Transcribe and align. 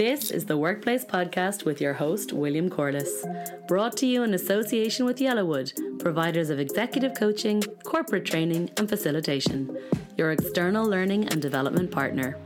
This 0.00 0.30
is 0.30 0.46
the 0.46 0.56
Workplace 0.56 1.04
Podcast 1.04 1.66
with 1.66 1.78
your 1.78 1.92
host, 1.92 2.32
William 2.32 2.70
Corliss, 2.70 3.26
brought 3.68 3.98
to 3.98 4.06
you 4.06 4.22
in 4.22 4.32
association 4.32 5.04
with 5.04 5.18
Yellowwood, 5.18 5.98
providers 5.98 6.48
of 6.48 6.58
executive 6.58 7.12
coaching, 7.14 7.62
corporate 7.84 8.24
training, 8.24 8.70
and 8.78 8.88
facilitation, 8.88 9.76
your 10.16 10.32
external 10.32 10.86
learning 10.86 11.28
and 11.28 11.42
development 11.42 11.90
partner. 11.90 12.38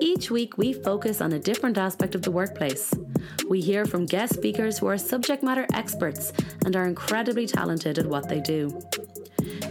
Each 0.00 0.30
week, 0.30 0.56
we 0.56 0.72
focus 0.72 1.20
on 1.20 1.32
a 1.32 1.40
different 1.40 1.76
aspect 1.76 2.14
of 2.14 2.22
the 2.22 2.30
workplace. 2.30 2.94
We 3.48 3.60
hear 3.60 3.84
from 3.84 4.06
guest 4.06 4.34
speakers 4.34 4.78
who 4.78 4.86
are 4.86 4.98
subject 4.98 5.42
matter 5.42 5.66
experts 5.74 6.32
and 6.64 6.76
are 6.76 6.86
incredibly 6.86 7.46
talented 7.46 7.98
at 7.98 8.06
what 8.06 8.28
they 8.28 8.40
do. 8.40 8.80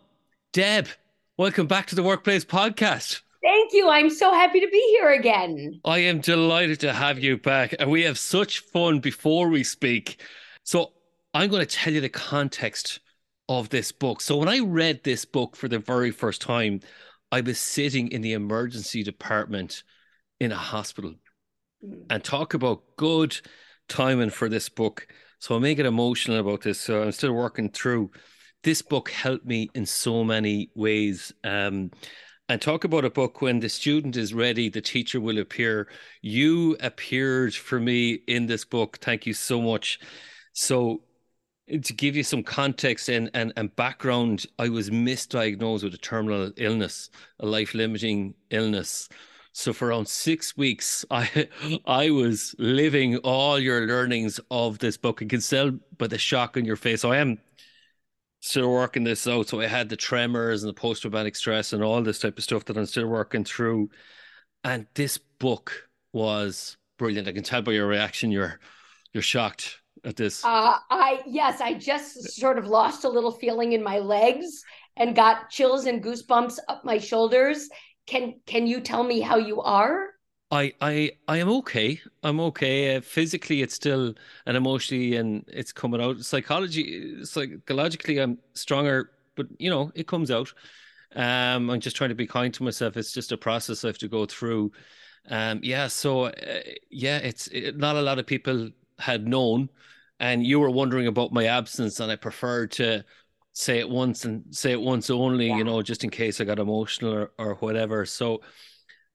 Deb, 0.52 0.88
welcome 1.36 1.68
back 1.68 1.86
to 1.86 1.94
the 1.94 2.02
Workplace 2.02 2.44
Podcast. 2.44 3.20
Thank 3.44 3.72
you. 3.72 3.88
I'm 3.88 4.10
so 4.10 4.32
happy 4.32 4.58
to 4.58 4.66
be 4.66 4.96
here 4.98 5.12
again. 5.12 5.80
I 5.84 6.00
am 6.00 6.20
delighted 6.20 6.80
to 6.80 6.92
have 6.92 7.20
you 7.20 7.38
back. 7.38 7.76
And 7.78 7.88
we 7.88 8.02
have 8.02 8.18
such 8.18 8.58
fun 8.58 8.98
before 8.98 9.48
we 9.48 9.62
speak. 9.62 10.20
So 10.64 10.90
I'm 11.32 11.48
going 11.48 11.64
to 11.64 11.76
tell 11.76 11.92
you 11.92 12.00
the 12.00 12.08
context 12.08 12.98
of 13.48 13.68
this 13.68 13.92
book. 13.92 14.22
So 14.22 14.36
when 14.36 14.48
I 14.48 14.58
read 14.58 15.04
this 15.04 15.24
book 15.24 15.54
for 15.54 15.68
the 15.68 15.78
very 15.78 16.10
first 16.10 16.42
time, 16.42 16.80
I 17.30 17.40
was 17.40 17.60
sitting 17.60 18.10
in 18.10 18.20
the 18.20 18.32
emergency 18.32 19.04
department 19.04 19.84
in 20.40 20.50
a 20.50 20.56
hospital. 20.56 21.14
Mm. 21.86 22.06
And 22.10 22.24
talk 22.24 22.54
about 22.54 22.96
good 22.96 23.40
timing 23.86 24.30
for 24.30 24.48
this 24.48 24.68
book. 24.68 25.06
So 25.38 25.56
I 25.56 25.58
may 25.58 25.74
get 25.74 25.86
emotional 25.86 26.38
about 26.38 26.62
this. 26.62 26.80
So 26.80 27.02
I'm 27.02 27.12
still 27.12 27.32
working 27.32 27.70
through. 27.70 28.10
This 28.62 28.82
book 28.82 29.10
helped 29.10 29.46
me 29.46 29.70
in 29.74 29.86
so 29.86 30.24
many 30.24 30.70
ways. 30.74 31.32
Um, 31.44 31.90
and 32.48 32.62
talk 32.62 32.84
about 32.84 33.04
a 33.04 33.10
book 33.10 33.42
when 33.42 33.58
the 33.58 33.68
student 33.68 34.16
is 34.16 34.32
ready, 34.32 34.68
the 34.68 34.80
teacher 34.80 35.20
will 35.20 35.38
appear. 35.38 35.88
You 36.22 36.76
appeared 36.80 37.54
for 37.54 37.80
me 37.80 38.20
in 38.28 38.46
this 38.46 38.64
book. 38.64 38.98
Thank 39.00 39.26
you 39.26 39.34
so 39.34 39.60
much. 39.60 39.98
So, 40.52 41.02
to 41.68 41.92
give 41.92 42.14
you 42.14 42.22
some 42.22 42.44
context 42.44 43.08
and, 43.08 43.28
and, 43.34 43.52
and 43.56 43.74
background, 43.74 44.46
I 44.56 44.68
was 44.68 44.90
misdiagnosed 44.90 45.82
with 45.82 45.94
a 45.94 45.98
terminal 45.98 46.52
illness, 46.56 47.10
a 47.40 47.46
life 47.46 47.74
limiting 47.74 48.34
illness. 48.50 49.08
So 49.56 49.72
for 49.72 49.88
around 49.88 50.06
six 50.06 50.54
weeks, 50.54 51.02
I 51.10 51.48
I 51.86 52.10
was 52.10 52.54
living 52.58 53.16
all 53.18 53.58
your 53.58 53.86
learnings 53.86 54.38
of 54.50 54.80
this 54.80 54.98
book. 54.98 55.22
and 55.22 55.30
can 55.30 55.40
tell 55.40 55.70
by 55.96 56.08
the 56.08 56.18
shock 56.18 56.58
on 56.58 56.66
your 56.66 56.76
face. 56.76 57.00
So 57.00 57.10
I 57.10 57.16
am 57.16 57.38
still 58.40 58.70
working 58.70 59.04
this 59.04 59.26
out. 59.26 59.48
So 59.48 59.62
I 59.62 59.66
had 59.66 59.88
the 59.88 59.96
tremors 59.96 60.62
and 60.62 60.68
the 60.68 60.78
post 60.78 61.00
traumatic 61.00 61.36
stress 61.36 61.72
and 61.72 61.82
all 61.82 62.02
this 62.02 62.18
type 62.18 62.36
of 62.36 62.44
stuff 62.44 62.66
that 62.66 62.76
I'm 62.76 62.84
still 62.84 63.06
working 63.06 63.44
through. 63.44 63.88
And 64.62 64.88
this 64.92 65.16
book 65.16 65.88
was 66.12 66.76
brilliant. 66.98 67.26
I 67.26 67.32
can 67.32 67.42
tell 67.42 67.62
by 67.62 67.72
your 67.72 67.86
reaction, 67.86 68.30
you're 68.30 68.60
you're 69.14 69.22
shocked 69.22 69.80
at 70.04 70.16
this. 70.16 70.44
Uh, 70.44 70.76
I 70.90 71.22
yes, 71.26 71.62
I 71.62 71.72
just 71.72 72.38
sort 72.38 72.58
of 72.58 72.66
lost 72.66 73.04
a 73.04 73.08
little 73.08 73.32
feeling 73.32 73.72
in 73.72 73.82
my 73.82 74.00
legs 74.00 74.62
and 74.98 75.16
got 75.16 75.48
chills 75.48 75.86
and 75.86 76.04
goosebumps 76.04 76.58
up 76.68 76.84
my 76.84 76.98
shoulders 76.98 77.70
can 78.06 78.34
can 78.46 78.66
you 78.66 78.80
tell 78.80 79.02
me 79.02 79.20
how 79.20 79.36
you 79.36 79.60
are? 79.60 80.10
I 80.50 80.72
I 80.80 81.12
I 81.26 81.38
am 81.38 81.48
okay. 81.48 82.00
I'm 82.22 82.40
okay. 82.40 82.96
Uh, 82.96 83.00
physically, 83.00 83.62
it's 83.62 83.74
still 83.74 84.14
and 84.46 84.56
emotionally, 84.56 85.16
and 85.16 85.44
it's 85.48 85.72
coming 85.72 86.00
out. 86.00 86.20
Psychology, 86.20 87.24
psychologically, 87.24 88.18
I'm 88.18 88.38
stronger, 88.54 89.10
but 89.34 89.46
you 89.58 89.70
know, 89.70 89.90
it 89.94 90.06
comes 90.06 90.30
out. 90.30 90.52
Um, 91.14 91.70
I'm 91.70 91.80
just 91.80 91.96
trying 91.96 92.10
to 92.10 92.14
be 92.14 92.26
kind 92.26 92.52
to 92.54 92.62
myself. 92.62 92.96
It's 92.96 93.12
just 93.12 93.32
a 93.32 93.36
process 93.36 93.84
I 93.84 93.88
have 93.88 93.98
to 93.98 94.08
go 94.08 94.26
through. 94.26 94.72
Um, 95.28 95.60
yeah. 95.62 95.88
So, 95.88 96.26
uh, 96.26 96.60
yeah, 96.90 97.18
it's 97.18 97.48
it, 97.48 97.76
not 97.76 97.96
a 97.96 98.02
lot 98.02 98.18
of 98.18 98.26
people 98.26 98.70
had 98.98 99.26
known, 99.26 99.68
and 100.20 100.46
you 100.46 100.60
were 100.60 100.70
wondering 100.70 101.06
about 101.08 101.32
my 101.32 101.46
absence, 101.46 102.00
and 102.00 102.12
I 102.12 102.16
preferred 102.16 102.70
to 102.72 103.04
say 103.56 103.78
it 103.78 103.88
once 103.88 104.26
and 104.26 104.44
say 104.54 104.72
it 104.72 104.80
once 104.80 105.08
only, 105.08 105.48
yeah. 105.48 105.56
you 105.56 105.64
know, 105.64 105.80
just 105.80 106.04
in 106.04 106.10
case 106.10 106.42
I 106.42 106.44
got 106.44 106.58
emotional 106.58 107.14
or, 107.14 107.30
or 107.38 107.54
whatever. 107.54 108.04
So 108.04 108.42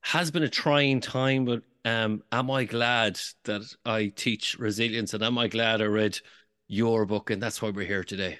has 0.02 0.32
been 0.32 0.42
a 0.42 0.50
trying 0.50 1.00
time, 1.00 1.46
but 1.46 1.62
um, 1.86 2.24
am 2.32 2.50
I 2.50 2.64
glad 2.64 3.20
that 3.44 3.62
I 3.86 4.08
teach 4.08 4.58
resilience 4.58 5.14
and 5.14 5.22
am 5.22 5.38
I 5.38 5.48
glad 5.48 5.80
I 5.80 5.86
read 5.86 6.18
your 6.68 7.06
book? 7.06 7.30
And 7.30 7.42
that's 7.42 7.62
why 7.62 7.70
we're 7.70 7.86
here 7.86 8.04
today. 8.04 8.40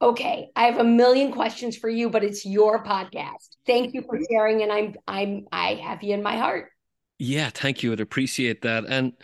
Okay, 0.00 0.50
I 0.54 0.66
have 0.66 0.78
a 0.78 0.84
million 0.84 1.32
questions 1.32 1.76
for 1.76 1.90
you, 1.90 2.08
but 2.10 2.22
it's 2.22 2.46
your 2.46 2.84
podcast. 2.84 3.56
Thank 3.66 3.94
you 3.94 4.02
for 4.02 4.20
sharing, 4.30 4.62
and 4.62 4.70
I'm 4.70 4.94
I'm 5.08 5.46
I 5.50 5.74
have 5.74 6.04
you 6.04 6.14
in 6.14 6.22
my 6.22 6.36
heart. 6.36 6.70
Yeah, 7.18 7.50
thank 7.50 7.82
you. 7.82 7.90
I'd 7.90 7.98
appreciate 7.98 8.62
that. 8.62 8.84
And 8.88 9.14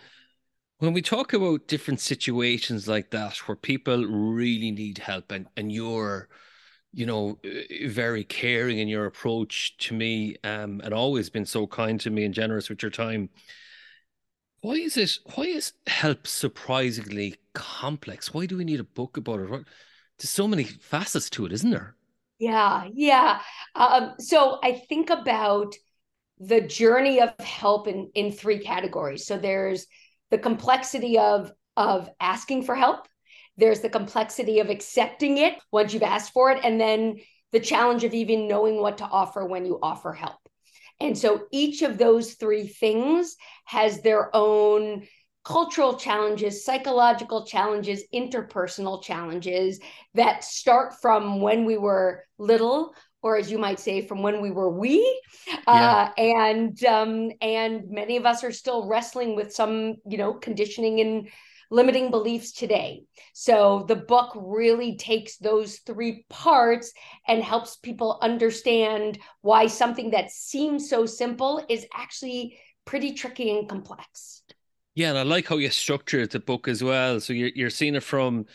when 0.79 0.93
we 0.93 1.01
talk 1.01 1.33
about 1.33 1.67
different 1.67 1.99
situations 1.99 2.87
like 2.87 3.11
that 3.11 3.37
where 3.47 3.55
people 3.55 4.05
really 4.05 4.71
need 4.71 4.97
help 4.97 5.31
and, 5.31 5.47
and 5.55 5.71
you're 5.71 6.27
you 6.93 7.05
know 7.05 7.37
uh, 7.45 7.87
very 7.87 8.23
caring 8.23 8.79
in 8.79 8.87
your 8.87 9.05
approach 9.05 9.77
to 9.77 9.93
me 9.93 10.35
um, 10.43 10.81
and 10.83 10.93
always 10.93 11.29
been 11.29 11.45
so 11.45 11.67
kind 11.67 11.99
to 11.99 12.09
me 12.09 12.23
and 12.23 12.33
generous 12.33 12.69
with 12.69 12.81
your 12.81 12.91
time 12.91 13.29
why 14.65 14.73
is 14.73 14.97
it 14.97 15.19
why 15.35 15.43
is 15.43 15.73
help 15.85 16.25
surprisingly 16.25 17.35
complex? 17.53 18.33
Why 18.33 18.47
do 18.47 18.57
we 18.57 18.63
need 18.63 18.79
a 18.79 18.83
book 18.83 19.15
about 19.15 19.39
it? 19.39 19.49
There's 19.49 20.29
so 20.29 20.47
many 20.47 20.63
facets 20.63 21.29
to 21.31 21.45
it 21.45 21.51
isn't 21.51 21.69
there? 21.69 21.95
Yeah 22.39 22.87
yeah. 22.91 23.41
Um, 23.75 24.15
so 24.17 24.59
i 24.63 24.71
think 24.89 25.11
about 25.11 25.75
the 26.39 26.61
journey 26.61 27.21
of 27.21 27.33
help 27.39 27.87
in 27.87 28.09
in 28.15 28.31
three 28.31 28.59
categories. 28.59 29.27
So 29.27 29.37
there's 29.37 29.85
the 30.35 30.41
complexity 30.41 31.17
of 31.17 31.49
of 31.77 32.09
asking 32.19 32.63
for 32.63 32.75
help. 32.75 33.07
There's 33.55 33.79
the 33.79 33.89
complexity 33.89 34.59
of 34.59 34.69
accepting 34.69 35.37
it 35.37 35.53
once 35.71 35.93
you've 35.93 36.03
asked 36.03 36.33
for 36.33 36.51
it 36.51 36.59
and 36.61 36.77
then 36.79 37.21
the 37.53 37.61
challenge 37.61 38.03
of 38.03 38.13
even 38.13 38.49
knowing 38.49 38.81
what 38.81 38.97
to 38.97 39.05
offer 39.05 39.45
when 39.45 39.65
you 39.65 39.79
offer 39.81 40.11
help. 40.11 40.39
And 40.99 41.17
so 41.17 41.45
each 41.53 41.83
of 41.83 41.97
those 41.97 42.33
three 42.33 42.67
things 42.67 43.37
has 43.63 44.01
their 44.01 44.29
own 44.35 45.07
cultural 45.45 45.93
challenges, 45.93 46.65
psychological 46.65 47.45
challenges, 47.45 48.03
interpersonal 48.13 49.01
challenges 49.01 49.79
that 50.15 50.43
start 50.43 50.95
from 51.01 51.39
when 51.39 51.63
we 51.63 51.77
were 51.77 52.25
little 52.37 52.93
or 53.25 53.35
as 53.37 53.49
you 53.49 53.57
might 53.57 53.79
say, 53.79 54.05
from 54.05 54.21
when 54.21 54.39
we 54.39 54.51
were 54.51 54.69
we. 54.69 55.01
Yeah. 55.47 55.63
Uh, 55.65 56.11
and 56.21 56.85
um, 56.85 57.31
and 57.41 57.89
many 57.89 58.17
of 58.17 58.25
us 58.27 58.43
are 58.43 58.51
still 58.51 58.87
wrestling 58.87 59.35
with 59.35 59.51
some, 59.51 59.95
you 60.07 60.19
know, 60.19 60.33
conditioning 60.33 61.01
and 61.01 61.27
limiting 61.71 62.11
beliefs 62.11 62.51
today. 62.51 63.01
So 63.33 63.83
the 63.87 63.95
book 63.95 64.31
really 64.35 64.95
takes 64.97 65.37
those 65.37 65.79
three 65.79 66.23
parts 66.29 66.93
and 67.27 67.43
helps 67.43 67.77
people 67.77 68.19
understand 68.21 69.17
why 69.41 69.65
something 69.65 70.11
that 70.11 70.29
seems 70.29 70.87
so 70.87 71.07
simple 71.07 71.65
is 71.67 71.87
actually 71.95 72.59
pretty 72.85 73.13
tricky 73.13 73.57
and 73.57 73.67
complex. 73.67 74.43
Yeah, 74.93 75.09
and 75.09 75.17
I 75.17 75.23
like 75.23 75.47
how 75.47 75.57
you 75.57 75.71
structured 75.71 76.29
the 76.29 76.39
book 76.39 76.67
as 76.67 76.83
well. 76.83 77.19
So 77.19 77.33
you're 77.33 77.51
you're 77.55 77.71
seeing 77.71 77.95
it 77.95 78.03
from 78.03 78.45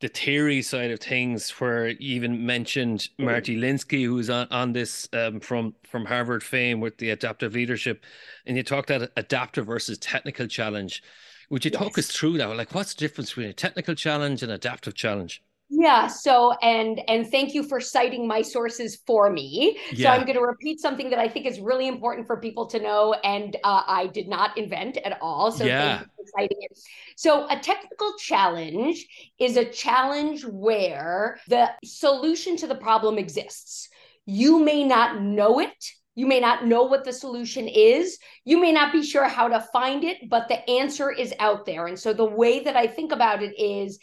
the 0.00 0.08
theory 0.08 0.60
side 0.60 0.90
of 0.90 1.00
things, 1.00 1.50
where 1.58 1.88
you 1.88 2.14
even 2.16 2.44
mentioned 2.44 3.08
Marty 3.18 3.56
Linsky, 3.56 4.04
who's 4.04 4.28
on, 4.28 4.46
on 4.50 4.72
this 4.72 5.08
um, 5.12 5.40
from 5.40 5.74
from 5.84 6.04
Harvard 6.04 6.42
fame 6.42 6.80
with 6.80 6.98
the 6.98 7.10
adaptive 7.10 7.54
leadership, 7.54 8.04
and 8.44 8.56
you 8.56 8.62
talked 8.62 8.88
that 8.88 9.10
adaptive 9.16 9.66
versus 9.66 9.98
technical 9.98 10.46
challenge. 10.46 11.02
Would 11.48 11.64
you 11.64 11.70
yes. 11.72 11.80
talk 11.80 11.96
us 11.96 12.08
through 12.08 12.38
that? 12.38 12.56
Like, 12.56 12.74
what's 12.74 12.94
the 12.94 13.00
difference 13.00 13.30
between 13.30 13.48
a 13.48 13.52
technical 13.52 13.94
challenge 13.94 14.42
and 14.42 14.52
adaptive 14.52 14.94
challenge? 14.94 15.42
Yeah. 15.68 16.06
So, 16.06 16.52
and 16.62 17.00
and 17.08 17.28
thank 17.28 17.54
you 17.54 17.62
for 17.62 17.80
citing 17.80 18.26
my 18.26 18.42
sources 18.42 18.96
for 19.06 19.30
me. 19.30 19.78
Yeah. 19.92 20.14
So 20.14 20.20
I'm 20.20 20.26
going 20.26 20.38
to 20.38 20.44
repeat 20.44 20.80
something 20.80 21.10
that 21.10 21.18
I 21.18 21.28
think 21.28 21.46
is 21.46 21.58
really 21.58 21.88
important 21.88 22.26
for 22.26 22.36
people 22.38 22.66
to 22.66 22.78
know, 22.78 23.14
and 23.24 23.56
uh, 23.64 23.82
I 23.86 24.06
did 24.06 24.28
not 24.28 24.56
invent 24.56 24.96
at 24.98 25.18
all. 25.20 25.50
So 25.50 25.64
yeah. 25.64 25.98
thank 25.98 26.00
you 26.02 26.06
for 26.16 26.30
citing 26.38 26.58
it. 26.60 26.78
So 27.16 27.48
a 27.48 27.58
technical 27.58 28.14
challenge 28.18 29.06
is 29.38 29.56
a 29.56 29.64
challenge 29.64 30.44
where 30.44 31.38
the 31.48 31.70
solution 31.84 32.56
to 32.58 32.66
the 32.66 32.76
problem 32.76 33.18
exists. 33.18 33.88
You 34.24 34.60
may 34.64 34.84
not 34.84 35.20
know 35.20 35.60
it 35.60 35.84
you 36.16 36.26
may 36.26 36.40
not 36.40 36.66
know 36.66 36.82
what 36.82 37.04
the 37.04 37.12
solution 37.12 37.68
is. 37.68 38.18
You 38.44 38.58
may 38.58 38.72
not 38.72 38.90
be 38.90 39.04
sure 39.04 39.28
how 39.28 39.48
to 39.48 39.60
find 39.60 40.02
it, 40.02 40.28
but 40.28 40.48
the 40.48 40.68
answer 40.68 41.12
is 41.12 41.32
out 41.38 41.66
there. 41.66 41.86
And 41.86 41.98
so 41.98 42.12
the 42.12 42.24
way 42.24 42.64
that 42.64 42.74
I 42.74 42.86
think 42.86 43.12
about 43.12 43.42
it 43.42 43.54
is 43.60 43.98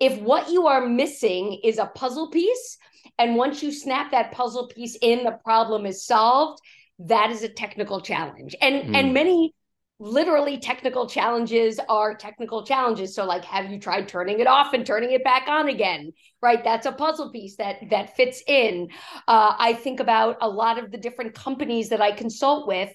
if 0.00 0.18
what 0.20 0.48
you 0.48 0.68
are 0.68 0.86
missing 0.88 1.60
is 1.64 1.78
a 1.78 1.86
puzzle 1.86 2.30
piece, 2.30 2.78
and 3.18 3.34
once 3.34 3.62
you 3.62 3.72
snap 3.72 4.12
that 4.12 4.32
puzzle 4.32 4.68
piece 4.68 4.96
in, 5.02 5.24
the 5.24 5.38
problem 5.44 5.86
is 5.86 6.06
solved, 6.06 6.60
that 7.00 7.30
is 7.30 7.42
a 7.42 7.48
technical 7.48 8.00
challenge. 8.00 8.54
And 8.60 8.74
mm. 8.76 8.96
and 8.96 9.12
many 9.12 9.52
literally 9.98 10.58
technical 10.58 11.08
challenges 11.08 11.80
are 11.88 12.14
technical 12.14 12.64
challenges. 12.64 13.14
So 13.14 13.24
like 13.24 13.44
have 13.46 13.70
you 13.70 13.78
tried 13.78 14.08
turning 14.08 14.40
it 14.40 14.46
off 14.46 14.74
and 14.74 14.84
turning 14.84 15.12
it 15.12 15.24
back 15.24 15.48
on 15.48 15.68
again? 15.68 16.12
Right? 16.42 16.62
That's 16.62 16.86
a 16.86 16.92
puzzle 16.92 17.30
piece 17.30 17.56
that 17.56 17.76
that 17.90 18.14
fits 18.14 18.42
in. 18.46 18.88
Uh, 19.26 19.54
i 19.58 19.72
think 19.72 20.00
about 20.00 20.36
a 20.42 20.48
lot 20.48 20.78
of 20.78 20.90
the 20.90 20.98
different 20.98 21.34
companies 21.34 21.88
that 21.88 22.02
i 22.02 22.12
consult 22.12 22.68
with. 22.68 22.92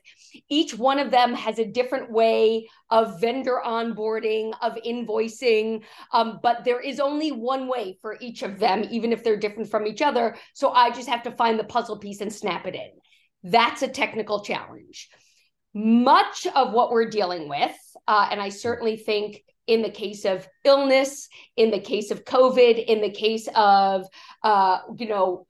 Each 0.49 0.77
one 0.77 0.99
of 0.99 1.09
them 1.09 1.33
has 1.33 1.57
a 1.57 1.65
different 1.65 2.11
way 2.11 2.67
of 2.89 3.19
vendor 3.19 3.59
onboarding 3.65 4.53
of 4.61 4.77
invoicing 4.85 5.83
um, 6.13 6.39
but 6.43 6.63
there 6.63 6.79
is 6.79 6.99
only 6.99 7.31
one 7.31 7.67
way 7.67 7.97
for 8.01 8.17
each 8.21 8.43
of 8.43 8.59
them 8.59 8.85
even 8.91 9.11
if 9.11 9.23
they're 9.23 9.37
different 9.37 9.71
from 9.71 9.87
each 9.87 10.01
other. 10.01 10.35
So 10.53 10.69
i 10.69 10.91
just 10.91 11.09
have 11.09 11.23
to 11.23 11.31
find 11.31 11.57
the 11.57 11.63
puzzle 11.63 11.97
piece 11.97 12.21
and 12.21 12.31
snap 12.31 12.67
it 12.67 12.75
in. 12.75 12.91
That's 13.43 13.81
a 13.81 13.87
technical 13.87 14.43
challenge 14.43 15.09
much 15.73 16.47
of 16.55 16.73
what 16.73 16.91
we're 16.91 17.09
dealing 17.09 17.47
with, 17.47 17.75
uh, 18.07 18.27
and 18.31 18.41
I 18.41 18.49
certainly 18.49 18.97
think 18.97 19.43
in 19.67 19.81
the 19.81 19.89
case 19.89 20.25
of 20.25 20.47
illness, 20.65 21.29
in 21.55 21.71
the 21.71 21.79
case 21.79 22.11
of 22.11 22.25
COVID, 22.25 22.83
in 22.85 23.01
the 23.01 23.11
case 23.11 23.47
of, 23.55 24.05
uh, 24.43 24.79
you 24.97 25.07
know, 25.07 25.47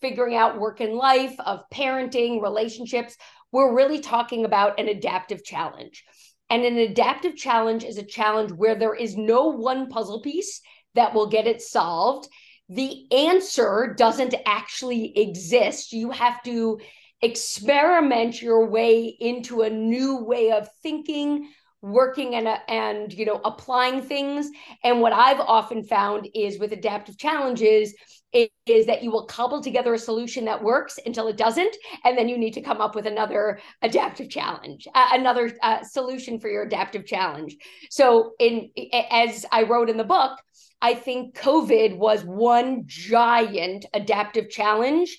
figuring 0.00 0.36
out 0.36 0.60
work 0.60 0.80
and 0.80 0.94
life, 0.94 1.34
of 1.40 1.60
parenting, 1.72 2.42
relationships, 2.42 3.16
we're 3.50 3.74
really 3.74 4.00
talking 4.00 4.44
about 4.44 4.78
an 4.78 4.88
adaptive 4.88 5.44
challenge. 5.44 6.04
And 6.50 6.64
an 6.64 6.78
adaptive 6.78 7.36
challenge 7.36 7.84
is 7.84 7.98
a 7.98 8.02
challenge 8.02 8.52
where 8.52 8.74
there 8.74 8.94
is 8.94 9.16
no 9.16 9.46
one 9.46 9.88
puzzle 9.88 10.20
piece 10.20 10.60
that 10.94 11.14
will 11.14 11.28
get 11.28 11.46
it 11.46 11.60
solved. 11.60 12.28
The 12.68 13.10
answer 13.12 13.94
doesn't 13.96 14.34
actually 14.46 15.16
exist. 15.18 15.92
You 15.92 16.10
have 16.10 16.42
to 16.42 16.80
experiment 17.22 18.40
your 18.40 18.66
way 18.66 19.04
into 19.06 19.62
a 19.62 19.70
new 19.70 20.24
way 20.24 20.52
of 20.52 20.68
thinking 20.82 21.48
working 21.80 22.34
and 22.34 22.48
and 22.68 23.12
you 23.12 23.24
know 23.24 23.40
applying 23.44 24.02
things. 24.02 24.50
And 24.82 25.00
what 25.00 25.12
i've 25.12 25.40
often 25.40 25.84
found 25.84 26.28
is 26.34 26.58
with 26.58 26.72
adaptive 26.72 27.18
challenges 27.18 27.94
is, 28.32 28.48
is 28.66 28.86
that 28.86 29.02
you 29.02 29.10
will 29.10 29.26
cobble 29.26 29.62
together 29.62 29.94
a 29.94 29.98
solution 29.98 30.44
that 30.44 30.62
works 30.62 30.98
until 31.06 31.28
it 31.28 31.36
doesn't 31.36 31.74
and 32.04 32.18
then 32.18 32.28
you 32.28 32.36
need 32.36 32.52
to 32.52 32.60
come 32.60 32.80
up 32.80 32.94
with 32.94 33.06
another 33.06 33.58
adaptive 33.80 34.28
challenge 34.28 34.86
uh, 34.94 35.08
another 35.12 35.56
uh, 35.62 35.82
solution 35.82 36.38
for 36.38 36.48
your 36.48 36.64
adaptive 36.64 37.06
challenge. 37.06 37.56
So 37.90 38.32
in 38.38 38.70
as 39.10 39.46
i 39.52 39.62
wrote 39.62 39.88
in 39.88 39.96
the 39.96 40.04
book 40.04 40.38
i 40.82 40.94
think 40.94 41.36
covid 41.36 41.96
was 41.96 42.22
one 42.24 42.82
giant 42.86 43.86
adaptive 43.94 44.50
challenge 44.50 45.16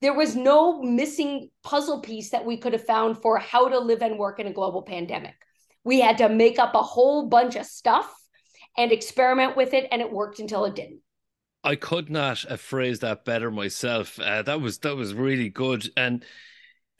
there 0.00 0.14
was 0.14 0.36
no 0.36 0.80
missing 0.82 1.50
puzzle 1.62 2.00
piece 2.00 2.30
that 2.30 2.44
we 2.44 2.56
could 2.56 2.72
have 2.72 2.84
found 2.84 3.20
for 3.20 3.38
how 3.38 3.68
to 3.68 3.78
live 3.78 4.02
and 4.02 4.18
work 4.18 4.38
in 4.38 4.46
a 4.46 4.52
global 4.52 4.82
pandemic. 4.82 5.34
We 5.84 6.00
had 6.00 6.18
to 6.18 6.28
make 6.28 6.58
up 6.58 6.74
a 6.74 6.82
whole 6.82 7.28
bunch 7.28 7.56
of 7.56 7.66
stuff 7.66 8.12
and 8.76 8.92
experiment 8.92 9.56
with 9.56 9.74
it, 9.74 9.88
and 9.90 10.00
it 10.00 10.12
worked 10.12 10.38
until 10.38 10.64
it 10.64 10.76
didn't. 10.76 11.00
I 11.64 11.74
could 11.74 12.08
not 12.08 12.40
have 12.42 12.60
phrased 12.60 13.00
that 13.00 13.24
better 13.24 13.50
myself. 13.50 14.18
Uh, 14.20 14.42
that 14.42 14.60
was 14.60 14.78
that 14.78 14.96
was 14.96 15.14
really 15.14 15.48
good. 15.48 15.90
And 15.96 16.24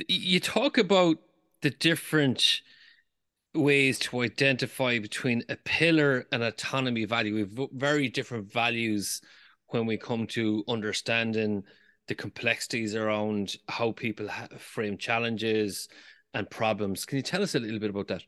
you 0.09 0.41
talk 0.41 0.79
about 0.79 1.19
the 1.63 1.71
different 1.71 2.61
ways 3.55 3.99
to 3.99 4.23
identify 4.23 4.99
between 4.99 5.43
a 5.49 5.57
pillar 5.57 6.27
and 6.33 6.43
autonomy 6.43 7.05
value. 7.05 7.35
We've 7.35 7.69
very 7.73 8.09
different 8.09 8.53
values 8.53 9.21
when 9.69 9.87
we 9.87 9.97
come 9.97 10.27
to 10.29 10.65
understanding 10.69 11.63
the 12.09 12.15
complexities 12.15 12.95
around 12.95 13.57
how 13.69 13.93
people 13.93 14.29
frame 14.59 14.99
challenges 14.99 15.89
and 16.35 16.49
problems. 16.51 17.05
Can 17.05 17.17
you 17.17 17.23
tell 17.23 17.43
us 17.43 17.55
a 17.55 17.61
little 17.61 17.79
bit 17.79 17.91
about 17.91 18.09
that? 18.09 18.23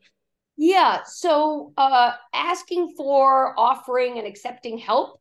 Yeah. 0.57 0.99
So, 1.05 1.73
uh, 1.77 2.11
asking 2.33 2.93
for, 2.95 3.59
offering, 3.59 4.17
and 4.17 4.27
accepting 4.27 4.77
help, 4.77 5.19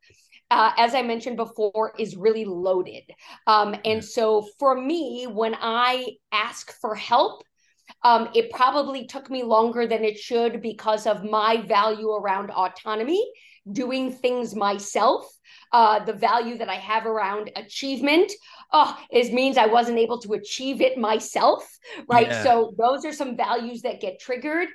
uh, 0.50 0.72
as 0.76 0.94
I 0.94 1.02
mentioned 1.02 1.36
before, 1.36 1.94
is 1.98 2.16
really 2.16 2.44
loaded. 2.44 3.04
Um, 3.46 3.74
and 3.84 4.04
so, 4.04 4.46
for 4.58 4.78
me, 4.78 5.26
when 5.30 5.54
I 5.58 6.16
ask 6.32 6.72
for 6.80 6.94
help, 6.94 7.44
um, 8.02 8.28
it 8.34 8.50
probably 8.50 9.06
took 9.06 9.30
me 9.30 9.42
longer 9.42 9.86
than 9.86 10.04
it 10.04 10.18
should 10.18 10.62
because 10.62 11.06
of 11.06 11.24
my 11.24 11.62
value 11.66 12.10
around 12.10 12.50
autonomy, 12.50 13.24
doing 13.72 14.12
things 14.12 14.54
myself 14.54 15.26
uh, 15.72 16.04
the 16.04 16.12
value 16.12 16.58
that 16.58 16.68
I 16.68 16.74
have 16.74 17.06
around 17.06 17.50
achievement. 17.56 18.32
Oh, 18.72 18.96
it 19.10 19.32
means 19.32 19.56
I 19.56 19.66
wasn't 19.66 19.98
able 19.98 20.20
to 20.22 20.32
achieve 20.32 20.80
it 20.80 20.98
myself, 20.98 21.64
right? 22.08 22.28
Yeah. 22.28 22.42
So 22.42 22.74
those 22.78 23.04
are 23.04 23.12
some 23.12 23.36
values 23.36 23.82
that 23.82 24.00
get 24.00 24.20
triggered. 24.20 24.68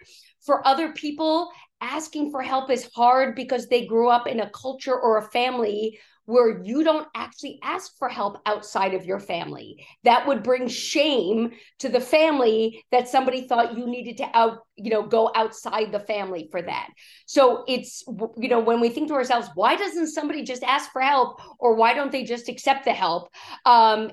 For 0.45 0.65
other 0.65 0.93
people, 0.93 1.49
asking 1.81 2.31
for 2.31 2.41
help 2.41 2.69
is 2.69 2.89
hard 2.95 3.35
because 3.35 3.67
they 3.67 3.85
grew 3.85 4.09
up 4.09 4.27
in 4.27 4.39
a 4.39 4.49
culture 4.51 4.97
or 4.97 5.17
a 5.17 5.29
family 5.31 5.99
where 6.25 6.63
you 6.63 6.83
don't 6.83 7.07
actually 7.15 7.59
ask 7.63 7.97
for 7.97 8.09
help 8.09 8.39
outside 8.45 8.93
of 8.93 9.05
your 9.05 9.19
family. 9.19 9.85
That 10.03 10.27
would 10.27 10.43
bring 10.43 10.67
shame 10.67 11.51
to 11.79 11.89
the 11.89 12.01
family 12.01 12.83
that 12.91 13.07
somebody 13.07 13.47
thought 13.47 13.77
you 13.77 13.85
needed 13.85 14.17
to 14.17 14.29
out, 14.37 14.59
you 14.75 14.89
know, 14.89 15.03
go 15.03 15.31
outside 15.35 15.91
the 15.91 15.99
family 15.99 16.47
for 16.51 16.61
that. 16.61 16.89
So 17.25 17.63
it's, 17.67 18.03
you 18.37 18.49
know, 18.49 18.59
when 18.59 18.79
we 18.79 18.89
think 18.89 19.09
to 19.09 19.13
ourselves, 19.13 19.49
why 19.55 19.75
doesn't 19.75 20.07
somebody 20.07 20.43
just 20.43 20.63
ask 20.63 20.91
for 20.91 21.01
help 21.01 21.41
or 21.59 21.75
why 21.75 21.93
don't 21.93 22.11
they 22.11 22.23
just 22.23 22.49
accept 22.49 22.85
the 22.85 22.93
help? 22.93 23.29
Um, 23.65 24.11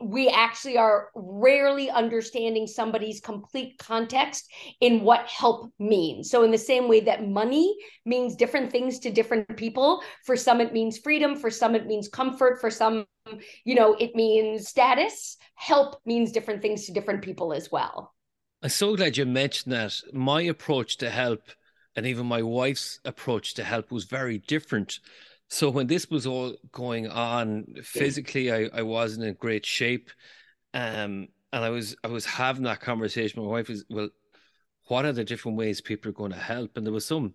we 0.00 0.28
actually 0.28 0.76
are 0.76 1.10
rarely 1.14 1.90
understanding 1.90 2.66
somebody's 2.66 3.20
complete 3.20 3.78
context 3.78 4.50
in 4.80 5.02
what 5.02 5.26
help 5.26 5.70
means. 5.78 6.30
So, 6.30 6.42
in 6.42 6.50
the 6.50 6.58
same 6.58 6.88
way 6.88 7.00
that 7.00 7.26
money 7.26 7.76
means 8.04 8.36
different 8.36 8.70
things 8.70 8.98
to 9.00 9.10
different 9.10 9.56
people, 9.56 10.02
for 10.24 10.36
some 10.36 10.60
it 10.60 10.72
means 10.72 10.98
freedom, 10.98 11.36
for 11.36 11.50
some 11.50 11.74
it 11.74 11.86
means 11.86 12.08
comfort, 12.08 12.60
for 12.60 12.70
some, 12.70 13.06
you 13.64 13.74
know, 13.74 13.94
it 13.94 14.14
means 14.14 14.68
status. 14.68 15.36
Help 15.54 16.00
means 16.04 16.32
different 16.32 16.62
things 16.62 16.86
to 16.86 16.92
different 16.92 17.22
people 17.22 17.52
as 17.52 17.70
well. 17.70 18.14
I'm 18.62 18.70
so 18.70 18.96
glad 18.96 19.16
you 19.16 19.26
mentioned 19.26 19.72
that. 19.72 20.00
My 20.12 20.42
approach 20.42 20.96
to 20.98 21.10
help 21.10 21.42
and 21.96 22.06
even 22.06 22.26
my 22.26 22.42
wife's 22.42 23.00
approach 23.04 23.54
to 23.54 23.64
help 23.64 23.90
was 23.90 24.04
very 24.04 24.38
different 24.38 25.00
so 25.48 25.70
when 25.70 25.86
this 25.86 26.08
was 26.10 26.26
all 26.26 26.56
going 26.72 27.08
on, 27.08 27.66
physically, 27.82 28.52
I, 28.52 28.68
I 28.72 28.82
wasn't 28.82 29.26
in 29.26 29.34
great 29.34 29.66
shape, 29.66 30.10
um, 30.72 31.28
and 31.52 31.64
I 31.64 31.70
was 31.70 31.96
I 32.02 32.08
was 32.08 32.24
having 32.24 32.64
that 32.64 32.80
conversation. 32.80 33.42
My 33.42 33.48
wife 33.48 33.68
was 33.68 33.84
well, 33.88 34.08
what 34.86 35.04
are 35.04 35.12
the 35.12 35.24
different 35.24 35.58
ways 35.58 35.80
people 35.80 36.10
are 36.10 36.14
going 36.14 36.32
to 36.32 36.38
help? 36.38 36.76
And 36.76 36.84
there 36.84 36.92
was 36.92 37.06
some 37.06 37.34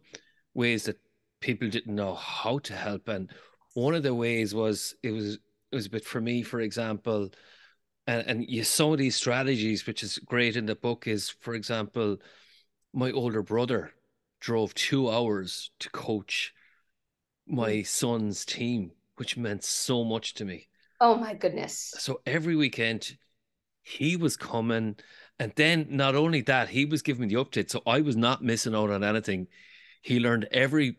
ways 0.53 0.83
that 0.83 0.97
people 1.39 1.69
didn't 1.69 1.95
know 1.95 2.15
how 2.15 2.59
to 2.59 2.73
help, 2.73 3.07
and 3.07 3.31
one 3.73 3.95
of 3.95 4.03
the 4.03 4.13
ways 4.13 4.53
was 4.53 4.95
it 5.03 5.11
was 5.11 5.35
it 5.71 5.75
was 5.75 5.85
a 5.85 5.91
bit 5.91 6.05
for 6.05 6.19
me, 6.19 6.41
for 6.41 6.59
example, 6.61 7.29
and, 8.07 8.27
and 8.27 8.49
you 8.49 8.63
some 8.63 8.91
of 8.91 8.97
these 8.97 9.15
strategies, 9.15 9.85
which 9.85 10.03
is 10.03 10.17
great 10.17 10.55
in 10.55 10.65
the 10.65 10.75
book, 10.75 11.07
is 11.07 11.29
for 11.29 11.53
example, 11.53 12.17
my 12.93 13.11
older 13.11 13.43
brother 13.43 13.91
drove 14.39 14.73
two 14.73 15.09
hours 15.09 15.71
to 15.79 15.89
coach 15.91 16.53
my 17.50 17.72
mm. 17.72 17.88
son's 17.88 18.46
team, 18.46 18.91
which 19.15 19.38
meant 19.38 19.63
so 19.63 20.03
much 20.03 20.36
to 20.36 20.46
me. 20.46 20.68
Oh 21.01 21.15
my 21.15 21.34
goodness. 21.34 21.94
So 21.98 22.22
every 22.25 22.56
weekend 22.56 23.18
he 23.82 24.15
was 24.15 24.38
coming. 24.38 24.96
And 25.39 25.53
then 25.56 25.88
not 25.89 26.15
only 26.15 26.41
that, 26.41 26.70
he 26.70 26.86
was 26.86 27.01
giving 27.01 27.27
me 27.27 27.34
the 27.34 27.44
update. 27.44 27.70
So 27.70 27.82
I 27.86 28.01
was 28.01 28.15
not 28.15 28.44
missing 28.44 28.75
out 28.75 28.91
on 28.91 29.03
anything. 29.03 29.48
He 30.01 30.20
learned 30.20 30.48
every 30.51 30.98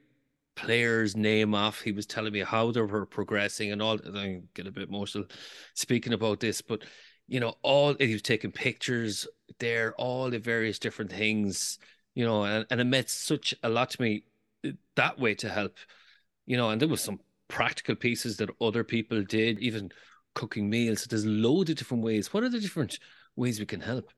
player's 0.57 1.17
name 1.17 1.55
off. 1.55 1.81
He 1.81 1.93
was 1.93 2.07
telling 2.07 2.33
me 2.33 2.41
how 2.41 2.71
they 2.71 2.81
were 2.81 3.07
progressing 3.07 3.73
and 3.73 3.81
all. 3.81 3.99
I 4.15 4.43
get 4.55 4.67
a 4.67 4.73
bit 4.73 4.89
emotional 4.89 5.27
speaking 5.75 6.13
about 6.13 6.41
this, 6.41 6.61
but 6.63 6.83
you 7.29 7.39
know, 7.39 7.55
all 7.63 7.95
he 7.99 8.13
was 8.13 8.23
taking 8.23 8.51
pictures 8.51 9.27
there, 9.61 9.95
all 9.97 10.31
the 10.31 10.39
various 10.39 10.81
different 10.81 11.13
things, 11.13 11.79
you 12.15 12.27
know, 12.27 12.45
and, 12.45 12.67
and 12.71 12.81
it 12.81 12.85
meant 12.85 13.09
such 13.09 13.55
a 13.63 13.69
lot 13.69 13.91
to 13.91 14.03
me 14.03 14.25
uh, 14.67 14.71
that 14.97 15.19
way 15.19 15.35
to 15.37 15.49
help, 15.49 15.77
you 16.51 16.57
know, 16.57 16.71
and 16.71 16.81
there 16.81 16.89
was 16.89 17.01
some 17.01 17.21
practical 17.47 17.95
pieces 17.95 18.37
that 18.39 18.51
other 18.61 18.83
people 18.83 19.23
did, 19.23 19.61
even 19.61 19.89
cooking 20.35 20.69
meals. 20.69 21.05
There's 21.05 21.25
loads 21.25 21.71
of 21.71 21.77
different 21.77 22.03
ways. 22.03 22.35
What 22.35 22.43
are 22.43 22.49
the 22.49 22.59
different 22.59 22.99
ways 23.37 23.61
we 23.61 23.67
can 23.67 23.81
help? 23.81 24.11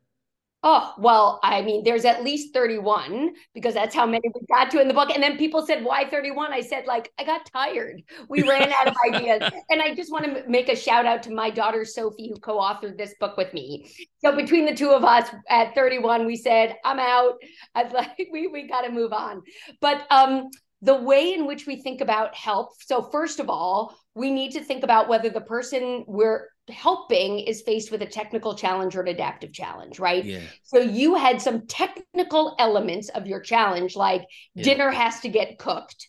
Oh, 0.65 0.95
well, 0.97 1.41
I 1.43 1.61
mean, 1.61 1.83
there's 1.85 2.05
at 2.05 2.23
least 2.23 2.55
31 2.55 3.35
because 3.53 3.75
that's 3.75 3.95
how 3.95 4.07
many 4.07 4.23
we 4.33 4.47
got 4.47 4.71
to 4.71 4.81
in 4.81 4.87
the 4.87 4.95
book. 4.95 5.11
And 5.11 5.21
then 5.21 5.37
people 5.37 5.67
said, 5.67 5.85
why 5.85 6.09
31? 6.09 6.53
I 6.53 6.61
said, 6.61 6.87
like, 6.87 7.12
I 7.19 7.25
got 7.25 7.45
tired. 7.53 8.01
We 8.29 8.49
ran 8.49 8.73
out 8.73 8.89
of 8.89 8.95
ideas. 9.12 9.43
And 9.71 9.83
I 9.83 9.95
just 9.95 10.12
want 10.12 10.25
to 10.25 10.49
make 10.49 10.69
a 10.69 10.77
shout 10.77 11.05
out 11.05 11.23
to 11.25 11.35
my 11.35 11.51
daughter, 11.51 11.85
Sophie, 11.85 12.29
who 12.29 12.39
co 12.39 12.59
authored 12.59 12.97
this 12.97 13.15
book 13.19 13.37
with 13.37 13.53
me. 13.53 13.93
So 14.25 14.37
between 14.37 14.65
the 14.65 14.75
two 14.75 14.91
of 14.91 15.03
us 15.05 15.29
at 15.49 15.75
31, 15.75 16.27
we 16.27 16.37
said, 16.37 16.77
I'm 16.85 16.99
out. 16.99 17.35
I 17.75 17.83
was 17.83 17.93
like, 17.93 18.29
we, 18.33 18.47
we 18.47 18.69
got 18.69 18.83
to 18.83 18.91
move 18.91 19.12
on. 19.12 19.43
But 19.81 20.07
um, 20.11 20.49
the 20.83 20.97
way 20.97 21.33
in 21.33 21.47
which 21.47 21.67
we 21.67 21.81
think 21.81 22.01
about 22.01 22.35
help. 22.35 22.71
So, 22.83 23.03
first 23.03 23.41
of 23.41 23.49
all, 23.49 23.97
we 24.15 24.31
need 24.31 24.53
to 24.53 24.65
think 24.65 24.85
about 24.85 25.09
whether 25.09 25.31
the 25.31 25.41
person 25.41 26.05
we're 26.07 26.49
helping 26.69 27.41
is 27.41 27.62
faced 27.62 27.91
with 27.91 28.03
a 28.03 28.07
technical 28.07 28.55
challenge 28.55 28.95
or 28.95 29.01
an 29.01 29.09
adaptive 29.09 29.53
challenge, 29.53 29.99
right? 29.99 30.25
Yeah. 30.25 30.41
So 30.62 30.79
you 30.79 31.15
had 31.15 31.41
some 31.41 31.67
technical 31.67 32.55
elements 32.59 33.09
of 33.11 33.27
your 33.27 33.41
challenge, 33.41 33.97
like 33.97 34.25
yeah. 34.55 34.65
dinner 34.65 34.91
has 34.91 35.21
to 35.21 35.29
get 35.29 35.59
cooked. 35.59 36.09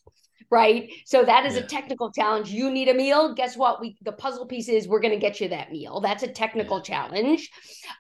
Right. 0.51 0.92
So 1.08 1.24
that 1.24 1.48
is 1.48 1.56
yeah. 1.56 1.62
a 1.62 1.65
technical 1.65 2.12
challenge. 2.12 2.51
You 2.51 2.70
need 2.70 2.88
a 2.88 2.94
meal. 2.94 3.34
Guess 3.34 3.58
what? 3.58 3.82
We 3.82 3.98
the 4.03 4.12
puzzle 4.12 4.46
piece 4.46 4.70
is 4.70 4.88
we're 4.88 5.00
going 5.00 5.13
to 5.13 5.20
get 5.20 5.42
you 5.42 5.48
that 5.48 5.72
meal. 5.72 6.00
That's 6.00 6.22
a 6.22 6.27
technical 6.27 6.80
challenge. 6.82 7.50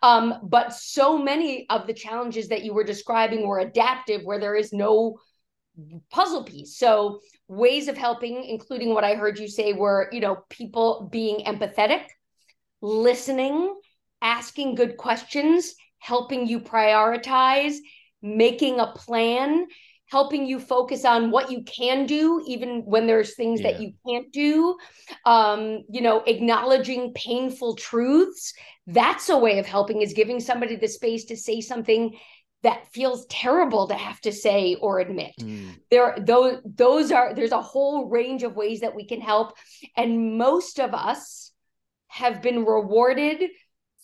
Um, 0.03 0.35
but 0.43 0.71
so 0.71 1.17
many 1.17 1.65
of 1.71 1.87
the 1.87 1.95
challenges 1.95 2.49
that 2.49 2.63
you 2.63 2.75
were 2.75 2.83
describing 2.83 3.47
were 3.47 3.57
adaptive, 3.57 4.21
where 4.23 4.39
there 4.39 4.53
is 4.53 4.71
no 4.71 5.17
puzzle 6.11 6.43
piece. 6.43 6.77
So 6.77 7.21
ways 7.47 7.87
of 7.87 7.97
helping, 7.97 8.43
including 8.43 8.93
what 8.93 9.03
I 9.03 9.15
heard 9.15 9.39
you 9.39 9.47
say, 9.47 9.73
were 9.73 10.09
you 10.11 10.19
know 10.19 10.43
people 10.49 11.09
being 11.11 11.45
empathetic 11.45 12.05
listening, 12.81 13.73
asking 14.21 14.75
good 14.75 14.97
questions, 14.97 15.73
helping 15.99 16.45
you 16.45 16.59
prioritize, 16.59 17.77
making 18.21 18.79
a 18.79 18.87
plan, 18.87 19.65
helping 20.11 20.45
you 20.45 20.59
focus 20.59 21.05
on 21.05 21.31
what 21.31 21.49
you 21.49 21.63
can 21.63 22.05
do, 22.05 22.43
even 22.45 22.83
when 22.85 23.07
there's 23.07 23.35
things 23.35 23.61
yeah. 23.61 23.71
that 23.71 23.81
you 23.81 23.93
can't 24.05 24.31
do, 24.31 24.77
um, 25.25 25.81
you 25.89 26.01
know, 26.01 26.21
acknowledging 26.27 27.13
painful 27.15 27.75
truths. 27.75 28.53
That's 28.85 29.29
a 29.29 29.37
way 29.37 29.59
of 29.59 29.65
helping, 29.65 30.01
is 30.01 30.13
giving 30.13 30.39
somebody 30.39 30.75
the 30.75 30.87
space 30.87 31.25
to 31.25 31.37
say 31.37 31.61
something 31.61 32.15
that 32.63 32.87
feels 32.93 33.25
terrible 33.27 33.87
to 33.87 33.93
have 33.93 34.19
to 34.21 34.31
say 34.31 34.75
or 34.75 34.99
admit. 34.99 35.33
Mm. 35.39 35.77
There 35.91 36.15
those 36.19 36.59
those 36.65 37.11
are 37.11 37.35
there's 37.35 37.51
a 37.51 37.61
whole 37.61 38.09
range 38.09 38.43
of 38.43 38.55
ways 38.55 38.79
that 38.79 38.95
we 38.95 39.05
can 39.05 39.21
help 39.21 39.53
and 39.95 40.37
most 40.37 40.79
of 40.79 40.93
us 40.93 41.51
have 42.07 42.41
been 42.41 42.65
rewarded 42.65 43.49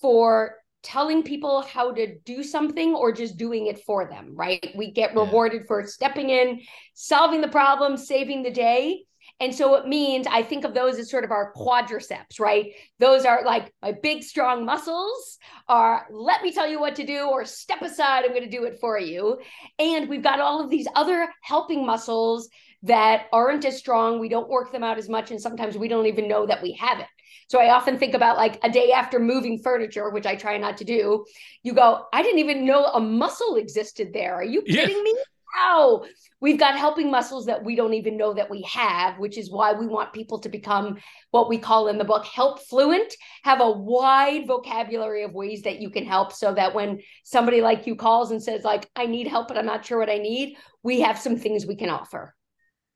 for 0.01 0.55
telling 0.81 1.23
people 1.23 1.61
how 1.61 1.91
to 1.91 2.17
do 2.19 2.41
something 2.43 2.93
or 2.93 3.11
just 3.11 3.37
doing 3.37 3.67
it 3.67 3.83
for 3.83 4.09
them, 4.09 4.33
right? 4.35 4.71
We 4.75 4.91
get 4.91 5.15
rewarded 5.15 5.61
yeah. 5.61 5.67
for 5.67 5.85
stepping 5.85 6.29
in, 6.29 6.61
solving 6.93 7.41
the 7.41 7.49
problem, 7.49 7.97
saving 7.97 8.43
the 8.43 8.51
day. 8.51 9.03
And 9.39 9.55
so 9.55 9.75
it 9.75 9.87
means 9.87 10.27
I 10.27 10.43
think 10.43 10.65
of 10.65 10.73
those 10.73 10.99
as 10.99 11.09
sort 11.09 11.23
of 11.23 11.31
our 11.31 11.53
quadriceps, 11.53 12.39
right? 12.39 12.73
Those 12.99 13.25
are 13.25 13.43
like 13.45 13.73
my 13.81 13.93
big, 13.93 14.23
strong 14.23 14.65
muscles 14.65 15.37
are 15.67 16.07
let 16.11 16.43
me 16.43 16.51
tell 16.51 16.67
you 16.67 16.79
what 16.79 16.95
to 16.95 17.05
do 17.05 17.27
or 17.27 17.45
step 17.45 17.81
aside, 17.81 18.25
I'm 18.25 18.31
going 18.31 18.43
to 18.43 18.49
do 18.49 18.65
it 18.65 18.79
for 18.79 18.99
you. 18.99 19.39
And 19.77 20.09
we've 20.09 20.23
got 20.23 20.39
all 20.39 20.61
of 20.61 20.69
these 20.69 20.87
other 20.95 21.27
helping 21.41 21.85
muscles 21.85 22.49
that 22.83 23.27
aren't 23.31 23.65
as 23.65 23.77
strong. 23.77 24.19
We 24.19 24.29
don't 24.29 24.49
work 24.49 24.71
them 24.71 24.83
out 24.83 24.97
as 24.97 25.09
much. 25.09 25.31
And 25.31 25.41
sometimes 25.41 25.77
we 25.77 25.87
don't 25.87 26.05
even 26.05 26.27
know 26.27 26.45
that 26.45 26.61
we 26.61 26.73
have 26.73 26.99
it. 26.99 27.07
So 27.47 27.59
I 27.59 27.73
often 27.73 27.97
think 27.97 28.13
about 28.13 28.37
like 28.37 28.59
a 28.63 28.69
day 28.69 28.91
after 28.91 29.19
moving 29.19 29.59
furniture, 29.63 30.09
which 30.11 30.27
I 30.27 30.35
try 30.35 30.57
not 30.57 30.77
to 30.77 30.83
do. 30.83 31.25
You 31.63 31.73
go, 31.73 32.05
I 32.13 32.21
didn't 32.21 32.39
even 32.39 32.65
know 32.65 32.85
a 32.85 32.99
muscle 32.99 33.55
existed 33.55 34.13
there. 34.13 34.35
Are 34.35 34.43
you 34.43 34.61
kidding 34.61 34.97
yeah. 34.97 35.01
me? 35.01 35.15
How? 35.53 36.05
We've 36.41 36.59
got 36.59 36.77
helping 36.77 37.11
muscles 37.11 37.45
that 37.47 37.63
we 37.63 37.75
don't 37.75 37.93
even 37.93 38.17
know 38.17 38.33
that 38.33 38.49
we 38.49 38.61
have, 38.63 39.17
which 39.17 39.37
is 39.37 39.51
why 39.51 39.73
we 39.73 39.87
want 39.87 40.13
people 40.13 40.39
to 40.39 40.49
become 40.49 40.97
what 41.31 41.49
we 41.49 41.57
call 41.57 41.87
in 41.87 41.97
the 41.97 42.05
book 42.05 42.25
help 42.25 42.61
fluent, 42.61 43.13
have 43.43 43.59
a 43.59 43.71
wide 43.71 44.47
vocabulary 44.47 45.23
of 45.23 45.33
ways 45.33 45.63
that 45.63 45.81
you 45.81 45.89
can 45.89 46.05
help 46.05 46.31
so 46.31 46.53
that 46.53 46.73
when 46.73 46.99
somebody 47.23 47.61
like 47.61 47.87
you 47.87 47.95
calls 47.95 48.31
and 48.31 48.41
says 48.41 48.63
like 48.63 48.89
I 48.95 49.05
need 49.05 49.27
help 49.27 49.47
but 49.47 49.57
I'm 49.57 49.65
not 49.65 49.85
sure 49.85 49.99
what 49.99 50.09
I 50.09 50.17
need, 50.17 50.57
we 50.83 51.01
have 51.01 51.19
some 51.19 51.37
things 51.37 51.65
we 51.65 51.75
can 51.75 51.89
offer. 51.89 52.35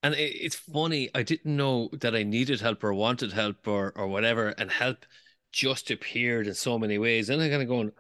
And 0.04 0.16
it's 0.18 0.56
funny, 0.56 1.10
I 1.16 1.24
didn't 1.24 1.56
know 1.56 1.90
that 1.94 2.14
I 2.14 2.24
needed 2.24 2.60
help 2.60 2.84
or 2.84 2.94
wanted 2.94 3.32
help 3.32 3.66
or, 3.68 3.94
or 3.96 4.08
whatever, 4.08 4.50
and 4.50 4.70
help 4.70 5.06
just 5.54 5.92
appeared 5.92 6.48
in 6.48 6.54
so 6.54 6.78
many 6.78 6.98
ways. 6.98 7.30
And 7.30 7.42
I'm 7.42 7.50
kind 7.50 7.62
of 7.62 7.70
going, 7.70 7.92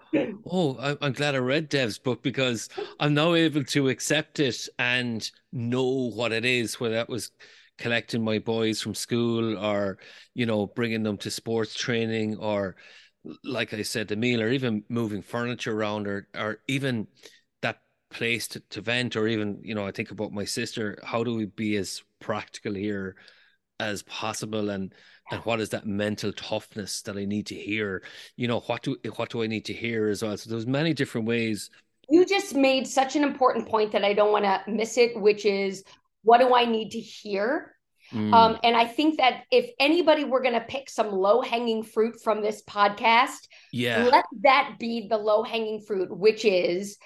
oh, 0.51 0.98
I'm 1.01 1.13
glad 1.13 1.36
I 1.36 1.38
read 1.38 1.69
Deb's 1.69 2.00
book 2.00 2.22
because 2.22 2.67
I'm 3.00 3.13
now 3.13 3.36
able 3.36 3.63
to 3.63 3.88
accept 3.88 4.39
it 4.39 4.67
and 4.79 5.29
know 5.53 6.12
what 6.13 6.33
it 6.33 6.43
is, 6.43 6.79
whether 6.79 6.95
that 6.95 7.07
was 7.07 7.31
collecting 7.77 8.24
my 8.24 8.39
boys 8.39 8.81
from 8.81 8.95
school 8.95 9.57
or, 9.57 10.00
you 10.33 10.45
know, 10.45 10.67
bringing 10.67 11.03
them 11.03 11.17
to 11.17 11.31
sports 11.31 11.75
training 11.75 12.38
or, 12.38 12.75
like 13.43 13.74
I 13.74 13.83
said, 13.83 14.07
the 14.07 14.15
meal 14.15 14.41
or 14.41 14.50
even 14.50 14.83
moving 14.89 15.22
furniture 15.22 15.77
around 15.77 16.07
or, 16.07 16.27
or 16.36 16.60
even 16.67 17.07
that 17.62 17.81
place 18.10 18.48
to, 18.50 18.60
to 18.72 18.81
vent 18.81 19.15
or 19.15 19.27
even 19.27 19.60
you 19.63 19.74
know 19.74 19.88
i 19.88 19.91
think 19.91 20.12
about 20.12 20.31
my 20.31 20.45
sister 20.45 21.00
how 21.03 21.24
do 21.24 21.33
we 21.33 21.45
be 21.45 21.75
as 21.77 22.03
practical 22.19 22.75
here 22.75 23.15
as 23.79 24.03
possible 24.03 24.69
and 24.69 24.93
and 25.32 25.42
what 25.42 25.60
is 25.60 25.70
that 25.70 25.86
mental 25.86 26.34
toughness 26.34 27.01
that 27.03 27.18
i 27.18 27.25
need 27.25 27.48
to 27.48 27.56
hear? 27.56 28.03
You 28.36 28.48
know 28.48 28.60
what 28.62 28.84
do 28.84 28.98
what 29.15 29.30
do 29.30 29.44
i 29.44 29.48
need 29.48 29.65
to 29.65 29.74
hear 29.74 30.08
as 30.10 30.24
well? 30.24 30.38
So 30.38 30.50
there's 30.50 30.68
many 30.68 30.94
different 30.94 31.27
ways. 31.27 31.70
You 32.10 32.25
just 32.25 32.53
made 32.53 32.88
such 32.88 33.15
an 33.15 33.24
important 33.24 33.68
point 33.68 33.92
that 33.94 34.03
i 34.03 34.13
don't 34.13 34.32
want 34.32 34.46
to 34.46 34.62
miss 34.68 34.98
it 34.98 35.20
which 35.20 35.46
is 35.46 35.84
what 36.24 36.39
do 36.39 36.53
i 36.53 36.65
need 36.65 36.92
to 36.92 37.00
hear? 37.00 37.70
Mm. 38.12 38.34
um, 38.34 38.60
and 38.63 38.75
i 38.75 38.86
think 38.86 39.18
that 39.18 39.44
if 39.50 39.72
anybody 39.80 40.25
were 40.25 40.42
going 40.42 40.53
to 40.53 40.60
pick 40.60 40.89
some 40.89 41.10
low 41.10 41.42
hanging 41.42 41.84
fruit 41.84 42.22
from 42.22 42.42
this 42.42 42.62
podcast 42.63 43.48
yeah. 43.72 44.03
let 44.03 44.25
that 44.42 44.75
be 44.77 45.08
the 45.10 45.18
low 45.18 45.42
hanging 45.42 45.80
fruit 45.80 46.15
which 46.15 46.44
is 46.44 46.98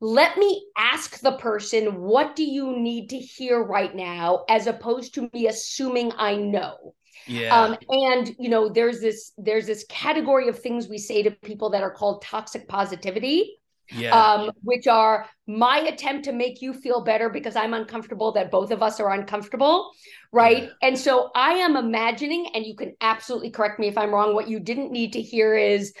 let 0.00 0.38
me 0.38 0.64
ask 0.76 1.18
the 1.20 1.32
person, 1.32 2.00
what 2.00 2.36
do 2.36 2.44
you 2.44 2.78
need 2.78 3.10
to 3.10 3.18
hear 3.18 3.62
right 3.62 3.94
now, 3.94 4.44
as 4.48 4.66
opposed 4.66 5.14
to 5.14 5.28
me 5.32 5.48
assuming 5.48 6.12
I 6.16 6.36
know. 6.36 6.94
Yeah. 7.26 7.54
Um, 7.54 7.76
and 7.88 8.34
you 8.38 8.48
know, 8.48 8.68
there's 8.68 9.00
this 9.00 9.32
there's 9.38 9.66
this 9.66 9.84
category 9.88 10.48
of 10.48 10.58
things 10.58 10.88
we 10.88 10.98
say 10.98 11.22
to 11.22 11.30
people 11.30 11.70
that 11.70 11.82
are 11.82 11.90
called 11.90 12.22
toxic 12.22 12.68
positivity. 12.68 13.54
Yeah. 13.90 14.14
Um, 14.14 14.50
which 14.62 14.86
are 14.86 15.26
my 15.46 15.78
attempt 15.78 16.26
to 16.26 16.32
make 16.32 16.60
you 16.60 16.74
feel 16.74 17.02
better 17.02 17.30
because 17.30 17.56
I'm 17.56 17.72
uncomfortable 17.72 18.32
that 18.32 18.50
both 18.50 18.70
of 18.70 18.82
us 18.82 19.00
are 19.00 19.10
uncomfortable. 19.10 19.92
Right. 20.30 20.64
Yeah. 20.64 20.70
And 20.82 20.98
so 20.98 21.30
I 21.34 21.52
am 21.52 21.74
imagining, 21.74 22.48
and 22.54 22.66
you 22.66 22.76
can 22.76 22.96
absolutely 23.00 23.48
correct 23.48 23.80
me 23.80 23.88
if 23.88 23.96
I'm 23.96 24.10
wrong, 24.10 24.34
what 24.34 24.46
you 24.46 24.60
didn't 24.60 24.92
need 24.92 25.14
to 25.14 25.22
hear 25.22 25.54
is 25.54 25.94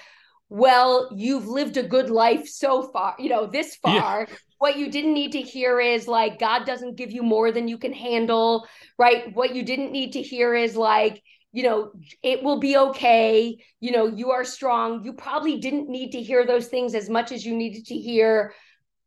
well, 0.50 1.10
you've 1.14 1.46
lived 1.46 1.76
a 1.76 1.82
good 1.82 2.10
life 2.10 2.48
so 2.48 2.82
far, 2.82 3.14
you 3.18 3.28
know, 3.28 3.46
this 3.46 3.76
far. 3.76 4.26
Yeah. 4.28 4.36
What 4.58 4.76
you 4.76 4.90
didn't 4.90 5.14
need 5.14 5.32
to 5.32 5.40
hear 5.40 5.80
is 5.80 6.08
like, 6.08 6.38
God 6.38 6.66
doesn't 6.66 6.96
give 6.96 7.12
you 7.12 7.22
more 7.22 7.52
than 7.52 7.68
you 7.68 7.78
can 7.78 7.92
handle, 7.92 8.66
right? 8.98 9.34
What 9.34 9.54
you 9.54 9.62
didn't 9.62 9.92
need 9.92 10.12
to 10.12 10.22
hear 10.22 10.54
is 10.54 10.76
like, 10.76 11.22
you 11.52 11.62
know, 11.62 11.92
it 12.22 12.42
will 12.42 12.58
be 12.60 12.76
okay. 12.76 13.58
You 13.80 13.92
know, 13.92 14.06
you 14.06 14.32
are 14.32 14.44
strong. 14.44 15.04
You 15.04 15.14
probably 15.14 15.58
didn't 15.58 15.88
need 15.88 16.12
to 16.12 16.22
hear 16.22 16.44
those 16.44 16.66
things 16.68 16.94
as 16.94 17.08
much 17.08 17.32
as 17.32 17.44
you 17.44 17.56
needed 17.56 17.86
to 17.86 17.94
hear. 17.94 18.52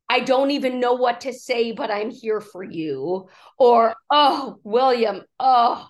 I 0.09 0.19
don't 0.21 0.51
even 0.51 0.79
know 0.79 0.93
what 0.93 1.21
to 1.21 1.33
say, 1.33 1.71
but 1.71 1.91
I'm 1.91 2.09
here 2.09 2.41
for 2.41 2.63
you. 2.63 3.29
Or, 3.57 3.95
oh, 4.09 4.57
William, 4.63 5.21
oh, 5.39 5.87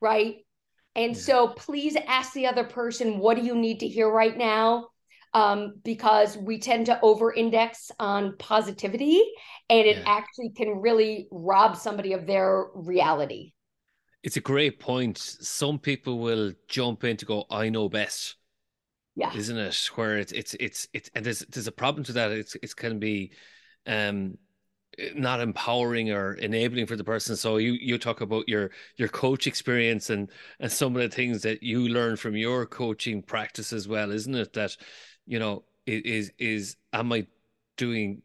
right 0.00 0.36
And 0.96 1.16
so 1.16 1.48
please 1.48 1.96
ask 2.06 2.32
the 2.32 2.46
other 2.46 2.64
person, 2.64 3.18
what 3.18 3.36
do 3.36 3.42
you 3.42 3.54
need 3.56 3.80
to 3.80 3.88
hear 3.88 4.08
right 4.08 4.36
now? 4.36 4.88
Um, 5.34 5.74
because 5.82 6.36
we 6.36 6.60
tend 6.60 6.86
to 6.86 7.00
over 7.02 7.32
index 7.32 7.90
on 7.98 8.36
positivity 8.38 9.20
and 9.68 9.84
it 9.84 9.96
yeah. 9.96 10.04
actually 10.06 10.50
can 10.50 10.80
really 10.80 11.26
rob 11.32 11.76
somebody 11.76 12.12
of 12.12 12.24
their 12.24 12.66
reality. 12.72 13.52
It's 14.22 14.36
a 14.36 14.40
great 14.40 14.78
point. 14.78 15.18
Some 15.18 15.80
people 15.80 16.20
will 16.20 16.52
jump 16.68 17.02
in 17.02 17.16
to 17.16 17.26
go, 17.26 17.46
I 17.50 17.68
know 17.68 17.88
best. 17.88 18.36
Yeah. 19.16 19.34
Isn't 19.34 19.58
it? 19.58 19.90
Where 19.94 20.18
it's 20.18 20.32
it's 20.32 20.54
it's 20.58 20.88
it's 20.92 21.10
and 21.14 21.24
there's 21.24 21.40
there's 21.40 21.66
a 21.66 21.72
problem 21.72 22.04
to 22.04 22.12
that. 22.14 22.32
It's 22.32 22.56
it's 22.62 22.74
can 22.74 22.98
be 22.98 23.32
um 23.86 24.38
not 25.14 25.40
empowering 25.40 26.10
or 26.10 26.34
enabling 26.34 26.86
for 26.86 26.96
the 26.96 27.04
person 27.04 27.36
so 27.36 27.56
you 27.56 27.72
you 27.72 27.98
talk 27.98 28.20
about 28.20 28.48
your 28.48 28.70
your 28.96 29.08
coach 29.08 29.46
experience 29.46 30.10
and 30.10 30.30
and 30.60 30.70
some 30.70 30.94
of 30.94 31.02
the 31.02 31.08
things 31.08 31.42
that 31.42 31.62
you 31.62 31.88
learn 31.88 32.16
from 32.16 32.36
your 32.36 32.66
coaching 32.66 33.22
practice 33.22 33.72
as 33.72 33.88
well 33.88 34.10
isn't 34.10 34.34
it 34.34 34.52
that 34.52 34.76
you 35.26 35.38
know 35.38 35.64
is 35.86 36.30
is 36.38 36.76
am 36.92 37.12
i 37.12 37.26
doing 37.76 38.22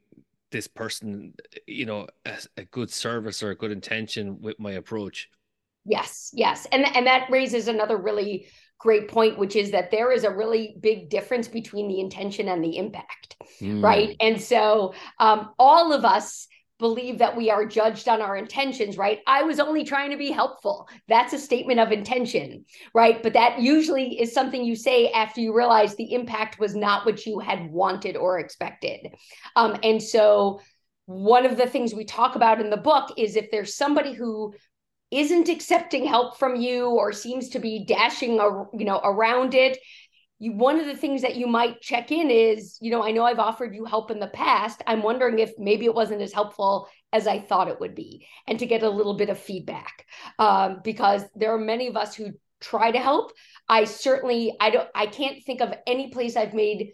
this 0.52 0.68
person 0.68 1.34
you 1.68 1.86
know 1.86 2.08
a, 2.26 2.34
a 2.58 2.64
good 2.66 2.92
service 2.92 3.44
or 3.44 3.52
a 3.52 3.56
good 3.56 3.72
intention 3.72 4.42
with 4.42 4.60
my 4.60 4.72
approach 4.72 5.30
yes 5.86 6.32
yes 6.34 6.68
and 6.72 6.86
and 6.96 7.08
that 7.08 7.30
raises 7.30 7.68
another 7.68 7.98
really 7.98 8.48
great 8.80 9.10
point, 9.10 9.38
which 9.38 9.56
is 9.56 9.72
that 9.72 9.92
there 9.92 10.12
is 10.12 10.24
a 10.24 10.32
really 10.32 10.76
big 10.80 11.10
difference 11.10 11.48
between 11.48 11.88
the 11.88 12.00
intention 12.00 12.48
and 12.48 12.64
the 12.64 12.78
impact, 12.78 13.36
mm. 13.62 13.84
right? 13.84 14.16
And 14.22 14.42
so 14.42 14.94
um, 15.20 15.52
all 15.60 15.92
of 15.92 16.06
us 16.06 16.48
believe 16.80 17.18
that 17.20 17.36
we 17.36 17.52
are 17.52 17.66
judged 17.66 18.08
on 18.08 18.22
our 18.22 18.38
intentions, 18.38 18.98
right? 18.98 19.20
I 19.28 19.44
was 19.44 19.60
only 19.60 19.84
trying 19.84 20.12
to 20.12 20.18
be 20.18 20.32
helpful. 20.32 20.88
That's 21.08 21.34
a 21.34 21.38
statement 21.38 21.80
of 21.80 21.92
intention, 21.92 22.66
right? 22.96 23.22
But 23.22 23.34
that 23.34 23.60
usually 23.60 24.20
is 24.20 24.34
something 24.34 24.64
you 24.64 24.76
say 24.76 25.12
after 25.12 25.42
you 25.42 25.56
realize 25.56 25.96
the 25.96 26.14
impact 26.14 26.58
was 26.58 26.76
not 26.76 27.06
what 27.06 27.26
you 27.26 27.40
had 27.40 27.70
wanted 27.70 28.16
or 28.16 28.40
expected. 28.40 29.10
Um, 29.56 29.78
and 29.84 30.02
so, 30.02 30.62
one 31.06 31.46
of 31.46 31.58
the 31.58 31.66
things 31.66 31.94
we 31.94 32.06
talk 32.06 32.36
about 32.36 32.62
in 32.62 32.70
the 32.70 32.78
book 32.78 33.12
is 33.18 33.36
if 33.36 33.50
there's 33.50 33.76
somebody 33.76 34.14
who 34.14 34.54
isn't 35.12 35.50
accepting 35.50 36.06
help 36.06 36.38
from 36.38 36.56
you 36.56 36.90
or 36.90 37.12
seems 37.12 37.50
to 37.50 37.60
be 37.60 37.84
dashing 37.86 38.34
you 38.34 38.86
know 38.86 39.02
around 39.04 39.56
it 39.56 39.80
you 40.40 40.54
one 40.54 40.80
of 40.80 40.86
the 40.86 40.96
things 40.96 41.22
that 41.22 41.36
you 41.36 41.48
might 41.48 41.82
check 41.82 42.12
in 42.12 42.32
is 42.32 42.78
you 42.82 42.92
know 42.92 43.04
i 43.04 43.12
know 43.12 43.24
i've 43.24 43.40
offered 43.40 43.76
you 43.76 43.86
help 43.86 44.10
in 44.10 44.20
the 44.20 44.28
past. 44.28 44.82
I'm 44.88 45.04
wondering 45.04 45.40
if 45.40 45.52
maybe 45.58 45.86
it 45.86 45.94
wasn't 45.94 46.22
as 46.22 46.34
helpful 46.34 46.88
as 47.14 47.28
i 47.28 47.40
thought 47.40 47.68
it 47.68 47.80
would 47.80 47.96
be 47.96 48.26
and 48.48 48.58
to 48.60 48.66
get 48.66 48.84
a 48.84 48.90
little 48.90 49.16
bit 49.16 49.30
of 49.30 49.40
feedback. 49.40 50.06
Um, 50.40 50.82
because 50.84 51.24
there 51.36 51.54
are 51.54 51.60
many 51.60 51.88
of 51.88 51.98
us 51.98 52.16
who 52.16 52.32
try 52.62 52.92
to 52.92 53.00
help. 53.00 53.32
I 53.68 53.84
certainly 53.86 54.56
i 54.60 54.70
don't 54.70 54.90
i 54.96 55.06
can't 55.06 55.44
think 55.44 55.62
of 55.62 55.74
any 55.86 56.10
place 56.10 56.36
i've 56.36 56.54
made 56.54 56.94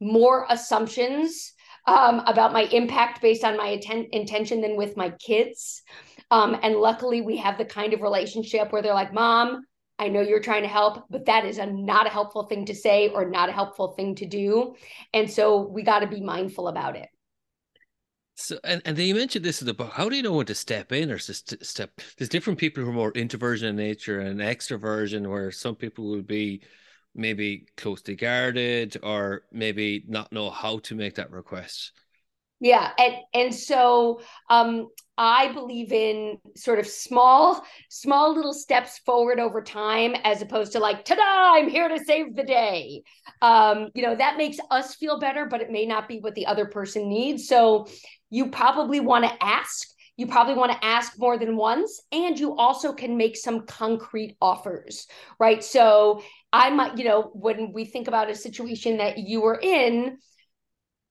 more 0.00 0.46
assumptions 0.48 1.52
um, 1.86 2.20
about 2.26 2.52
my 2.52 2.62
impact 2.62 3.20
based 3.22 3.44
on 3.44 3.56
my 3.56 3.68
atten- 3.68 4.08
intention 4.12 4.60
than 4.60 4.76
with 4.76 4.96
my 4.96 5.10
kids. 5.10 5.82
Um, 6.30 6.56
and 6.62 6.76
luckily, 6.76 7.22
we 7.22 7.36
have 7.38 7.58
the 7.58 7.64
kind 7.64 7.92
of 7.92 8.02
relationship 8.02 8.72
where 8.72 8.82
they're 8.82 8.94
like, 8.94 9.12
Mom, 9.12 9.64
I 10.00 10.08
know 10.08 10.22
you're 10.22 10.40
trying 10.40 10.62
to 10.62 10.68
help, 10.68 11.04
but 11.10 11.26
that 11.26 11.44
is 11.44 11.58
a 11.58 11.66
not 11.66 12.06
a 12.06 12.10
helpful 12.10 12.44
thing 12.44 12.64
to 12.64 12.74
say 12.74 13.10
or 13.10 13.28
not 13.28 13.50
a 13.50 13.52
helpful 13.52 13.92
thing 13.92 14.14
to 14.14 14.26
do. 14.26 14.74
And 15.12 15.30
so 15.30 15.68
we 15.68 15.82
got 15.82 15.98
to 15.98 16.06
be 16.06 16.22
mindful 16.22 16.68
about 16.68 16.96
it. 16.96 17.10
So, 18.34 18.58
and, 18.64 18.80
and 18.86 18.96
then 18.96 19.06
you 19.06 19.14
mentioned 19.14 19.44
this 19.44 19.60
in 19.60 19.66
the 19.66 19.74
book. 19.74 19.92
How 19.92 20.08
do 20.08 20.16
you 20.16 20.22
know 20.22 20.32
when 20.32 20.46
to 20.46 20.54
step 20.54 20.90
in 20.92 21.10
or 21.10 21.18
to 21.18 21.34
step? 21.34 21.90
There's 22.16 22.30
different 22.30 22.58
people 22.58 22.82
who 22.82 22.88
are 22.88 22.94
more 22.94 23.12
introversion 23.12 23.68
in 23.68 23.76
nature 23.76 24.20
and 24.20 24.40
extroversion, 24.40 25.28
where 25.28 25.50
some 25.50 25.76
people 25.76 26.08
will 26.08 26.22
be 26.22 26.62
maybe 27.14 27.66
closely 27.76 28.16
guarded 28.16 28.96
or 29.02 29.42
maybe 29.52 30.04
not 30.08 30.32
know 30.32 30.48
how 30.48 30.78
to 30.78 30.94
make 30.94 31.16
that 31.16 31.30
request. 31.30 31.92
Yeah, 32.60 32.90
and 32.98 33.14
and 33.32 33.54
so 33.54 34.20
um, 34.50 34.88
I 35.16 35.50
believe 35.52 35.92
in 35.92 36.38
sort 36.56 36.78
of 36.78 36.86
small, 36.86 37.64
small 37.88 38.34
little 38.34 38.52
steps 38.52 38.98
forward 38.98 39.40
over 39.40 39.62
time, 39.62 40.14
as 40.24 40.42
opposed 40.42 40.72
to 40.72 40.78
like, 40.78 41.06
ta-da! 41.06 41.58
I'm 41.58 41.70
here 41.70 41.88
to 41.88 41.98
save 42.04 42.36
the 42.36 42.44
day. 42.44 43.02
Um, 43.40 43.88
you 43.94 44.02
know 44.02 44.14
that 44.14 44.36
makes 44.36 44.58
us 44.70 44.94
feel 44.94 45.18
better, 45.18 45.46
but 45.46 45.62
it 45.62 45.70
may 45.70 45.86
not 45.86 46.06
be 46.06 46.18
what 46.20 46.34
the 46.34 46.46
other 46.46 46.66
person 46.66 47.08
needs. 47.08 47.48
So 47.48 47.86
you 48.28 48.50
probably 48.50 49.00
want 49.00 49.24
to 49.24 49.42
ask. 49.42 49.88
You 50.18 50.26
probably 50.26 50.54
want 50.54 50.72
to 50.72 50.84
ask 50.84 51.18
more 51.18 51.38
than 51.38 51.56
once, 51.56 51.98
and 52.12 52.38
you 52.38 52.54
also 52.56 52.92
can 52.92 53.16
make 53.16 53.38
some 53.38 53.64
concrete 53.64 54.36
offers, 54.42 55.06
right? 55.38 55.64
So 55.64 56.22
I 56.52 56.68
might, 56.68 56.98
you 56.98 57.04
know, 57.04 57.30
when 57.32 57.72
we 57.72 57.86
think 57.86 58.06
about 58.06 58.28
a 58.28 58.34
situation 58.34 58.98
that 58.98 59.16
you 59.16 59.40
were 59.40 59.58
in 59.58 60.18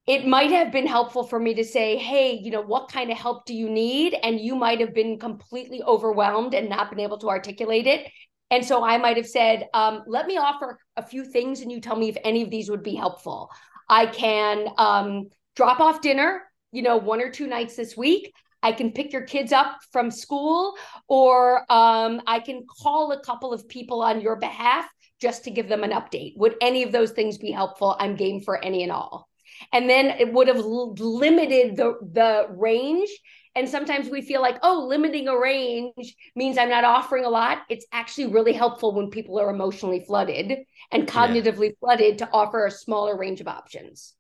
it 0.09 0.25
might 0.25 0.49
have 0.49 0.71
been 0.71 0.87
helpful 0.87 1.23
for 1.23 1.39
me 1.39 1.53
to 1.53 1.63
say, 1.63 1.95
hey, 1.95 2.33
you 2.33 2.49
know, 2.49 2.63
what 2.63 2.91
kind 2.91 3.11
of 3.11 3.17
help 3.19 3.45
do 3.45 3.53
you 3.53 3.69
need? 3.69 4.15
And 4.23 4.39
you 4.39 4.55
might 4.55 4.79
have 4.79 4.91
been 4.91 5.19
completely 5.19 5.83
overwhelmed 5.83 6.55
and 6.55 6.67
not 6.67 6.89
been 6.89 6.99
able 6.99 7.19
to 7.19 7.29
articulate 7.29 7.85
it. 7.85 8.11
And 8.49 8.65
so 8.65 8.83
I 8.83 8.97
might 8.97 9.17
have 9.17 9.27
said, 9.27 9.67
um, 9.71 10.01
let 10.07 10.25
me 10.25 10.35
offer 10.37 10.79
a 10.97 11.05
few 11.05 11.23
things 11.23 11.61
and 11.61 11.71
you 11.71 11.79
tell 11.79 11.95
me 11.95 12.09
if 12.09 12.17
any 12.23 12.41
of 12.41 12.49
these 12.49 12.71
would 12.71 12.81
be 12.81 12.95
helpful. 12.95 13.51
I 13.87 14.07
can 14.07 14.69
um, 14.79 15.27
drop 15.55 15.79
off 15.79 16.01
dinner, 16.01 16.41
you 16.71 16.81
know, 16.81 16.97
one 16.97 17.21
or 17.21 17.29
two 17.29 17.45
nights 17.45 17.75
this 17.75 17.95
week. 17.95 18.33
I 18.63 18.71
can 18.71 18.91
pick 18.91 19.13
your 19.13 19.25
kids 19.25 19.51
up 19.51 19.77
from 19.91 20.09
school, 20.09 20.75
or 21.07 21.59
um, 21.71 22.21
I 22.25 22.39
can 22.39 22.65
call 22.81 23.11
a 23.11 23.21
couple 23.21 23.53
of 23.53 23.69
people 23.69 24.01
on 24.01 24.21
your 24.21 24.37
behalf 24.37 24.85
just 25.21 25.43
to 25.43 25.51
give 25.51 25.69
them 25.69 25.83
an 25.83 25.91
update. 25.91 26.33
Would 26.37 26.55
any 26.61 26.81
of 26.81 26.91
those 26.91 27.11
things 27.11 27.37
be 27.37 27.51
helpful? 27.51 27.95
I'm 27.99 28.15
game 28.15 28.41
for 28.41 28.57
any 28.57 28.83
and 28.83 28.91
all 28.91 29.28
and 29.73 29.89
then 29.89 30.07
it 30.19 30.31
would 30.33 30.47
have 30.47 30.59
limited 30.59 31.77
the 31.77 31.97
the 32.01 32.47
range. 32.49 33.09
And 33.55 33.67
sometimes 33.67 34.09
we 34.09 34.21
feel 34.21 34.41
like 34.41 34.57
oh 34.63 34.85
limiting 34.87 35.27
a 35.27 35.37
range 35.37 36.15
means 36.35 36.57
i'm 36.57 36.69
not 36.69 36.83
offering 36.83 37.25
a 37.25 37.29
lot. 37.29 37.59
It's 37.69 37.85
actually 37.91 38.27
really 38.27 38.53
helpful 38.53 38.93
when 38.93 39.09
people 39.09 39.39
are 39.39 39.49
emotionally 39.49 40.03
flooded 40.05 40.59
and 40.91 41.07
cognitively 41.07 41.69
yeah. 41.69 41.79
flooded 41.79 42.17
to 42.19 42.29
offer 42.31 42.65
a 42.65 42.71
smaller 42.71 43.17
range 43.17 43.41
of 43.41 43.47
options. 43.47 44.15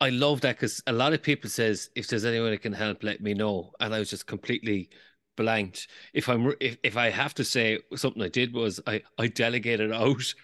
I 0.00 0.10
love 0.10 0.40
that 0.42 0.56
because 0.56 0.82
a 0.86 0.92
lot 0.92 1.12
of 1.12 1.22
people 1.22 1.50
says 1.50 1.90
if 1.94 2.08
there's 2.08 2.24
anyone 2.24 2.50
that 2.50 2.62
can 2.62 2.72
help 2.72 3.02
let 3.02 3.20
me 3.20 3.34
know. 3.34 3.72
And 3.80 3.94
i 3.94 3.98
was 3.98 4.10
just 4.10 4.26
completely 4.26 4.90
blanked. 5.36 5.88
If 6.12 6.28
i'm 6.28 6.52
if, 6.60 6.76
if 6.82 6.96
i 6.96 7.10
have 7.10 7.34
to 7.34 7.44
say 7.44 7.78
something 7.96 8.22
i 8.22 8.28
did 8.28 8.52
was 8.52 8.80
i 8.86 9.02
i 9.18 9.26
delegated 9.26 9.92
out 10.04 10.34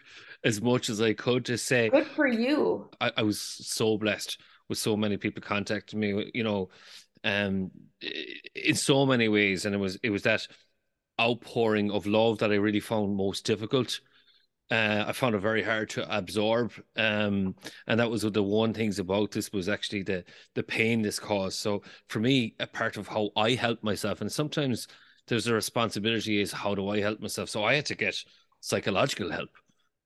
as 0.44 0.60
much 0.60 0.88
as 0.88 1.00
I 1.00 1.12
could 1.12 1.44
to 1.46 1.58
say. 1.58 1.88
Good 1.88 2.06
for 2.06 2.26
you. 2.26 2.90
I, 3.00 3.12
I 3.18 3.22
was 3.22 3.40
so 3.40 3.98
blessed 3.98 4.38
with 4.68 4.78
so 4.78 4.96
many 4.96 5.16
people 5.16 5.42
contacting 5.42 6.00
me, 6.00 6.30
you 6.34 6.44
know, 6.44 6.68
um, 7.24 7.70
in 8.54 8.74
so 8.74 9.06
many 9.06 9.28
ways, 9.28 9.64
and 9.64 9.74
it 9.74 9.78
was 9.78 9.98
it 10.02 10.10
was 10.10 10.22
that 10.22 10.46
outpouring 11.20 11.90
of 11.90 12.06
love 12.06 12.38
that 12.38 12.52
I 12.52 12.56
really 12.56 12.80
found 12.80 13.16
most 13.16 13.44
difficult. 13.44 14.00
Uh, 14.70 15.04
I 15.06 15.12
found 15.12 15.34
it 15.34 15.38
very 15.38 15.62
hard 15.62 15.88
to 15.90 16.16
absorb, 16.16 16.72
um, 16.96 17.54
and 17.86 18.00
that 18.00 18.10
was 18.10 18.22
the 18.22 18.42
one 18.42 18.74
things 18.74 18.98
about 18.98 19.30
this 19.30 19.52
was 19.52 19.68
actually 19.68 20.02
the 20.02 20.24
the 20.54 20.62
pain 20.62 21.02
this 21.02 21.18
caused. 21.18 21.58
So 21.58 21.82
for 22.08 22.20
me, 22.20 22.54
a 22.60 22.66
part 22.66 22.96
of 22.96 23.08
how 23.08 23.30
I 23.36 23.52
help 23.52 23.82
myself, 23.82 24.20
and 24.20 24.30
sometimes 24.30 24.88
there's 25.28 25.46
a 25.46 25.54
responsibility 25.54 26.40
is 26.40 26.52
how 26.52 26.74
do 26.74 26.88
I 26.88 27.00
help 27.00 27.20
myself. 27.20 27.48
So 27.48 27.64
I 27.64 27.74
had 27.74 27.86
to 27.86 27.94
get 27.94 28.16
psychological 28.60 29.30
help 29.30 29.50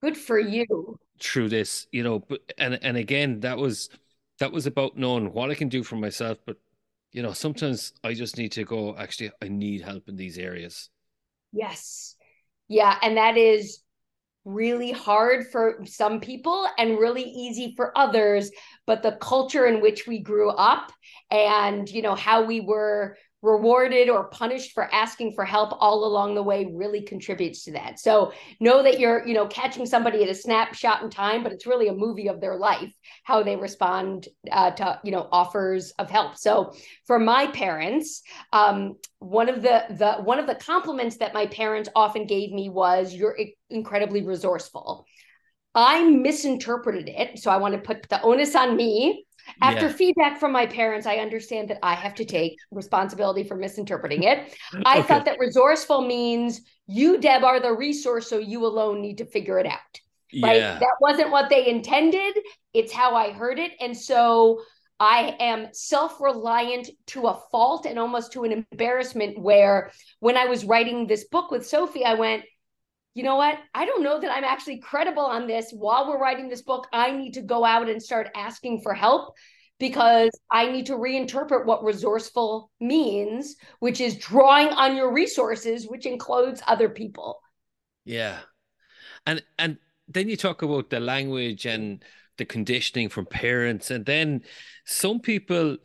Good 0.02 0.16
for 0.16 0.42
mm. 0.42 0.52
you. 0.52 0.98
Through 1.20 1.50
this, 1.50 1.86
you 1.92 2.02
know, 2.02 2.20
but 2.20 2.40
and 2.56 2.78
and 2.82 2.96
again, 2.96 3.40
that 3.40 3.58
was 3.58 3.90
that 4.38 4.52
was 4.52 4.66
about 4.66 4.96
knowing 4.96 5.32
what 5.32 5.50
I 5.50 5.54
can 5.54 5.68
do 5.68 5.82
for 5.82 5.96
myself, 5.96 6.38
but 6.46 6.56
you 7.12 7.22
know, 7.22 7.32
sometimes 7.32 7.92
I 8.04 8.14
just 8.14 8.36
need 8.38 8.52
to 8.52 8.64
go, 8.64 8.96
actually, 8.96 9.32
I 9.42 9.48
need 9.48 9.82
help 9.82 10.08
in 10.08 10.16
these 10.16 10.38
areas. 10.38 10.90
Yes. 11.52 12.16
Yeah. 12.68 12.96
And 13.02 13.16
that 13.16 13.36
is 13.36 13.82
really 14.44 14.92
hard 14.92 15.46
for 15.50 15.82
some 15.84 16.20
people 16.20 16.66
and 16.78 16.98
really 16.98 17.24
easy 17.24 17.74
for 17.76 17.96
others. 17.98 18.50
But 18.86 19.02
the 19.02 19.12
culture 19.12 19.66
in 19.66 19.80
which 19.80 20.06
we 20.06 20.20
grew 20.20 20.50
up 20.50 20.92
and, 21.30 21.88
you 21.88 22.02
know, 22.02 22.14
how 22.14 22.44
we 22.44 22.60
were 22.60 23.16
rewarded 23.42 24.08
or 24.08 24.24
punished 24.28 24.72
for 24.72 24.92
asking 24.94 25.32
for 25.32 25.44
help 25.44 25.72
all 25.80 26.04
along 26.04 26.34
the 26.34 26.42
way 26.42 26.70
really 26.74 27.00
contributes 27.00 27.64
to 27.64 27.72
that. 27.72 27.98
So 27.98 28.32
know 28.60 28.82
that 28.82 29.00
you're, 29.00 29.26
you 29.26 29.34
know, 29.34 29.46
catching 29.46 29.86
somebody 29.86 30.22
at 30.22 30.28
a 30.28 30.34
snapshot 30.34 31.02
in 31.02 31.10
time, 31.10 31.42
but 31.42 31.52
it's 31.52 31.66
really 31.66 31.88
a 31.88 31.94
movie 31.94 32.28
of 32.28 32.40
their 32.40 32.56
life, 32.56 32.92
how 33.24 33.42
they 33.42 33.56
respond 33.56 34.28
uh, 34.50 34.72
to, 34.72 35.00
you 35.04 35.10
know, 35.10 35.28
offers 35.32 35.92
of 35.92 36.10
help. 36.10 36.36
So 36.36 36.74
for 37.06 37.18
my 37.18 37.46
parents, 37.46 38.22
um, 38.52 38.96
one 39.20 39.48
of 39.48 39.62
the 39.62 39.84
the 39.90 40.12
one 40.22 40.38
of 40.38 40.46
the 40.46 40.54
compliments 40.54 41.18
that 41.18 41.34
my 41.34 41.46
parents 41.46 41.88
often 41.94 42.26
gave 42.26 42.52
me 42.52 42.68
was 42.68 43.14
you're 43.14 43.36
incredibly 43.70 44.22
resourceful. 44.22 45.06
I 45.74 46.04
misinterpreted 46.04 47.08
it. 47.08 47.38
So 47.38 47.50
I 47.50 47.58
want 47.58 47.74
to 47.74 47.80
put 47.80 48.08
the 48.08 48.20
onus 48.22 48.56
on 48.56 48.76
me 48.76 49.24
after 49.62 49.86
yeah. 49.86 49.92
feedback 49.92 50.40
from 50.40 50.52
my 50.52 50.66
parents, 50.66 51.06
I 51.06 51.16
understand 51.16 51.68
that 51.68 51.78
I 51.82 51.94
have 51.94 52.14
to 52.16 52.24
take 52.24 52.56
responsibility 52.70 53.44
for 53.44 53.56
misinterpreting 53.56 54.24
it. 54.24 54.56
I 54.84 54.98
okay. 54.98 55.08
thought 55.08 55.24
that 55.26 55.38
resourceful 55.38 56.02
means 56.02 56.62
you, 56.86 57.18
Deb, 57.18 57.44
are 57.44 57.60
the 57.60 57.72
resource, 57.72 58.28
so 58.28 58.38
you 58.38 58.64
alone 58.66 59.00
need 59.00 59.18
to 59.18 59.24
figure 59.24 59.58
it 59.58 59.66
out. 59.66 60.00
Right. 60.42 60.56
Yeah. 60.56 60.78
That 60.78 60.94
wasn't 61.00 61.30
what 61.30 61.50
they 61.50 61.68
intended. 61.68 62.38
It's 62.72 62.92
how 62.92 63.14
I 63.14 63.32
heard 63.32 63.58
it. 63.58 63.72
And 63.80 63.96
so 63.96 64.60
I 65.00 65.34
am 65.40 65.68
self 65.72 66.20
reliant 66.20 66.90
to 67.08 67.26
a 67.26 67.40
fault 67.50 67.86
and 67.86 67.98
almost 67.98 68.32
to 68.32 68.44
an 68.44 68.64
embarrassment. 68.70 69.38
Where 69.38 69.90
when 70.20 70.36
I 70.36 70.44
was 70.44 70.64
writing 70.64 71.06
this 71.06 71.24
book 71.24 71.50
with 71.50 71.66
Sophie, 71.66 72.04
I 72.04 72.14
went, 72.14 72.44
you 73.14 73.22
know 73.22 73.36
what? 73.36 73.58
I 73.74 73.86
don't 73.86 74.02
know 74.02 74.20
that 74.20 74.30
I'm 74.30 74.44
actually 74.44 74.78
credible 74.78 75.24
on 75.24 75.46
this. 75.46 75.70
While 75.72 76.08
we're 76.08 76.20
writing 76.20 76.48
this 76.48 76.62
book, 76.62 76.86
I 76.92 77.10
need 77.10 77.34
to 77.34 77.42
go 77.42 77.64
out 77.64 77.88
and 77.88 78.02
start 78.02 78.28
asking 78.34 78.82
for 78.82 78.94
help 78.94 79.34
because 79.78 80.30
I 80.50 80.70
need 80.70 80.86
to 80.86 80.92
reinterpret 80.92 81.64
what 81.64 81.82
resourceful 81.82 82.70
means, 82.80 83.56
which 83.80 84.00
is 84.00 84.16
drawing 84.16 84.68
on 84.68 84.96
your 84.96 85.12
resources, 85.12 85.88
which 85.88 86.06
includes 86.06 86.62
other 86.66 86.88
people. 86.88 87.40
Yeah. 88.04 88.38
And 89.26 89.42
and 89.58 89.78
then 90.06 90.28
you 90.28 90.36
talk 90.36 90.62
about 90.62 90.90
the 90.90 91.00
language 91.00 91.66
and 91.66 92.04
the 92.36 92.44
conditioning 92.44 93.08
from 93.08 93.26
parents 93.26 93.90
and 93.90 94.06
then 94.06 94.42
some 94.86 95.20
people 95.20 95.76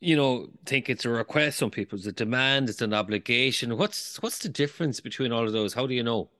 you 0.00 0.16
know 0.16 0.48
think 0.64 0.88
it's 0.88 1.04
a 1.04 1.10
request 1.10 1.58
some 1.58 1.70
people 1.70 1.98
it's 1.98 2.06
a 2.06 2.12
demand 2.12 2.70
it's 2.70 2.80
an 2.80 2.94
obligation 2.94 3.76
what's 3.76 4.16
what's 4.22 4.38
the 4.38 4.48
difference 4.48 5.00
between 5.00 5.32
all 5.32 5.46
of 5.46 5.52
those 5.52 5.74
how 5.74 5.86
do 5.86 5.92
you 5.92 6.02
know 6.02 6.30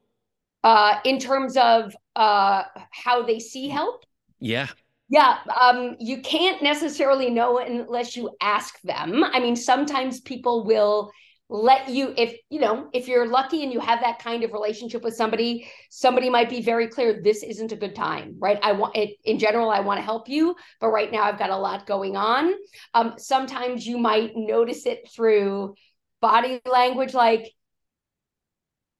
uh 0.64 0.98
in 1.04 1.18
terms 1.18 1.56
of 1.56 1.94
uh 2.16 2.64
how 2.90 3.22
they 3.22 3.38
see 3.38 3.68
help? 3.68 4.04
Yeah. 4.40 4.68
Yeah, 5.10 5.38
um, 5.58 5.96
you 5.98 6.20
can't 6.20 6.62
necessarily 6.62 7.30
know 7.30 7.58
unless 7.58 8.14
you 8.14 8.30
ask 8.42 8.78
them. 8.82 9.24
I 9.24 9.40
mean, 9.40 9.56
sometimes 9.56 10.20
people 10.20 10.66
will 10.66 11.10
let 11.50 11.88
you 11.88 12.12
if 12.16 12.36
you 12.50 12.60
know 12.60 12.90
if 12.92 13.08
you're 13.08 13.26
lucky 13.26 13.62
and 13.62 13.72
you 13.72 13.80
have 13.80 14.00
that 14.00 14.18
kind 14.18 14.44
of 14.44 14.52
relationship 14.52 15.02
with 15.02 15.14
somebody 15.14 15.66
somebody 15.88 16.28
might 16.28 16.50
be 16.50 16.60
very 16.60 16.86
clear 16.86 17.22
this 17.22 17.42
isn't 17.42 17.72
a 17.72 17.76
good 17.76 17.94
time 17.94 18.36
right? 18.38 18.58
I 18.62 18.72
want 18.72 18.96
it 18.96 19.16
in 19.24 19.38
general 19.38 19.70
i 19.70 19.80
want 19.80 19.96
to 19.98 20.04
help 20.04 20.28
you 20.28 20.54
but 20.78 20.88
right 20.88 21.10
now 21.10 21.22
i've 21.22 21.38
got 21.38 21.48
a 21.48 21.56
lot 21.56 21.86
going 21.86 22.16
on. 22.16 22.52
Um 22.92 23.14
sometimes 23.16 23.86
you 23.86 23.96
might 23.96 24.32
notice 24.36 24.84
it 24.84 25.08
through 25.10 25.74
body 26.20 26.60
language 26.70 27.14
like 27.14 27.50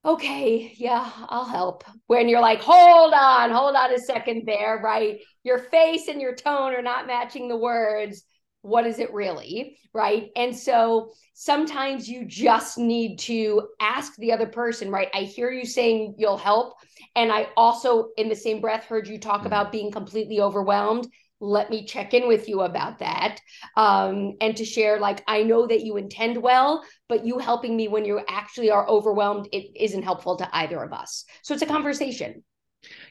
okay, 0.08 0.72
yeah, 0.76 1.10
I'll 1.28 1.44
help. 1.44 1.84
When 2.06 2.28
you're 2.28 2.40
like, 2.40 2.60
hold 2.62 3.12
on, 3.12 3.50
hold 3.50 3.76
on 3.76 3.92
a 3.92 3.98
second 3.98 4.44
there, 4.46 4.80
right? 4.82 5.20
Your 5.44 5.58
face 5.58 6.08
and 6.08 6.20
your 6.20 6.34
tone 6.34 6.74
are 6.74 6.82
not 6.82 7.06
matching 7.06 7.48
the 7.48 7.56
words. 7.56 8.22
What 8.68 8.86
is 8.86 8.98
it 8.98 9.12
really? 9.12 9.78
Right. 9.94 10.30
And 10.36 10.54
so 10.56 11.12
sometimes 11.34 12.08
you 12.08 12.24
just 12.26 12.78
need 12.78 13.18
to 13.20 13.68
ask 13.80 14.14
the 14.16 14.32
other 14.32 14.46
person, 14.46 14.90
right? 14.90 15.08
I 15.14 15.20
hear 15.20 15.50
you 15.50 15.64
saying 15.64 16.16
you'll 16.18 16.36
help. 16.36 16.74
And 17.16 17.32
I 17.32 17.48
also, 17.56 18.10
in 18.16 18.28
the 18.28 18.36
same 18.36 18.60
breath, 18.60 18.84
heard 18.84 19.08
you 19.08 19.18
talk 19.18 19.38
mm-hmm. 19.38 19.46
about 19.46 19.72
being 19.72 19.90
completely 19.90 20.40
overwhelmed 20.40 21.08
let 21.40 21.70
me 21.70 21.84
check 21.84 22.14
in 22.14 22.26
with 22.26 22.48
you 22.48 22.62
about 22.62 22.98
that 22.98 23.40
um, 23.76 24.34
and 24.40 24.56
to 24.56 24.64
share 24.64 24.98
like 24.98 25.22
i 25.28 25.42
know 25.42 25.66
that 25.66 25.82
you 25.82 25.96
intend 25.96 26.36
well 26.36 26.82
but 27.08 27.24
you 27.24 27.38
helping 27.38 27.76
me 27.76 27.88
when 27.88 28.04
you 28.04 28.20
actually 28.28 28.70
are 28.70 28.88
overwhelmed 28.88 29.48
it 29.52 29.66
isn't 29.76 30.02
helpful 30.02 30.36
to 30.36 30.48
either 30.56 30.82
of 30.82 30.92
us 30.92 31.24
so 31.42 31.54
it's 31.54 31.62
a 31.62 31.66
conversation 31.66 32.42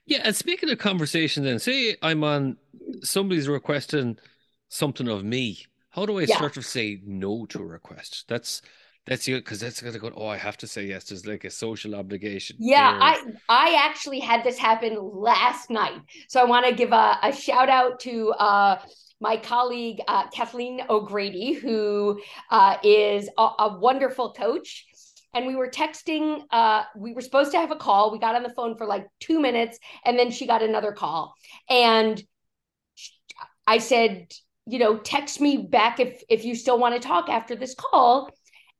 yeah 0.05 0.19
and 0.23 0.35
speaking 0.35 0.69
of 0.69 0.77
conversation 0.77 1.43
then 1.43 1.59
say 1.59 1.95
i'm 2.01 2.23
on 2.23 2.57
somebody's 3.01 3.47
requesting 3.47 4.17
something 4.69 5.07
of 5.07 5.23
me 5.23 5.65
how 5.89 6.05
do 6.05 6.19
i 6.19 6.23
yeah. 6.23 6.37
sort 6.37 6.57
of 6.57 6.65
say 6.65 7.01
no 7.05 7.45
to 7.45 7.59
a 7.59 7.65
request 7.65 8.25
that's 8.27 8.61
that's 9.07 9.25
you 9.25 9.37
because 9.37 9.61
that's 9.61 9.81
gonna 9.81 9.97
go. 9.97 10.11
Oh, 10.15 10.27
I 10.27 10.35
have 10.35 10.57
to 10.57 10.67
say 10.67 10.85
yes. 10.85 11.05
There's 11.05 11.25
like 11.25 11.45
a 11.45 11.49
social 11.49 11.95
obligation. 11.95 12.57
Yeah, 12.59 12.91
there. 12.91 13.01
I 13.47 13.71
I 13.71 13.85
actually 13.85 14.19
had 14.19 14.43
this 14.43 14.57
happen 14.57 14.97
last 14.99 15.69
night, 15.69 16.01
so 16.27 16.41
I 16.41 16.43
want 16.43 16.65
to 16.65 16.75
give 16.75 16.91
a, 16.91 17.17
a 17.23 17.31
shout 17.31 17.69
out 17.69 18.01
to 18.01 18.31
uh, 18.31 18.81
my 19.21 19.37
colleague 19.37 20.01
uh, 20.09 20.27
Kathleen 20.29 20.81
O'Grady, 20.89 21.53
who 21.53 22.19
uh, 22.51 22.77
is 22.83 23.29
a, 23.37 23.41
a, 23.41 23.77
wonderful 23.79 24.33
coach. 24.33 24.85
And 25.33 25.47
we 25.47 25.55
were 25.55 25.69
texting. 25.69 26.41
Uh, 26.51 26.83
we 26.97 27.13
were 27.13 27.21
supposed 27.21 27.51
to 27.51 27.57
have 27.57 27.71
a 27.71 27.75
call. 27.77 28.11
We 28.11 28.19
got 28.19 28.35
on 28.35 28.43
the 28.43 28.53
phone 28.53 28.75
for 28.75 28.85
like 28.85 29.07
two 29.21 29.39
minutes, 29.39 29.79
and 30.03 30.19
then 30.19 30.31
she 30.31 30.47
got 30.47 30.61
another 30.61 30.91
call. 30.91 31.33
And 31.69 32.21
I 33.65 33.77
said, 33.77 34.33
you 34.67 34.79
know, 34.79 34.97
text 34.97 35.39
me 35.39 35.57
back 35.57 35.99
if 35.99 36.21
if 36.29 36.43
you 36.43 36.55
still 36.55 36.77
want 36.77 36.93
to 36.95 37.07
talk 37.07 37.29
after 37.29 37.55
this 37.55 37.75
call. 37.75 38.29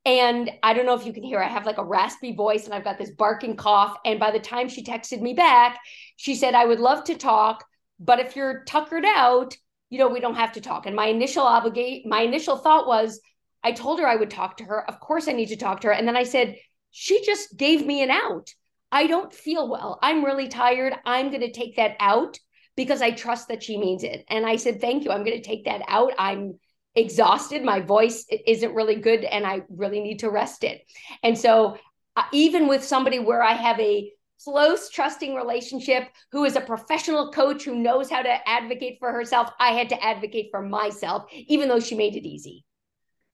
And 0.05 0.49
I 0.63 0.73
don't 0.73 0.85
know 0.85 0.93
if 0.93 1.05
you 1.05 1.11
can 1.11 1.23
hear, 1.23 1.39
I 1.39 1.49
have 1.49 1.65
like 1.65 1.79
a 1.79 1.83
raspy 1.83 2.33
voice 2.33 2.63
and 2.65 2.73
I've 2.73 2.83
got 2.83 2.97
this 2.97 3.11
barking 3.11 3.57
cough. 3.57 3.97
And 4.05 4.19
by 4.19 4.31
the 4.31 4.39
time 4.39 4.69
she 4.69 4.81
texted 4.81 5.21
me 5.21 5.33
back, 5.33 5.79
she 6.15 6.33
said, 6.33 6.55
I 6.55 6.65
would 6.65 6.79
love 6.79 7.03
to 7.05 7.15
talk, 7.15 7.65
but 7.99 8.19
if 8.19 8.35
you're 8.35 8.63
tuckered 8.63 9.03
out, 9.05 9.53
you 9.89 9.99
know, 9.99 10.07
we 10.07 10.21
don't 10.21 10.35
have 10.35 10.53
to 10.53 10.61
talk. 10.61 10.85
And 10.85 10.95
my 10.95 11.07
initial 11.07 11.43
obligate, 11.43 12.05
my 12.05 12.21
initial 12.21 12.55
thought 12.55 12.87
was, 12.87 13.19
I 13.63 13.73
told 13.73 13.99
her 13.99 14.07
I 14.07 14.15
would 14.15 14.29
talk 14.29 14.57
to 14.57 14.63
her. 14.63 14.89
Of 14.89 15.01
course, 15.01 15.27
I 15.27 15.33
need 15.33 15.49
to 15.49 15.57
talk 15.57 15.81
to 15.81 15.87
her. 15.87 15.93
And 15.93 16.07
then 16.07 16.15
I 16.15 16.23
said, 16.23 16.55
she 16.91 17.25
just 17.25 17.57
gave 17.57 17.85
me 17.85 18.01
an 18.01 18.11
out. 18.11 18.53
I 18.91 19.07
don't 19.07 19.33
feel 19.33 19.67
well. 19.67 19.99
I'm 20.01 20.23
really 20.23 20.47
tired. 20.47 20.93
I'm 21.05 21.29
going 21.29 21.41
to 21.41 21.51
take 21.51 21.75
that 21.75 21.97
out 21.99 22.39
because 22.77 23.01
I 23.01 23.11
trust 23.11 23.49
that 23.49 23.61
she 23.61 23.77
means 23.77 24.03
it. 24.03 24.23
And 24.29 24.45
I 24.45 24.55
said, 24.55 24.79
thank 24.79 25.03
you. 25.03 25.11
I'm 25.11 25.25
going 25.25 25.41
to 25.41 25.45
take 25.45 25.65
that 25.65 25.81
out. 25.89 26.13
I'm 26.17 26.57
exhausted. 26.95 27.63
My 27.63 27.81
voice 27.81 28.25
isn't 28.29 28.73
really 28.73 28.95
good 28.95 29.25
and 29.25 29.45
I 29.45 29.63
really 29.67 29.99
need 29.99 30.19
to 30.19 30.29
rest 30.29 30.63
it. 30.63 30.83
And 31.23 31.37
so, 31.37 31.77
uh, 32.15 32.23
even 32.31 32.67
with 32.67 32.83
somebody 32.83 33.19
where 33.19 33.43
I 33.43 33.53
have 33.53 33.79
a 33.79 34.11
close, 34.43 34.89
trusting 34.89 35.35
relationship, 35.35 36.09
who 36.31 36.45
is 36.45 36.55
a 36.55 36.61
professional 36.61 37.31
coach 37.31 37.63
who 37.63 37.75
knows 37.75 38.09
how 38.09 38.21
to 38.21 38.49
advocate 38.49 38.97
for 38.99 39.11
herself, 39.11 39.49
I 39.59 39.69
had 39.71 39.89
to 39.89 40.03
advocate 40.03 40.49
for 40.51 40.61
myself, 40.61 41.25
even 41.31 41.67
though 41.67 41.79
she 41.79 41.95
made 41.95 42.15
it 42.15 42.27
easy. 42.27 42.63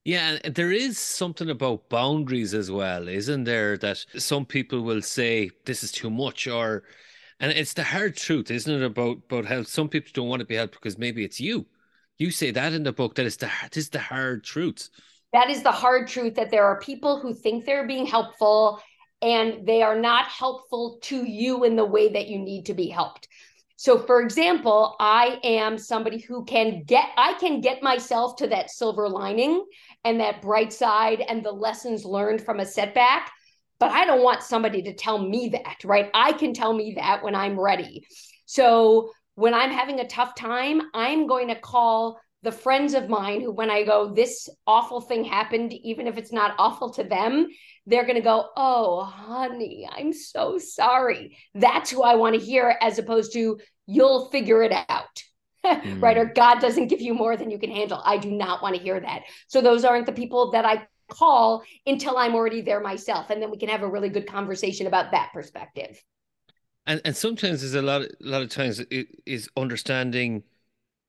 Yeah, 0.05 0.39
there 0.43 0.71
is 0.71 0.97
something 0.97 1.49
about 1.49 1.89
boundaries 1.89 2.53
as 2.53 2.69
well, 2.69 3.07
isn't 3.07 3.45
there? 3.45 3.77
That 3.77 4.03
some 4.17 4.45
people 4.45 4.81
will 4.81 5.01
say 5.01 5.49
this 5.65 5.81
is 5.81 5.93
too 5.93 6.09
much, 6.09 6.45
or 6.45 6.83
and 7.39 7.51
it's 7.51 7.73
the 7.73 7.83
hard 7.83 8.15
truth, 8.15 8.51
isn't 8.51 8.81
it? 8.81 8.83
About 8.83 9.17
about 9.29 9.45
how 9.45 9.63
some 9.63 9.89
people 9.89 10.11
don't 10.13 10.29
want 10.29 10.41
to 10.41 10.45
be 10.45 10.55
helped 10.55 10.73
because 10.73 10.97
maybe 10.97 11.23
it's 11.23 11.39
you. 11.39 11.65
You 12.17 12.31
say 12.31 12.51
that 12.51 12.73
in 12.73 12.83
the 12.83 12.93
book 12.93 13.15
that 13.15 13.25
is 13.25 13.37
the 13.37 13.49
this 13.71 13.85
is 13.85 13.89
the 13.89 13.99
hard 13.99 14.43
truth. 14.43 14.89
That 15.33 15.49
is 15.49 15.63
the 15.63 15.71
hard 15.71 16.07
truth 16.07 16.35
that 16.35 16.51
there 16.51 16.65
are 16.65 16.79
people 16.79 17.19
who 17.19 17.33
think 17.33 17.65
they're 17.65 17.87
being 17.87 18.05
helpful 18.05 18.79
and 19.21 19.65
they 19.65 19.81
are 19.81 19.99
not 19.99 20.27
helpful 20.27 20.99
to 21.03 21.23
you 21.23 21.63
in 21.63 21.75
the 21.75 21.85
way 21.85 22.09
that 22.09 22.27
you 22.27 22.37
need 22.37 22.65
to 22.67 22.73
be 22.73 22.87
helped. 22.87 23.27
So 23.77 23.99
for 23.99 24.21
example, 24.21 24.95
I 24.99 25.39
am 25.43 25.77
somebody 25.77 26.19
who 26.19 26.45
can 26.45 26.83
get 26.83 27.09
I 27.17 27.33
can 27.33 27.61
get 27.61 27.81
myself 27.81 28.35
to 28.37 28.47
that 28.47 28.69
silver 28.69 29.09
lining 29.09 29.65
and 30.03 30.19
that 30.19 30.41
bright 30.41 30.71
side 30.71 31.21
and 31.21 31.43
the 31.43 31.51
lessons 31.51 32.05
learned 32.05 32.41
from 32.41 32.59
a 32.59 32.65
setback, 32.65 33.31
but 33.79 33.91
I 33.91 34.05
don't 34.05 34.23
want 34.23 34.43
somebody 34.43 34.81
to 34.83 34.93
tell 34.93 35.17
me 35.17 35.49
that, 35.49 35.83
right? 35.83 36.09
I 36.13 36.33
can 36.33 36.53
tell 36.53 36.73
me 36.73 36.93
that 36.97 37.23
when 37.23 37.35
I'm 37.35 37.59
ready. 37.59 38.05
So 38.45 39.11
when 39.35 39.53
I'm 39.53 39.71
having 39.71 39.99
a 39.99 40.07
tough 40.07 40.35
time, 40.35 40.81
I'm 40.93 41.27
going 41.27 41.47
to 41.47 41.55
call 41.55 42.19
the 42.43 42.51
friends 42.51 42.93
of 42.93 43.09
mine 43.09 43.41
who, 43.41 43.51
when 43.51 43.69
I 43.69 43.83
go, 43.83 44.13
this 44.13 44.49
awful 44.67 44.99
thing 44.99 45.23
happened, 45.23 45.71
even 45.73 46.07
if 46.07 46.17
it's 46.17 46.33
not 46.33 46.55
awful 46.59 46.91
to 46.91 47.03
them, 47.03 47.47
they're 47.85 48.03
going 48.03 48.15
to 48.15 48.21
go, 48.21 48.49
Oh, 48.57 49.03
honey, 49.05 49.87
I'm 49.89 50.11
so 50.13 50.57
sorry. 50.57 51.37
That's 51.55 51.89
who 51.89 52.03
I 52.03 52.15
want 52.15 52.35
to 52.35 52.41
hear, 52.45 52.77
as 52.81 52.99
opposed 52.99 53.33
to, 53.33 53.59
You'll 53.85 54.29
figure 54.29 54.63
it 54.63 54.71
out. 54.89 55.23
mm. 55.65 56.01
Right. 56.01 56.17
Or 56.17 56.25
God 56.25 56.59
doesn't 56.59 56.87
give 56.87 57.01
you 57.01 57.13
more 57.13 57.37
than 57.37 57.49
you 57.49 57.57
can 57.57 57.71
handle. 57.71 58.01
I 58.03 58.17
do 58.17 58.31
not 58.31 58.61
want 58.61 58.75
to 58.75 58.81
hear 58.81 58.99
that. 58.99 59.23
So 59.47 59.61
those 59.61 59.85
aren't 59.85 60.05
the 60.05 60.11
people 60.11 60.51
that 60.51 60.65
I 60.65 60.85
call 61.09 61.63
until 61.85 62.17
I'm 62.17 62.35
already 62.35 62.61
there 62.61 62.79
myself. 62.79 63.29
And 63.29 63.41
then 63.41 63.51
we 63.51 63.57
can 63.57 63.69
have 63.69 63.81
a 63.81 63.87
really 63.87 64.09
good 64.09 64.27
conversation 64.27 64.87
about 64.87 65.11
that 65.11 65.31
perspective 65.33 66.01
and 66.85 67.01
and 67.05 67.15
sometimes 67.15 67.61
there's 67.61 67.75
a 67.75 67.81
lot 67.81 68.01
a 68.01 68.09
lot 68.19 68.41
of 68.41 68.49
times 68.49 68.79
it 68.79 69.07
is 69.25 69.49
understanding 69.57 70.43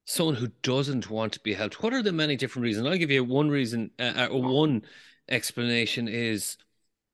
someone 0.06 0.34
who 0.34 0.48
doesn't 0.62 1.10
want 1.10 1.32
to 1.32 1.40
be 1.40 1.54
helped 1.54 1.82
what 1.82 1.92
are 1.92 2.02
the 2.02 2.12
many 2.12 2.36
different 2.36 2.64
reasons 2.64 2.86
i'll 2.86 2.96
give 2.96 3.10
you 3.10 3.24
one 3.24 3.48
reason 3.48 3.90
uh, 3.98 4.28
or 4.30 4.44
uh, 4.44 4.48
one 4.48 4.82
explanation 5.28 6.08
is 6.08 6.56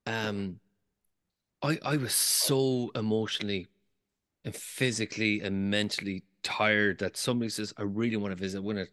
um 0.07 0.59
i 1.63 1.79
i 1.85 1.97
was 1.97 2.15
so 2.15 2.91
emotionally 2.95 3.67
and 4.45 4.55
physically 4.55 5.41
and 5.41 5.71
mentally 5.71 6.25
tired 6.43 6.99
that 6.99 7.17
somebody 7.17 7.49
says 7.49 7.73
i 7.77 7.83
really 7.83 8.17
want 8.17 8.33
to 8.33 8.41
visit 8.41 8.63
when 8.63 8.79
it 8.79 8.89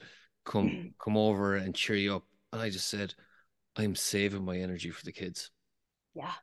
come 0.45 0.69
mm-hmm. 0.69 0.88
come 1.00 1.17
over 1.17 1.56
and 1.56 1.76
cheer 1.76 1.95
you 1.95 2.15
up 2.15 2.23
and 2.54 2.62
i 2.62 2.69
just 2.69 2.88
said 2.88 3.13
i'm 3.77 3.95
saving 3.95 4.43
my 4.43 4.57
energy 4.57 4.89
for 4.89 5.05
the 5.05 5.11
kids 5.11 5.51
yeah 6.13 6.33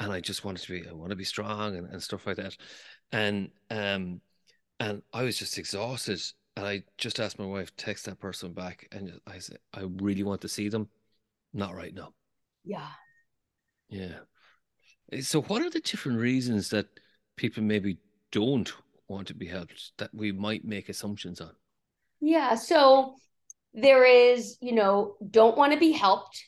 and 0.00 0.12
I 0.12 0.20
just 0.20 0.44
wanted 0.44 0.62
to 0.62 0.72
be, 0.72 0.88
I 0.88 0.92
want 0.92 1.10
to 1.10 1.16
be 1.16 1.24
strong 1.24 1.76
and, 1.76 1.88
and 1.88 2.02
stuff 2.02 2.26
like 2.26 2.36
that. 2.36 2.56
And 3.12 3.50
um, 3.70 4.20
and 4.80 5.02
I 5.12 5.22
was 5.22 5.38
just 5.38 5.58
exhausted. 5.58 6.20
And 6.56 6.66
I 6.66 6.82
just 6.98 7.18
asked 7.18 7.38
my 7.38 7.46
wife, 7.46 7.74
text 7.76 8.04
that 8.04 8.20
person 8.20 8.52
back, 8.52 8.86
and 8.92 9.18
I 9.26 9.38
said, 9.38 9.58
I 9.72 9.82
really 9.96 10.22
want 10.22 10.40
to 10.42 10.48
see 10.48 10.68
them, 10.68 10.88
not 11.52 11.74
right 11.74 11.92
now. 11.92 12.12
Yeah. 12.64 12.86
Yeah. 13.88 14.18
So, 15.20 15.42
what 15.42 15.62
are 15.62 15.70
the 15.70 15.80
different 15.80 16.18
reasons 16.18 16.70
that 16.70 16.86
people 17.36 17.64
maybe 17.64 17.98
don't 18.30 18.72
want 19.08 19.26
to 19.28 19.34
be 19.34 19.46
helped 19.46 19.92
that 19.98 20.14
we 20.14 20.30
might 20.30 20.64
make 20.64 20.88
assumptions 20.88 21.40
on? 21.40 21.50
Yeah. 22.20 22.54
So, 22.54 23.16
there 23.72 24.04
is, 24.04 24.56
you 24.60 24.74
know, 24.74 25.16
don't 25.28 25.56
want 25.56 25.72
to 25.72 25.78
be 25.78 25.90
helped, 25.90 26.40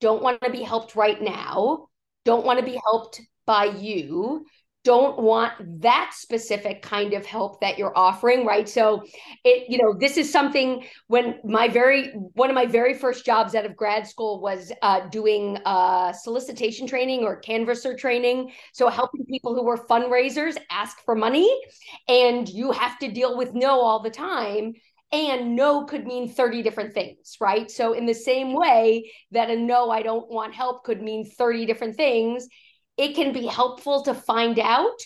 don't 0.00 0.22
want 0.22 0.40
to 0.42 0.50
be 0.50 0.62
helped 0.62 0.96
right 0.96 1.20
now, 1.20 1.88
don't 2.24 2.44
want 2.44 2.58
to 2.58 2.64
be 2.64 2.80
helped 2.84 3.20
by 3.46 3.64
you, 3.64 4.44
don't 4.84 5.18
want 5.18 5.52
that 5.82 6.12
specific 6.14 6.80
kind 6.80 7.12
of 7.12 7.26
help 7.26 7.60
that 7.60 7.76
you're 7.78 7.96
offering 7.96 8.46
right? 8.46 8.68
So 8.68 9.02
it 9.44 9.68
you 9.68 9.76
know 9.76 9.94
this 9.98 10.16
is 10.16 10.32
something 10.32 10.84
when 11.08 11.40
my 11.44 11.68
very 11.68 12.10
one 12.34 12.48
of 12.48 12.54
my 12.54 12.64
very 12.64 12.94
first 12.94 13.26
jobs 13.26 13.54
out 13.54 13.66
of 13.66 13.76
grad 13.76 14.06
school 14.06 14.40
was 14.40 14.72
uh, 14.80 15.08
doing 15.08 15.58
uh, 15.66 16.12
solicitation 16.12 16.86
training 16.86 17.24
or 17.24 17.40
canvasser 17.40 17.98
training. 17.98 18.52
So 18.72 18.88
helping 18.88 19.26
people 19.26 19.54
who 19.54 19.64
were 19.64 19.76
fundraisers 19.76 20.56
ask 20.70 21.04
for 21.04 21.14
money 21.14 21.50
and 22.08 22.48
you 22.48 22.72
have 22.72 22.98
to 23.00 23.10
deal 23.10 23.36
with 23.36 23.52
no 23.54 23.80
all 23.80 24.00
the 24.00 24.10
time 24.10 24.72
and 25.12 25.56
no 25.56 25.84
could 25.84 26.06
mean 26.06 26.28
30 26.28 26.62
different 26.62 26.94
things, 26.94 27.36
right? 27.40 27.70
So, 27.70 27.92
in 27.92 28.06
the 28.06 28.14
same 28.14 28.52
way 28.52 29.10
that 29.30 29.50
a 29.50 29.56
no, 29.56 29.90
I 29.90 30.02
don't 30.02 30.30
want 30.30 30.54
help 30.54 30.84
could 30.84 31.02
mean 31.02 31.24
30 31.24 31.66
different 31.66 31.96
things, 31.96 32.46
it 32.96 33.14
can 33.14 33.32
be 33.32 33.46
helpful 33.46 34.02
to 34.02 34.14
find 34.14 34.58
out 34.58 35.00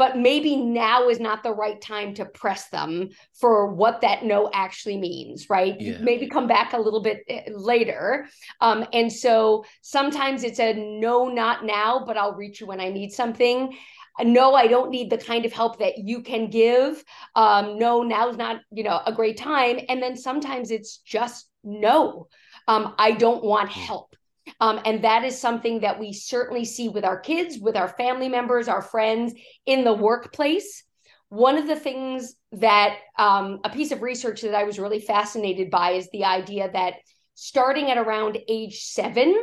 but 0.00 0.16
maybe 0.16 0.56
now 0.56 1.10
is 1.10 1.20
not 1.20 1.42
the 1.42 1.52
right 1.52 1.78
time 1.78 2.14
to 2.14 2.24
press 2.24 2.70
them 2.70 3.10
for 3.38 3.66
what 3.74 4.00
that 4.00 4.24
no 4.24 4.48
actually 4.54 4.96
means 4.96 5.50
right 5.50 5.78
yeah. 5.78 5.98
maybe 6.00 6.26
come 6.26 6.46
back 6.46 6.72
a 6.72 6.80
little 6.80 7.02
bit 7.02 7.22
eh, 7.28 7.42
later 7.54 8.26
um, 8.62 8.86
and 8.94 9.12
so 9.12 9.62
sometimes 9.82 10.42
it's 10.42 10.58
a 10.58 10.72
no 10.72 11.28
not 11.28 11.66
now 11.66 12.02
but 12.06 12.16
i'll 12.16 12.34
reach 12.34 12.62
you 12.62 12.66
when 12.66 12.80
i 12.80 12.88
need 12.88 13.10
something 13.10 13.76
no 14.24 14.54
i 14.54 14.66
don't 14.66 14.90
need 14.90 15.10
the 15.10 15.18
kind 15.18 15.44
of 15.44 15.52
help 15.52 15.78
that 15.78 15.98
you 15.98 16.22
can 16.22 16.48
give 16.48 17.02
um, 17.36 17.78
no 17.78 18.02
now's 18.02 18.36
not 18.36 18.60
you 18.70 18.82
know 18.82 19.00
a 19.06 19.12
great 19.12 19.36
time 19.36 19.78
and 19.88 20.02
then 20.02 20.16
sometimes 20.16 20.70
it's 20.70 20.98
just 20.98 21.48
no 21.64 22.28
um, 22.68 22.94
i 22.98 23.12
don't 23.12 23.44
want 23.44 23.70
hmm. 23.70 23.80
help 23.80 24.16
um, 24.58 24.80
and 24.84 25.04
that 25.04 25.24
is 25.24 25.40
something 25.40 25.80
that 25.80 25.98
we 26.00 26.12
certainly 26.12 26.64
see 26.64 26.88
with 26.88 27.04
our 27.04 27.18
kids, 27.18 27.58
with 27.58 27.76
our 27.76 27.88
family 27.88 28.28
members, 28.28 28.68
our 28.68 28.82
friends 28.82 29.34
in 29.66 29.84
the 29.84 29.92
workplace. 29.92 30.82
One 31.28 31.56
of 31.56 31.66
the 31.66 31.76
things 31.76 32.34
that 32.52 32.96
um, 33.18 33.60
a 33.62 33.70
piece 33.70 33.92
of 33.92 34.02
research 34.02 34.40
that 34.42 34.54
I 34.54 34.64
was 34.64 34.78
really 34.78 35.00
fascinated 35.00 35.70
by 35.70 35.92
is 35.92 36.08
the 36.10 36.24
idea 36.24 36.70
that 36.72 36.94
starting 37.34 37.90
at 37.90 37.98
around 37.98 38.38
age 38.48 38.82
seven, 38.82 39.36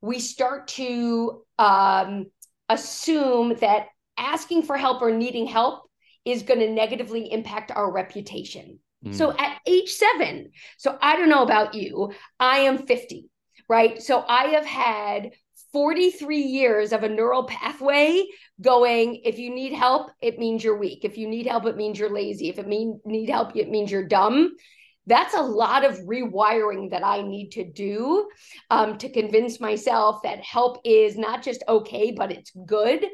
we 0.00 0.20
start 0.20 0.68
to 0.68 1.42
um, 1.58 2.26
assume 2.68 3.56
that 3.60 3.88
asking 4.18 4.62
for 4.62 4.76
help 4.76 5.02
or 5.02 5.10
needing 5.10 5.46
help 5.46 5.82
is 6.24 6.42
going 6.42 6.60
to 6.60 6.70
negatively 6.70 7.30
impact 7.32 7.70
our 7.70 7.92
reputation. 7.92 8.78
Mm. 9.04 9.14
So 9.14 9.34
at 9.36 9.58
age 9.66 9.90
seven, 9.90 10.50
so 10.78 10.96
I 11.00 11.16
don't 11.16 11.28
know 11.28 11.42
about 11.42 11.74
you, 11.74 12.12
I 12.40 12.58
am 12.60 12.86
50 12.86 13.28
right? 13.68 14.02
So 14.02 14.24
I 14.26 14.48
have 14.48 14.66
had 14.66 15.32
43 15.72 16.38
years 16.38 16.92
of 16.92 17.02
a 17.02 17.08
neural 17.08 17.44
pathway 17.44 18.22
going 18.60 19.20
if 19.24 19.40
you 19.40 19.52
need 19.52 19.72
help 19.72 20.12
it 20.22 20.38
means 20.38 20.62
you're 20.62 20.78
weak 20.78 21.04
if 21.04 21.18
you 21.18 21.28
need 21.28 21.46
help 21.46 21.66
it 21.66 21.76
means 21.76 21.98
you're 21.98 22.14
lazy 22.14 22.48
if 22.48 22.60
it 22.60 22.68
mean 22.68 23.00
need 23.04 23.28
help 23.28 23.56
it 23.56 23.68
means 23.68 23.90
you're 23.90 24.06
dumb 24.06 24.54
that's 25.06 25.34
a 25.34 25.42
lot 25.42 25.84
of 25.84 25.98
rewiring 25.98 26.90
that 26.90 27.04
i 27.04 27.20
need 27.22 27.50
to 27.50 27.64
do 27.64 28.28
um, 28.70 28.96
to 28.98 29.08
convince 29.10 29.60
myself 29.60 30.20
that 30.22 30.40
help 30.40 30.78
is 30.84 31.16
not 31.16 31.42
just 31.42 31.62
okay 31.68 32.12
but 32.16 32.32
it's 32.32 32.52
good 32.66 33.04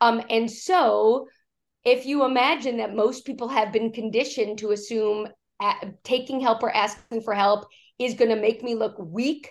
um, 0.00 0.22
and 0.30 0.50
so 0.50 1.26
if 1.84 2.04
you 2.04 2.24
imagine 2.24 2.76
that 2.78 2.94
most 2.94 3.24
people 3.24 3.48
have 3.48 3.72
been 3.72 3.92
conditioned 3.92 4.58
to 4.58 4.72
assume 4.72 5.28
taking 6.04 6.40
help 6.40 6.62
or 6.62 6.74
asking 6.74 7.22
for 7.22 7.34
help 7.34 7.66
is 7.98 8.14
going 8.14 8.30
to 8.30 8.36
make 8.36 8.62
me 8.62 8.74
look 8.74 8.96
weak 8.98 9.50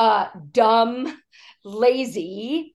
uh, 0.00 0.28
dumb, 0.52 1.14
lazy, 1.62 2.74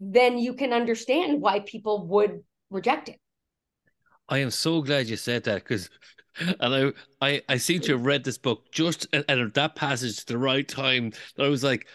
then 0.00 0.38
you 0.38 0.52
can 0.52 0.74
understand 0.74 1.40
why 1.40 1.60
people 1.60 2.06
would 2.08 2.44
reject 2.70 3.08
it. 3.08 3.18
I 4.28 4.38
am 4.38 4.50
so 4.50 4.82
glad 4.82 5.08
you 5.08 5.16
said 5.16 5.44
that 5.44 5.64
because, 5.64 5.88
and 6.60 6.94
I, 7.20 7.26
I, 7.26 7.42
I 7.48 7.56
seem 7.56 7.80
to 7.82 7.92
have 7.92 8.06
read 8.06 8.24
this 8.24 8.38
book 8.38 8.70
just 8.72 9.06
at, 9.12 9.28
at 9.28 9.54
that 9.54 9.74
passage 9.74 10.20
at 10.20 10.26
the 10.26 10.38
right 10.38 10.66
time. 10.66 11.12
That 11.36 11.44
I 11.44 11.48
was 11.48 11.64
like, 11.64 11.86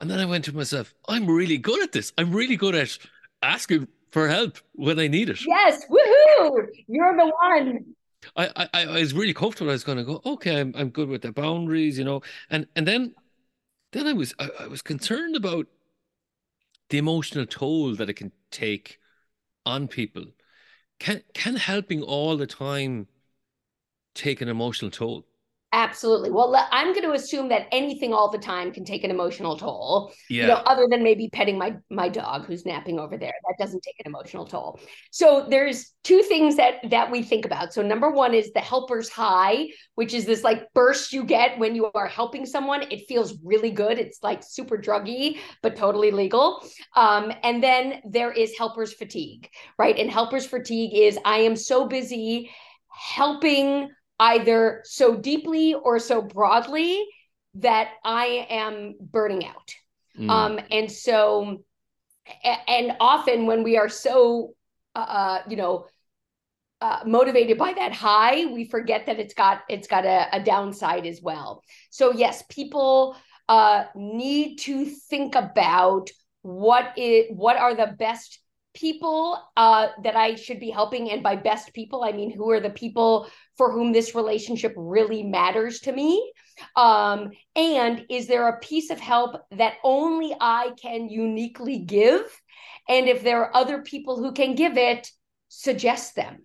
and 0.00 0.10
then 0.10 0.18
I 0.18 0.24
went 0.24 0.44
to 0.46 0.54
myself, 0.54 0.94
I'm 1.08 1.26
really 1.26 1.58
good 1.58 1.82
at 1.82 1.92
this. 1.92 2.12
I'm 2.18 2.32
really 2.32 2.56
good 2.56 2.74
at 2.74 2.98
asking 3.42 3.88
for 4.10 4.28
help 4.28 4.58
when 4.72 4.98
I 4.98 5.08
need 5.08 5.28
it. 5.28 5.44
Yes, 5.46 5.84
woohoo! 5.88 6.66
You're 6.88 7.16
the 7.16 7.32
one. 7.40 7.94
I, 8.36 8.68
I, 8.72 8.84
I 8.84 9.00
was 9.00 9.14
really 9.14 9.34
comfortable. 9.34 9.70
I 9.70 9.74
was 9.74 9.84
going 9.84 9.98
to 9.98 10.04
go, 10.04 10.20
okay, 10.24 10.60
I'm, 10.60 10.72
I'm 10.76 10.90
good 10.90 11.08
with 11.08 11.22
the 11.22 11.32
boundaries, 11.32 11.98
you 11.98 12.04
know, 12.04 12.22
and 12.50 12.66
and 12.76 12.86
then 12.86 13.14
then 13.92 14.06
I 14.06 14.12
was 14.12 14.34
I, 14.38 14.48
I 14.60 14.66
was 14.68 14.82
concerned 14.82 15.36
about 15.36 15.66
the 16.90 16.98
emotional 16.98 17.46
toll 17.46 17.94
that 17.96 18.10
it 18.10 18.14
can 18.14 18.32
take 18.50 18.98
on 19.66 19.88
people. 19.88 20.24
Can 20.98 21.22
can 21.34 21.56
helping 21.56 22.02
all 22.02 22.36
the 22.36 22.46
time 22.46 23.08
take 24.14 24.40
an 24.40 24.48
emotional 24.48 24.90
toll? 24.90 25.26
Absolutely. 25.74 26.30
Well, 26.30 26.54
I'm 26.70 26.92
going 26.92 27.06
to 27.06 27.12
assume 27.12 27.48
that 27.48 27.66
anything 27.72 28.12
all 28.12 28.30
the 28.30 28.36
time 28.36 28.72
can 28.72 28.84
take 28.84 29.04
an 29.04 29.10
emotional 29.10 29.56
toll. 29.56 30.12
Yeah. 30.28 30.42
You 30.42 30.48
know, 30.48 30.54
other 30.66 30.86
than 30.90 31.02
maybe 31.02 31.30
petting 31.30 31.56
my 31.56 31.76
my 31.88 32.10
dog 32.10 32.44
who's 32.44 32.66
napping 32.66 32.98
over 32.98 33.16
there, 33.16 33.32
that 33.48 33.54
doesn't 33.58 33.82
take 33.82 33.94
an 34.00 34.06
emotional 34.06 34.46
toll. 34.46 34.78
So 35.12 35.46
there's 35.48 35.94
two 36.04 36.22
things 36.24 36.56
that 36.56 36.90
that 36.90 37.10
we 37.10 37.22
think 37.22 37.46
about. 37.46 37.72
So 37.72 37.80
number 37.80 38.10
one 38.10 38.34
is 38.34 38.52
the 38.52 38.60
helper's 38.60 39.08
high, 39.08 39.68
which 39.94 40.12
is 40.12 40.26
this 40.26 40.44
like 40.44 40.70
burst 40.74 41.14
you 41.14 41.24
get 41.24 41.58
when 41.58 41.74
you 41.74 41.90
are 41.94 42.06
helping 42.06 42.44
someone. 42.44 42.82
It 42.90 43.06
feels 43.08 43.38
really 43.42 43.70
good. 43.70 43.98
It's 43.98 44.22
like 44.22 44.42
super 44.46 44.76
druggy, 44.76 45.38
but 45.62 45.74
totally 45.74 46.10
legal. 46.10 46.62
Um, 46.96 47.32
and 47.42 47.62
then 47.62 48.02
there 48.04 48.30
is 48.30 48.54
helper's 48.58 48.92
fatigue, 48.92 49.48
right? 49.78 49.98
And 49.98 50.10
helper's 50.10 50.44
fatigue 50.44 50.92
is 50.92 51.18
I 51.24 51.38
am 51.38 51.56
so 51.56 51.86
busy 51.86 52.50
helping 52.90 53.88
either 54.22 54.82
so 54.84 55.16
deeply 55.16 55.74
or 55.74 55.98
so 55.98 56.22
broadly 56.22 57.04
that 57.54 57.90
I 58.04 58.46
am 58.48 58.94
burning 59.00 59.44
out. 59.44 59.74
Mm. 60.16 60.30
Um, 60.30 60.60
and 60.70 60.90
so, 60.90 61.64
and 62.68 62.92
often 63.00 63.46
when 63.46 63.64
we 63.64 63.76
are 63.76 63.88
so, 63.88 64.54
uh, 64.94 64.98
uh, 64.98 65.42
you 65.48 65.56
know, 65.56 65.86
uh, 66.80 67.00
motivated 67.04 67.58
by 67.58 67.72
that 67.72 67.92
high, 67.92 68.46
we 68.46 68.64
forget 68.64 69.06
that 69.06 69.18
it's 69.18 69.34
got 69.34 69.62
it's 69.68 69.86
got 69.86 70.04
a, 70.04 70.28
a 70.32 70.42
downside 70.42 71.06
as 71.06 71.20
well. 71.22 71.62
So 71.90 72.12
yes, 72.12 72.42
people 72.48 73.16
uh, 73.48 73.84
need 73.94 74.56
to 74.58 74.84
think 74.84 75.34
about 75.34 76.10
what 76.42 76.96
is 76.96 77.26
what 77.30 77.56
are 77.56 77.74
the 77.74 77.94
best 77.98 78.41
people 78.74 79.38
uh, 79.56 79.88
that 80.02 80.16
I 80.16 80.34
should 80.34 80.60
be 80.60 80.70
helping. 80.70 81.10
And 81.10 81.22
by 81.22 81.36
best 81.36 81.72
people, 81.74 82.04
I 82.04 82.12
mean 82.12 82.32
who 82.32 82.50
are 82.50 82.60
the 82.60 82.70
people 82.70 83.28
for 83.56 83.72
whom 83.72 83.92
this 83.92 84.14
relationship 84.14 84.74
really 84.76 85.22
matters 85.22 85.80
to 85.80 85.92
me? 85.92 86.32
Um, 86.76 87.30
and 87.56 88.04
is 88.08 88.26
there 88.26 88.48
a 88.48 88.58
piece 88.60 88.90
of 88.90 89.00
help 89.00 89.42
that 89.52 89.74
only 89.84 90.34
I 90.40 90.70
can 90.80 91.08
uniquely 91.08 91.78
give? 91.80 92.22
And 92.88 93.08
if 93.08 93.22
there 93.22 93.44
are 93.44 93.56
other 93.56 93.82
people 93.82 94.18
who 94.18 94.32
can 94.32 94.54
give 94.54 94.76
it, 94.76 95.10
suggest 95.48 96.14
them. 96.14 96.38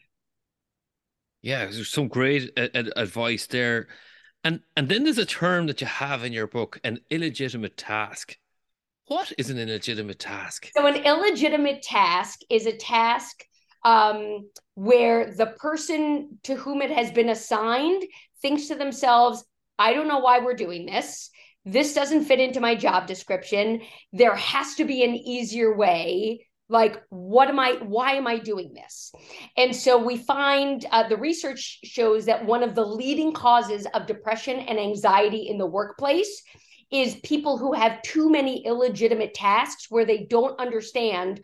Yeah, 1.42 1.66
there's 1.66 1.90
some 1.90 2.08
great 2.08 2.52
advice 2.58 3.48
there. 3.48 3.88
And 4.44 4.62
and 4.76 4.90
then 4.90 5.04
there's 5.04 5.18
a 5.18 5.26
term 5.26 5.68
that 5.68 5.82
you 5.82 5.88
have 5.88 6.24
in 6.24 6.34
your 6.34 6.48
book, 6.48 6.80
an 6.84 7.00
illegitimate 7.10 7.78
task. 7.78 8.38
What 9.08 9.32
is 9.38 9.50
an 9.50 9.58
illegitimate 9.58 10.20
task? 10.20 10.70
So, 10.76 10.86
an 10.86 10.98
illegitimate 10.98 11.82
task 11.82 12.42
is 12.50 12.66
a 12.66 12.76
task 12.76 13.44
um, 13.86 14.50
where 14.76 15.34
the 15.34 15.48
person 15.48 16.40
to 16.44 16.56
whom 16.56 16.82
it 16.82 16.92
has 16.92 17.12
been 17.12 17.30
assigned 17.30 18.04
thinks 18.42 18.68
to 18.68 18.76
themselves, 18.76 19.46
I 19.80 19.94
don't 19.94 20.10
know 20.10 20.20
why 20.20 20.40
we're 20.40 20.56
doing 20.56 20.86
this. 20.86 21.30
This 21.64 21.94
doesn't 21.94 22.26
fit 22.26 22.42
into 22.42 22.60
my 22.60 22.76
job 22.76 23.08
description. 23.08 23.82
There 24.12 24.36
has 24.36 24.76
to 24.76 24.86
be 24.86 25.04
an 25.04 25.16
easier 25.16 25.76
way. 25.76 26.46
Like, 26.70 27.02
what 27.10 27.48
am 27.48 27.60
I, 27.60 27.78
why 27.82 28.14
am 28.14 28.28
I 28.28 28.40
doing 28.40 28.74
this? 28.74 29.14
And 29.56 29.74
so 29.74 29.98
we 29.98 30.18
find 30.18 30.86
uh, 30.92 31.08
the 31.08 31.16
research 31.16 31.80
shows 31.86 32.26
that 32.26 32.46
one 32.46 32.62
of 32.62 32.76
the 32.76 32.86
leading 32.86 33.32
causes 33.32 33.88
of 33.94 34.06
depression 34.06 34.60
and 34.60 34.78
anxiety 34.78 35.48
in 35.48 35.58
the 35.58 35.66
workplace 35.66 36.44
is 36.92 37.16
people 37.18 37.58
who 37.58 37.74
have 37.74 38.02
too 38.02 38.30
many 38.30 38.66
illegitimate 38.66 39.34
tasks 39.34 39.88
where 39.90 40.06
they 40.06 40.26
don't 40.30 40.60
understand 40.60 41.42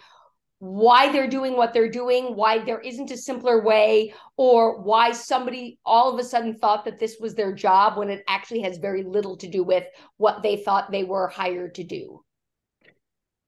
why 0.59 1.11
they're 1.11 1.29
doing 1.29 1.57
what 1.57 1.73
they're 1.73 1.91
doing, 1.91 2.37
why 2.37 2.57
there 2.57 2.79
isn't 2.79 3.11
a 3.11 3.17
simpler 3.17 3.61
way, 3.61 4.13
or 4.37 4.81
why 4.81 5.11
somebody 5.11 5.77
all 5.85 6.13
of 6.13 6.17
a 6.17 6.23
sudden 6.23 6.55
thought 6.55 6.85
that 6.85 7.01
this 7.01 7.17
was 7.19 7.35
their 7.35 7.53
job 7.53 7.97
when 7.97 8.09
it 8.09 8.23
actually 8.29 8.61
has 8.61 8.77
very 8.77 9.03
little 9.03 9.35
to 9.35 9.47
do 9.49 9.61
with 9.61 9.83
what 10.15 10.41
they 10.41 10.55
thought 10.55 10.89
they 10.89 11.03
were 11.03 11.27
hired 11.27 11.75
to 11.75 11.83
do. 11.83 12.23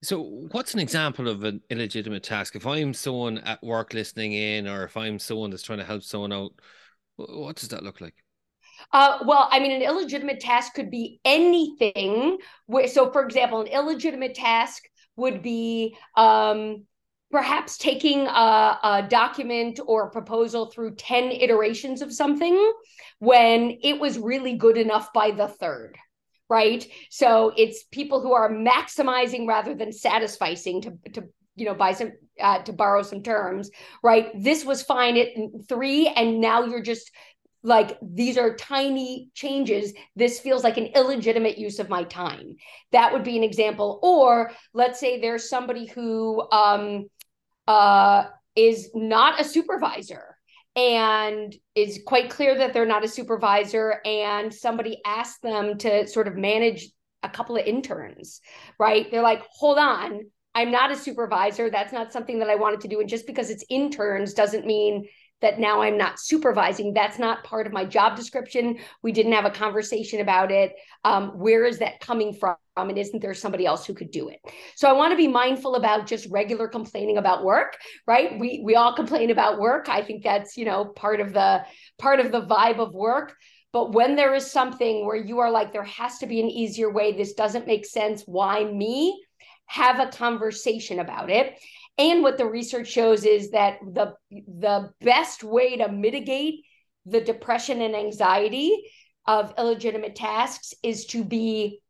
So, 0.02 0.20
what's 0.50 0.74
an 0.74 0.80
example 0.80 1.26
of 1.26 1.42
an 1.44 1.62
illegitimate 1.70 2.22
task? 2.22 2.54
If 2.54 2.66
I'm 2.66 2.92
someone 2.92 3.38
at 3.38 3.62
work 3.62 3.94
listening 3.94 4.34
in, 4.34 4.68
or 4.68 4.84
if 4.84 4.94
I'm 4.94 5.18
someone 5.18 5.48
that's 5.48 5.62
trying 5.62 5.78
to 5.78 5.86
help 5.86 6.02
someone 6.02 6.34
out, 6.34 6.52
what 7.16 7.56
does 7.56 7.70
that 7.70 7.82
look 7.82 8.02
like? 8.02 8.14
Uh, 8.92 9.18
well, 9.26 9.48
I 9.50 9.58
mean, 9.58 9.72
an 9.72 9.82
illegitimate 9.82 10.40
task 10.40 10.74
could 10.74 10.90
be 10.90 11.20
anything. 11.24 12.38
So, 12.86 13.10
for 13.10 13.24
example, 13.24 13.60
an 13.60 13.66
illegitimate 13.66 14.34
task 14.34 14.82
would 15.16 15.42
be 15.42 15.96
um, 16.16 16.84
perhaps 17.30 17.76
taking 17.76 18.26
a, 18.26 18.78
a, 18.82 19.06
document 19.08 19.80
or 19.86 20.06
a 20.06 20.10
proposal 20.10 20.66
through 20.66 20.94
10 20.94 21.32
iterations 21.32 22.02
of 22.02 22.12
something 22.12 22.72
when 23.18 23.78
it 23.82 23.98
was 23.98 24.18
really 24.18 24.54
good 24.54 24.76
enough 24.76 25.12
by 25.12 25.30
the 25.30 25.48
third 25.48 25.96
right 26.48 26.86
so 27.10 27.52
it's 27.56 27.84
people 27.90 28.20
who 28.20 28.32
are 28.32 28.50
maximizing 28.50 29.48
rather 29.48 29.74
than 29.74 29.90
satisficing 29.90 30.80
to, 30.82 31.10
to 31.10 31.28
you 31.56 31.66
know 31.66 31.74
buy 31.74 31.92
some 31.92 32.12
uh, 32.40 32.62
to 32.62 32.72
borrow 32.72 33.02
some 33.02 33.22
terms 33.22 33.70
right 34.02 34.30
this 34.40 34.64
was 34.64 34.82
fine 34.82 35.16
at 35.16 35.28
three 35.68 36.06
and 36.08 36.40
now 36.40 36.64
you're 36.64 36.82
just 36.82 37.10
like 37.66 37.98
these 38.00 38.38
are 38.38 38.54
tiny 38.54 39.28
changes. 39.34 39.92
This 40.14 40.38
feels 40.38 40.62
like 40.62 40.76
an 40.76 40.86
illegitimate 40.94 41.58
use 41.58 41.80
of 41.80 41.88
my 41.88 42.04
time. 42.04 42.54
That 42.92 43.12
would 43.12 43.24
be 43.24 43.36
an 43.36 43.42
example. 43.42 43.98
Or 44.04 44.52
let's 44.72 45.00
say 45.00 45.20
there's 45.20 45.50
somebody 45.50 45.86
who 45.86 46.48
um, 46.52 47.06
uh, 47.66 48.26
is 48.54 48.90
not 48.94 49.40
a 49.40 49.44
supervisor 49.44 50.36
and 50.76 51.56
is 51.74 52.00
quite 52.06 52.30
clear 52.30 52.56
that 52.56 52.72
they're 52.72 52.86
not 52.86 53.04
a 53.04 53.08
supervisor 53.08 54.00
and 54.04 54.54
somebody 54.54 55.00
asked 55.04 55.42
them 55.42 55.76
to 55.78 56.06
sort 56.06 56.28
of 56.28 56.36
manage 56.36 56.88
a 57.24 57.28
couple 57.28 57.56
of 57.56 57.66
interns 57.66 58.40
right? 58.78 59.10
They're 59.10 59.22
like 59.22 59.42
hold 59.50 59.78
on 59.78 60.20
i'm 60.54 60.70
not 60.70 60.90
a 60.90 60.96
supervisor. 60.96 61.68
That's 61.68 61.92
not 61.92 62.12
something 62.12 62.38
that 62.38 62.48
i 62.48 62.54
wanted 62.54 62.80
to 62.82 62.88
do. 62.88 63.00
And 63.00 63.08
just 63.08 63.26
because 63.26 63.50
it's 63.50 63.64
interns 63.68 64.32
doesn't 64.32 64.64
mean 64.64 65.06
that 65.42 65.58
now 65.58 65.82
I'm 65.82 65.98
not 65.98 66.18
supervising. 66.18 66.94
That's 66.94 67.18
not 67.18 67.44
part 67.44 67.66
of 67.66 67.72
my 67.72 67.84
job 67.84 68.16
description. 68.16 68.78
We 69.02 69.12
didn't 69.12 69.32
have 69.32 69.44
a 69.44 69.50
conversation 69.50 70.20
about 70.20 70.50
it. 70.50 70.72
Um, 71.04 71.38
where 71.38 71.64
is 71.64 71.78
that 71.78 72.00
coming 72.00 72.32
from? 72.32 72.56
And 72.76 72.98
isn't 72.98 73.20
there 73.20 73.34
somebody 73.34 73.64
else 73.64 73.86
who 73.86 73.94
could 73.94 74.10
do 74.10 74.28
it? 74.28 74.38
So 74.74 74.88
I 74.88 74.92
want 74.92 75.12
to 75.12 75.16
be 75.16 75.28
mindful 75.28 75.76
about 75.76 76.06
just 76.06 76.26
regular 76.30 76.68
complaining 76.68 77.16
about 77.16 77.44
work, 77.44 77.76
right? 78.06 78.38
We 78.38 78.62
we 78.64 78.74
all 78.76 78.94
complain 78.94 79.30
about 79.30 79.58
work. 79.58 79.88
I 79.88 80.02
think 80.02 80.22
that's 80.22 80.56
you 80.56 80.64
know 80.64 80.84
part 80.84 81.20
of 81.20 81.32
the 81.32 81.64
part 81.98 82.20
of 82.20 82.32
the 82.32 82.42
vibe 82.42 82.78
of 82.78 82.94
work. 82.94 83.34
But 83.72 83.92
when 83.92 84.16
there 84.16 84.34
is 84.34 84.50
something 84.50 85.04
where 85.04 85.16
you 85.16 85.40
are 85.40 85.50
like, 85.50 85.72
there 85.72 85.82
has 85.84 86.18
to 86.18 86.26
be 86.26 86.40
an 86.40 86.48
easier 86.48 86.90
way. 86.90 87.12
This 87.12 87.34
doesn't 87.34 87.66
make 87.66 87.84
sense. 87.84 88.22
Why 88.24 88.64
me? 88.64 89.22
Have 89.66 89.98
a 89.98 90.10
conversation 90.10 91.00
about 91.00 91.28
it. 91.28 91.58
And 91.98 92.22
what 92.22 92.36
the 92.36 92.46
research 92.46 92.88
shows 92.88 93.24
is 93.24 93.50
that 93.52 93.78
the 93.80 94.14
the 94.30 94.90
best 95.00 95.42
way 95.42 95.76
to 95.78 95.90
mitigate 95.90 96.64
the 97.06 97.20
depression 97.20 97.80
and 97.80 97.94
anxiety 97.94 98.90
of 99.26 99.54
illegitimate 99.56 100.14
tasks 100.14 100.74
is 100.82 101.06
to 101.06 101.24
be 101.24 101.80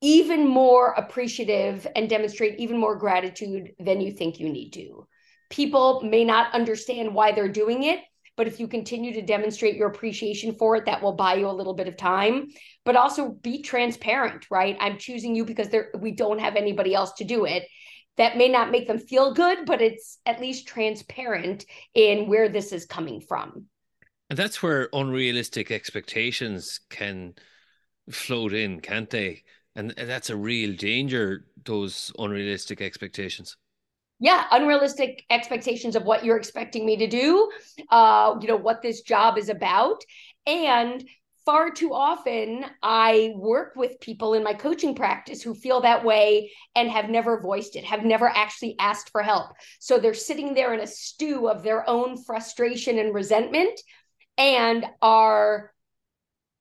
even 0.00 0.46
more 0.46 0.92
appreciative 0.92 1.86
and 1.96 2.08
demonstrate 2.08 2.58
even 2.58 2.78
more 2.78 2.96
gratitude 2.96 3.72
than 3.78 4.00
you 4.00 4.12
think 4.12 4.38
you 4.38 4.48
need 4.48 4.70
to. 4.70 5.06
People 5.50 6.02
may 6.02 6.24
not 6.24 6.54
understand 6.54 7.14
why 7.14 7.32
they're 7.32 7.48
doing 7.48 7.82
it, 7.82 8.00
but 8.36 8.46
if 8.46 8.60
you 8.60 8.68
continue 8.68 9.12
to 9.14 9.22
demonstrate 9.22 9.74
your 9.74 9.88
appreciation 9.88 10.54
for 10.54 10.76
it, 10.76 10.86
that 10.86 11.02
will 11.02 11.14
buy 11.14 11.34
you 11.34 11.48
a 11.48 11.50
little 11.50 11.74
bit 11.74 11.88
of 11.88 11.96
time. 11.96 12.48
But 12.84 12.96
also 12.96 13.30
be 13.30 13.62
transparent, 13.62 14.46
right? 14.50 14.76
I'm 14.78 14.98
choosing 14.98 15.34
you 15.34 15.44
because 15.44 15.68
there 15.70 15.90
we 15.98 16.12
don't 16.12 16.38
have 16.38 16.54
anybody 16.54 16.94
else 16.94 17.12
to 17.14 17.24
do 17.24 17.44
it 17.44 17.64
that 18.18 18.36
may 18.36 18.48
not 18.48 18.70
make 18.70 18.86
them 18.86 18.98
feel 18.98 19.32
good, 19.32 19.64
but 19.64 19.80
it's 19.80 20.18
at 20.26 20.40
least 20.40 20.68
transparent 20.68 21.64
in 21.94 22.28
where 22.28 22.48
this 22.48 22.72
is 22.72 22.84
coming 22.84 23.20
from. 23.20 23.66
And 24.28 24.38
that's 24.38 24.62
where 24.62 24.88
unrealistic 24.92 25.70
expectations 25.70 26.80
can 26.90 27.34
float 28.10 28.52
in, 28.52 28.80
can't 28.80 29.08
they? 29.08 29.44
And 29.74 29.94
that's 29.96 30.28
a 30.28 30.36
real 30.36 30.74
danger, 30.76 31.46
those 31.64 32.12
unrealistic 32.18 32.80
expectations. 32.80 33.56
Yeah, 34.20 34.44
unrealistic 34.50 35.24
expectations 35.30 35.94
of 35.94 36.02
what 36.02 36.24
you're 36.24 36.36
expecting 36.36 36.84
me 36.84 36.96
to 36.96 37.06
do, 37.06 37.48
uh, 37.88 38.34
you 38.40 38.48
know, 38.48 38.56
what 38.56 38.82
this 38.82 39.02
job 39.02 39.38
is 39.38 39.48
about. 39.48 40.02
And 40.44 41.08
far 41.48 41.70
too 41.70 41.94
often 41.94 42.62
I 42.82 43.32
work 43.34 43.72
with 43.74 44.00
people 44.00 44.34
in 44.34 44.44
my 44.44 44.52
coaching 44.52 44.94
practice 44.94 45.40
who 45.40 45.54
feel 45.54 45.80
that 45.80 46.04
way 46.04 46.52
and 46.76 46.90
have 46.90 47.08
never 47.08 47.40
voiced 47.40 47.74
it, 47.74 47.84
have 47.84 48.04
never 48.04 48.28
actually 48.28 48.76
asked 48.78 49.08
for 49.08 49.22
help. 49.22 49.52
So 49.80 49.98
they're 49.98 50.12
sitting 50.12 50.52
there 50.52 50.74
in 50.74 50.80
a 50.80 50.86
stew 50.86 51.48
of 51.48 51.62
their 51.62 51.88
own 51.88 52.22
frustration 52.22 52.98
and 52.98 53.14
resentment 53.14 53.80
and 54.36 54.84
are 55.00 55.72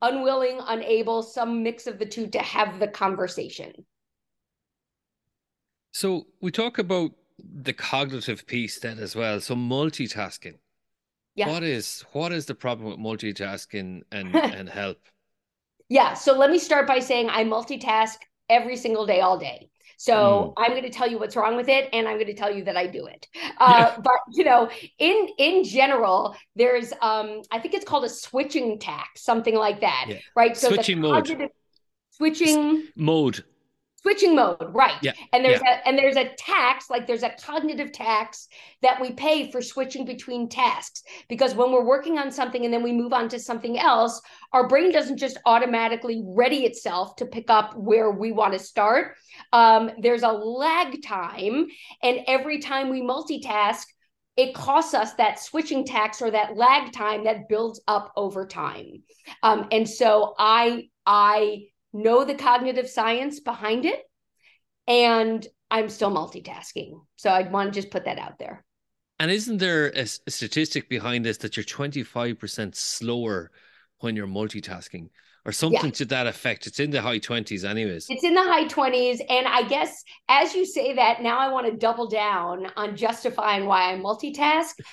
unwilling, 0.01 0.61
unable, 0.65 1.21
some 1.21 1.63
mix 1.63 1.85
of 1.85 1.99
the 1.99 2.05
two 2.05 2.27
to 2.27 2.39
have 2.39 2.79
the 2.79 2.87
conversation. 2.87 3.73
So 5.91 6.27
we 6.39 6.49
talk 6.49 6.77
about 6.77 7.11
the 7.37 7.73
cognitive 7.73 8.47
piece 8.47 8.79
then 8.79 8.99
as 8.99 9.17
well. 9.17 9.41
So 9.41 9.53
multitasking. 9.53 10.59
Yeah. 11.37 11.51
What 11.51 11.63
is 11.63 12.03
what 12.13 12.33
is 12.33 12.47
the 12.47 12.55
problem 12.55 12.89
with 12.89 12.99
multitasking 12.99 14.01
and 14.11 14.35
and 14.35 14.67
help? 14.67 14.97
Yeah. 15.87 16.15
So 16.15 16.35
let 16.35 16.49
me 16.49 16.57
start 16.59 16.87
by 16.87 16.99
saying 16.99 17.29
I 17.29 17.43
multitask 17.43 18.15
every 18.49 18.75
single 18.75 19.05
day, 19.05 19.21
all 19.21 19.37
day. 19.37 19.69
So 19.99 20.15
mm. 20.15 20.53
I'm 20.57 20.71
going 20.71 20.83
to 20.83 20.89
tell 20.89 21.09
you 21.09 21.17
what's 21.17 21.35
wrong 21.35 21.55
with 21.55 21.69
it, 21.69 21.89
and 21.93 22.07
I'm 22.07 22.15
going 22.15 22.27
to 22.27 22.33
tell 22.33 22.53
you 22.53 22.63
that 22.65 22.75
I 22.75 22.87
do 22.87 23.05
it. 23.05 23.27
Uh, 23.59 23.89
yeah. 23.89 24.01
But 24.03 24.19
you 24.29 24.43
know, 24.43 24.69
in 24.99 25.29
in 25.39 25.63
general, 25.63 26.35
there's 26.55 26.93
um, 27.01 27.41
I 27.51 27.57
think 27.57 27.73
it's 27.73 27.85
called 27.85 28.05
a 28.05 28.09
switching 28.09 28.77
tax, 28.77 29.23
something 29.23 29.55
like 29.55 29.81
that, 29.81 30.05
yeah. 30.09 30.17
right? 30.35 30.55
So 30.55 30.67
switching 30.67 31.01
mode. 31.01 31.51
Switching 32.11 32.87
mode 32.95 33.43
switching 34.07 34.35
mode 34.35 34.55
right 34.73 34.95
yeah. 35.01 35.11
and 35.33 35.43
there's 35.43 35.59
yeah. 35.61 35.81
a 35.83 35.87
and 35.87 35.97
there's 35.97 36.15
a 36.15 36.29
tax 36.37 36.89
like 36.89 37.05
there's 37.05 37.23
a 37.23 37.35
cognitive 37.41 37.91
tax 37.91 38.47
that 38.81 39.01
we 39.01 39.11
pay 39.11 39.51
for 39.51 39.61
switching 39.61 40.05
between 40.05 40.47
tasks 40.47 41.03
because 41.27 41.53
when 41.55 41.73
we're 41.73 41.83
working 41.83 42.17
on 42.17 42.31
something 42.31 42.63
and 42.63 42.73
then 42.73 42.81
we 42.81 42.93
move 42.93 43.11
on 43.11 43.27
to 43.27 43.37
something 43.37 43.77
else 43.77 44.21
our 44.53 44.65
brain 44.65 44.93
doesn't 44.93 45.17
just 45.17 45.37
automatically 45.45 46.23
ready 46.25 46.63
itself 46.63 47.17
to 47.17 47.25
pick 47.25 47.49
up 47.49 47.75
where 47.75 48.11
we 48.11 48.31
want 48.31 48.53
to 48.53 48.59
start 48.59 49.15
um, 49.51 49.91
there's 50.01 50.23
a 50.23 50.31
lag 50.31 51.03
time 51.03 51.67
and 52.01 52.19
every 52.27 52.59
time 52.59 52.89
we 52.89 53.01
multitask 53.01 53.83
it 54.37 54.53
costs 54.53 54.93
us 54.93 55.15
that 55.15 55.37
switching 55.37 55.83
tax 55.83 56.21
or 56.21 56.31
that 56.31 56.55
lag 56.55 56.93
time 56.93 57.25
that 57.25 57.49
builds 57.49 57.81
up 57.89 58.13
over 58.15 58.47
time 58.47 59.03
um, 59.43 59.67
and 59.73 59.89
so 59.89 60.33
i 60.39 60.87
i 61.05 61.65
know 61.97 62.23
the 62.23 62.35
cognitive 62.35 62.89
science 62.89 63.39
behind 63.39 63.85
it, 63.85 63.99
and 64.87 65.45
I'm 65.69 65.89
still 65.89 66.11
multitasking. 66.11 67.01
So 67.15 67.29
I'd 67.29 67.51
want 67.51 67.73
to 67.73 67.81
just 67.81 67.91
put 67.91 68.05
that 68.05 68.19
out 68.19 68.39
there. 68.39 68.63
And 69.19 69.31
isn't 69.31 69.57
there 69.57 69.87
a, 69.95 70.07
a 70.27 70.31
statistic 70.31 70.89
behind 70.89 71.25
this 71.25 71.37
that 71.39 71.57
you're 71.57 71.63
25% 71.63 72.75
slower 72.75 73.51
when 73.99 74.15
you're 74.15 74.27
multitasking? 74.27 75.09
or 75.47 75.53
something 75.53 75.85
yeah. 75.85 75.91
to 75.91 76.05
that 76.05 76.27
effect. 76.27 76.67
It's 76.67 76.81
in 76.81 76.91
the 76.91 77.01
high 77.01 77.19
20s, 77.19 77.63
anyways. 77.63 78.07
It's 78.09 78.25
in 78.25 78.33
the 78.33 78.43
high 78.43 78.65
20s. 78.65 79.21
And 79.29 79.47
I 79.47 79.65
guess 79.65 80.03
as 80.27 80.53
you 80.53 80.65
say 80.65 80.93
that, 80.95 81.23
now 81.23 81.39
I 81.39 81.47
want 81.47 81.65
to 81.67 81.77
double 81.77 82.09
down 82.09 82.67
on 82.75 82.97
justifying 82.97 83.65
why 83.65 83.93
I 83.93 83.97
multitask. 83.97 84.73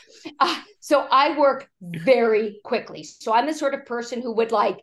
Uh, 0.41 0.59
so 0.81 1.07
I 1.11 1.39
work 1.39 1.69
very 1.83 2.59
quickly. 2.65 3.03
So 3.05 3.35
I'm 3.35 3.47
the 3.47 3.53
sort 3.53 3.75
of 3.75 3.85
person 3.85 4.23
who 4.23 4.35
would 4.37 4.53
like 4.53 4.79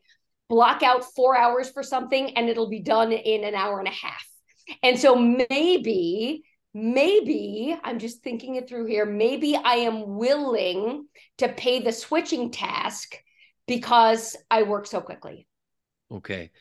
block 0.51 0.83
out 0.83 1.05
four 1.15 1.37
hours 1.37 1.71
for 1.71 1.81
something 1.81 2.35
and 2.35 2.49
it'll 2.49 2.69
be 2.69 2.81
done 2.81 3.13
in 3.13 3.45
an 3.45 3.55
hour 3.55 3.79
and 3.79 3.87
a 3.87 3.91
half. 3.91 4.27
And 4.83 4.99
so 4.99 5.15
maybe, 5.15 6.43
maybe 6.73 7.73
I'm 7.81 7.99
just 7.99 8.21
thinking 8.21 8.55
it 8.55 8.67
through 8.67 8.87
here, 8.87 9.05
maybe 9.05 9.55
I 9.55 9.75
am 9.75 10.17
willing 10.17 11.07
to 11.37 11.47
pay 11.47 11.79
the 11.79 11.93
switching 11.93 12.51
task 12.51 13.15
because 13.65 14.35
I 14.51 14.63
work 14.63 14.87
so 14.87 14.99
quickly. 14.99 15.47
Okay. 16.11 16.51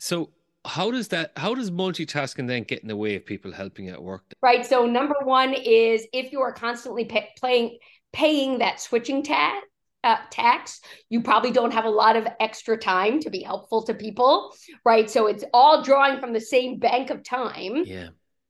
So 0.00 0.30
how 0.64 0.90
does 0.90 1.08
that 1.08 1.30
how 1.36 1.54
does 1.54 1.70
multitasking 1.70 2.48
then 2.48 2.64
get 2.64 2.82
in 2.82 2.88
the 2.88 2.96
way 2.96 3.14
of 3.14 3.26
people 3.26 3.50
helping 3.50 3.88
at 3.88 4.00
work 4.00 4.22
right 4.42 4.64
so 4.64 4.86
number 4.86 5.16
one 5.24 5.52
is 5.52 6.06
if 6.12 6.30
you 6.30 6.40
are 6.40 6.52
constantly 6.52 7.04
pay, 7.04 7.28
playing 7.36 7.76
paying 8.12 8.58
that 8.58 8.80
switching 8.80 9.24
task 9.24 9.66
uh, 10.04 10.16
tax, 10.30 10.80
you 11.08 11.22
probably 11.22 11.50
don't 11.50 11.72
have 11.72 11.84
a 11.84 11.90
lot 11.90 12.16
of 12.16 12.26
extra 12.40 12.76
time 12.76 13.20
to 13.20 13.30
be 13.30 13.42
helpful 13.42 13.82
to 13.84 13.94
people, 13.94 14.54
right? 14.84 15.10
So 15.10 15.26
it's 15.26 15.44
all 15.52 15.82
drawing 15.82 16.20
from 16.20 16.32
the 16.32 16.40
same 16.40 16.78
bank 16.78 17.10
of 17.10 17.22
time. 17.22 17.84
Yeah. 17.84 18.08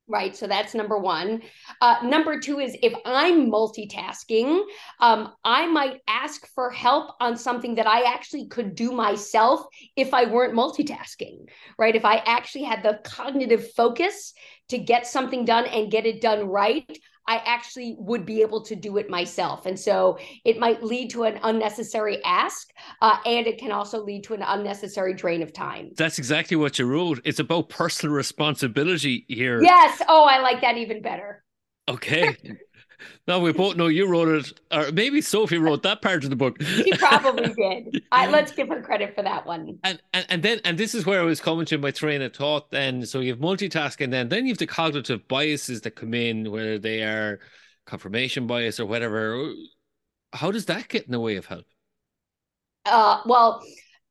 Right. 0.09 0.37
So 0.37 0.49
that's 0.49 0.75
number 0.75 0.99
one. 0.99 1.43
Uh, 1.81 1.97
number 2.03 2.39
two 2.39 2.59
is 2.59 2.77
if 2.83 2.93
I'm 3.07 3.51
multitasking, 3.51 4.63
um, 4.99 5.33
I 5.45 5.67
might 5.67 6.01
ask 6.09 6.47
for 6.55 6.71
help 6.71 7.15
on 7.21 7.37
something 7.37 7.77
that 7.77 7.87
I 7.87 8.13
actually 8.13 8.49
could 8.49 8.75
do 8.75 8.91
myself 8.91 9.65
if 9.97 10.13
I 10.13 10.25
weren't 10.25 10.55
multitasking, 10.55 11.47
right? 11.79 11.95
If 11.95 12.05
I 12.05 12.17
actually 12.17 12.65
had 12.65 12.83
the 12.83 12.99
cognitive 13.05 13.73
focus 13.75 14.35
to 14.71 14.79
get 14.79 15.07
something 15.07 15.45
done 15.45 15.67
and 15.67 15.91
get 15.91 16.05
it 16.05 16.21
done 16.21 16.47
right, 16.47 16.99
I 17.27 17.37
actually 17.45 17.97
would 17.99 18.27
be 18.27 18.43
able 18.43 18.63
to 18.63 18.75
do 18.75 18.97
it 18.99 19.09
myself. 19.09 19.67
And 19.67 19.79
so 19.79 20.19
it 20.45 20.59
might 20.59 20.83
lead 20.83 21.11
to 21.11 21.25
an 21.25 21.39
unnecessary 21.43 22.23
ask, 22.25 22.71
uh, 23.01 23.19
and 23.25 23.47
it 23.47 23.59
can 23.59 23.73
also 23.73 24.03
lead 24.03 24.25
to 24.25 24.35
an 24.35 24.43
unnecessary 24.43 25.15
drain 25.15 25.43
of 25.43 25.53
time. 25.53 25.91
That's 25.97 26.19
exactly 26.19 26.57
what 26.57 26.79
you 26.79 26.87
wrote. 26.87 27.21
It's 27.25 27.39
about 27.39 27.69
personal 27.69 28.15
responsibility 28.15 29.25
here. 29.29 29.63
Yes. 29.63 30.03
Oh, 30.09 30.25
I 30.25 30.41
like 30.41 30.61
that 30.63 30.77
even 30.77 31.03
better. 31.03 31.45
Okay. 31.89 32.37
No, 33.27 33.41
we 33.41 33.53
both 33.53 33.77
know 33.77 33.87
you 33.87 34.07
wrote 34.07 34.29
it, 34.29 34.61
or 34.71 34.91
maybe 34.93 35.21
Sophie 35.21 35.59
wrote 35.59 35.83
that 35.83 36.03
part 36.03 36.25
of 36.25 36.31
the 36.31 36.37
book. 36.37 36.61
She 36.63 36.93
probably 36.93 37.53
did. 37.57 38.03
I, 38.11 38.27
let's 38.27 38.53
give 38.53 38.69
her 38.69 38.83
credit 38.83 39.15
for 39.15 39.23
that 39.23 39.47
one. 39.47 39.79
And, 39.85 40.01
and 40.13 40.27
and 40.29 40.43
then 40.43 40.61
and 40.65 40.77
this 40.77 40.95
is 40.95 41.07
where 41.07 41.21
I 41.21 41.25
was 41.25 41.41
coming 41.41 41.67
to 41.67 41.79
my 41.79 41.91
train 41.91 42.23
of 42.23 42.35
thought. 42.35 42.71
Then, 42.71 43.07
so 43.07 43.21
you 43.21 43.31
have 43.31 43.41
multitasking, 43.41 44.11
then 44.11 44.29
then 44.29 44.47
you 44.47 44.53
have 44.53 44.59
the 44.59 44.67
cognitive 44.67 45.27
biases 45.29 45.81
that 45.83 45.93
come 45.93 46.15
in, 46.15 46.51
whether 46.51 46.79
they 46.79 47.03
are 47.03 47.41
confirmation 47.87 48.47
bias 48.47 48.81
or 48.81 48.87
whatever. 48.87 49.53
How 50.33 50.51
does 50.51 50.67
that 50.67 50.89
get 50.89 51.05
in 51.05 51.13
the 51.13 51.21
way 51.21 51.37
of 51.37 51.47
help? 51.47 51.67
Uh, 52.85 53.21
well, 53.27 53.63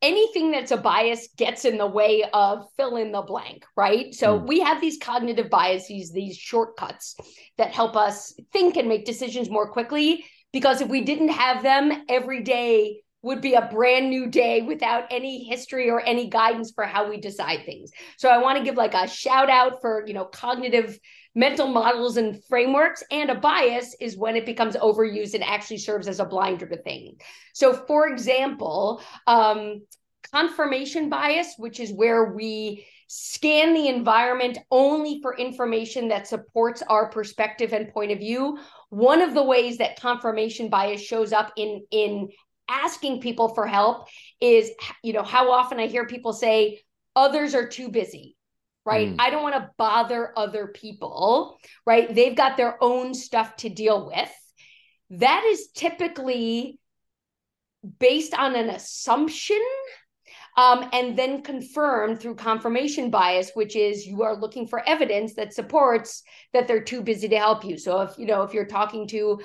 anything 0.01 0.51
that's 0.51 0.71
a 0.71 0.77
bias 0.77 1.29
gets 1.37 1.65
in 1.65 1.77
the 1.77 1.87
way 1.87 2.23
of 2.33 2.65
fill 2.77 2.97
in 2.97 3.11
the 3.11 3.21
blank, 3.21 3.65
right? 3.75 4.13
So 4.13 4.39
mm. 4.39 4.47
we 4.47 4.59
have 4.61 4.81
these 4.81 4.97
cognitive 4.97 5.49
biases, 5.49 6.11
these 6.11 6.37
shortcuts 6.37 7.15
that 7.57 7.73
help 7.73 7.95
us 7.95 8.33
think 8.51 8.77
and 8.77 8.89
make 8.89 9.05
decisions 9.05 9.49
more 9.49 9.69
quickly. 9.69 10.25
Because 10.53 10.81
if 10.81 10.89
we 10.89 11.01
didn't 11.01 11.29
have 11.29 11.63
them, 11.63 12.03
every 12.09 12.43
day 12.43 13.01
would 13.23 13.41
be 13.41 13.53
a 13.53 13.69
brand 13.71 14.09
new 14.09 14.27
day 14.27 14.61
without 14.61 15.05
any 15.11 15.43
history 15.43 15.89
or 15.89 16.01
any 16.01 16.27
guidance 16.27 16.71
for 16.73 16.83
how 16.83 17.09
we 17.09 17.17
decide 17.17 17.65
things. 17.65 17.91
So 18.17 18.29
I 18.29 18.39
want 18.39 18.57
to 18.57 18.63
give 18.63 18.75
like 18.75 18.95
a 18.95 19.07
shout 19.07 19.49
out 19.49 19.79
for, 19.81 20.03
you 20.07 20.13
know, 20.13 20.25
cognitive 20.25 20.97
mental 21.33 21.67
models 21.67 22.17
and 22.17 22.43
frameworks 22.45 23.03
and 23.11 23.29
a 23.29 23.35
bias 23.35 23.95
is 23.99 24.17
when 24.17 24.35
it 24.35 24.45
becomes 24.45 24.75
overused 24.75 25.33
and 25.33 25.43
actually 25.43 25.77
serves 25.77 26.07
as 26.07 26.19
a 26.19 26.25
blinder 26.25 26.67
to 26.67 26.77
things. 26.77 27.19
So 27.53 27.73
for 27.73 28.07
example 28.07 29.01
um, 29.27 29.81
confirmation 30.31 31.09
bias 31.09 31.55
which 31.57 31.79
is 31.79 31.91
where 31.91 32.33
we 32.33 32.85
scan 33.07 33.73
the 33.73 33.87
environment 33.87 34.57
only 34.69 35.19
for 35.21 35.35
information 35.37 36.07
that 36.07 36.27
supports 36.27 36.81
our 36.83 37.09
perspective 37.09 37.73
and 37.73 37.91
point 37.91 38.11
of 38.11 38.19
view 38.19 38.57
one 38.89 39.21
of 39.21 39.33
the 39.33 39.43
ways 39.43 39.79
that 39.79 39.99
confirmation 39.99 40.69
bias 40.69 41.01
shows 41.01 41.33
up 41.33 41.51
in 41.57 41.83
in 41.91 42.29
asking 42.69 43.19
people 43.19 43.49
for 43.53 43.67
help 43.67 44.07
is 44.39 44.71
you 45.03 45.11
know 45.11 45.23
how 45.23 45.51
often 45.51 45.79
i 45.79 45.87
hear 45.87 46.05
people 46.05 46.31
say 46.31 46.79
others 47.15 47.53
are 47.53 47.67
too 47.67 47.89
busy 47.89 48.37
right? 48.85 49.09
Mm. 49.09 49.15
I 49.19 49.29
don't 49.29 49.43
want 49.43 49.55
to 49.55 49.69
bother 49.77 50.33
other 50.37 50.67
people, 50.67 51.57
right? 51.85 52.13
They've 52.13 52.35
got 52.35 52.57
their 52.57 52.81
own 52.83 53.13
stuff 53.13 53.55
to 53.57 53.69
deal 53.69 54.07
with. 54.07 54.31
That 55.11 55.43
is 55.45 55.69
typically 55.73 56.79
based 57.99 58.33
on 58.33 58.55
an 58.55 58.69
assumption 58.69 59.61
um, 60.57 60.89
and 60.93 61.17
then 61.17 61.41
confirmed 61.41 62.19
through 62.19 62.35
confirmation 62.35 63.09
bias, 63.09 63.51
which 63.53 63.75
is 63.75 64.05
you 64.05 64.23
are 64.23 64.35
looking 64.35 64.67
for 64.67 64.87
evidence 64.87 65.33
that 65.35 65.53
supports 65.53 66.23
that 66.53 66.67
they're 66.67 66.83
too 66.83 67.01
busy 67.01 67.29
to 67.29 67.37
help 67.37 67.63
you. 67.63 67.77
So 67.77 68.01
if 68.01 68.17
you 68.17 68.25
know 68.25 68.43
if 68.43 68.53
you're 68.53 68.65
talking 68.65 69.07
to 69.09 69.41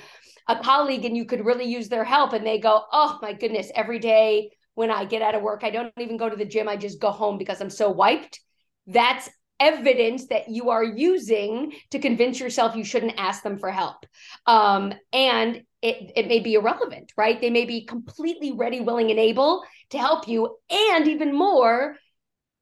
a 0.48 0.56
colleague 0.56 1.04
and 1.04 1.16
you 1.16 1.24
could 1.24 1.44
really 1.44 1.64
use 1.64 1.88
their 1.88 2.04
help, 2.04 2.32
and 2.32 2.46
they 2.46 2.58
go, 2.58 2.82
"Oh 2.92 3.18
my 3.22 3.32
goodness, 3.32 3.70
every 3.74 3.98
day 3.98 4.50
when 4.74 4.90
I 4.90 5.04
get 5.04 5.22
out 5.22 5.34
of 5.34 5.42
work, 5.42 5.62
I 5.64 5.70
don't 5.70 5.92
even 5.98 6.16
go 6.16 6.28
to 6.28 6.36
the 6.36 6.44
gym. 6.44 6.68
I 6.68 6.76
just 6.76 7.00
go 7.00 7.10
home 7.10 7.38
because 7.38 7.60
I'm 7.60 7.70
so 7.70 7.90
wiped." 7.90 8.40
That's 8.86 9.28
evidence 9.58 10.26
that 10.26 10.48
you 10.48 10.70
are 10.70 10.84
using 10.84 11.72
to 11.90 11.98
convince 11.98 12.38
yourself 12.38 12.76
you 12.76 12.84
shouldn't 12.84 13.14
ask 13.16 13.42
them 13.42 13.58
for 13.58 13.70
help. 13.70 14.04
Um, 14.46 14.92
and 15.12 15.62
it, 15.82 16.12
it 16.16 16.28
may 16.28 16.40
be 16.40 16.54
irrelevant, 16.54 17.12
right? 17.16 17.40
They 17.40 17.50
may 17.50 17.64
be 17.64 17.84
completely 17.84 18.52
ready, 18.52 18.80
willing, 18.80 19.10
and 19.10 19.20
able 19.20 19.64
to 19.90 19.98
help 19.98 20.28
you. 20.28 20.56
And 20.70 21.08
even 21.08 21.34
more, 21.34 21.96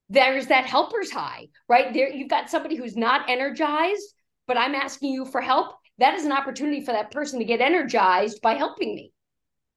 there's 0.09 0.47
that 0.49 0.67
helper's 0.67 1.11
high, 1.11 1.49
right? 1.69 1.93
There, 1.93 2.09
you've 2.09 2.29
got 2.29 2.51
somebody 2.51 2.77
who's 2.77 2.97
not 2.97 3.29
energized, 3.29 4.15
but 4.47 4.57
I'm 4.59 4.75
asking 4.75 5.13
you 5.13 5.25
for 5.25 5.41
help. 5.41 5.75
That 5.99 6.15
is 6.15 6.25
an 6.25 6.33
opportunity 6.33 6.85
for 6.85 6.93
that 6.93 7.11
person 7.11 7.39
to 7.39 7.45
get 7.45 7.61
energized 7.61 8.41
by 8.43 8.55
helping 8.55 8.95
me. 8.95 9.13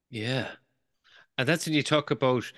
Yeah. 0.10 0.48
And 1.38 1.48
that's 1.48 1.66
when 1.66 1.76
you 1.76 1.84
talk 1.84 2.12
about 2.12 2.52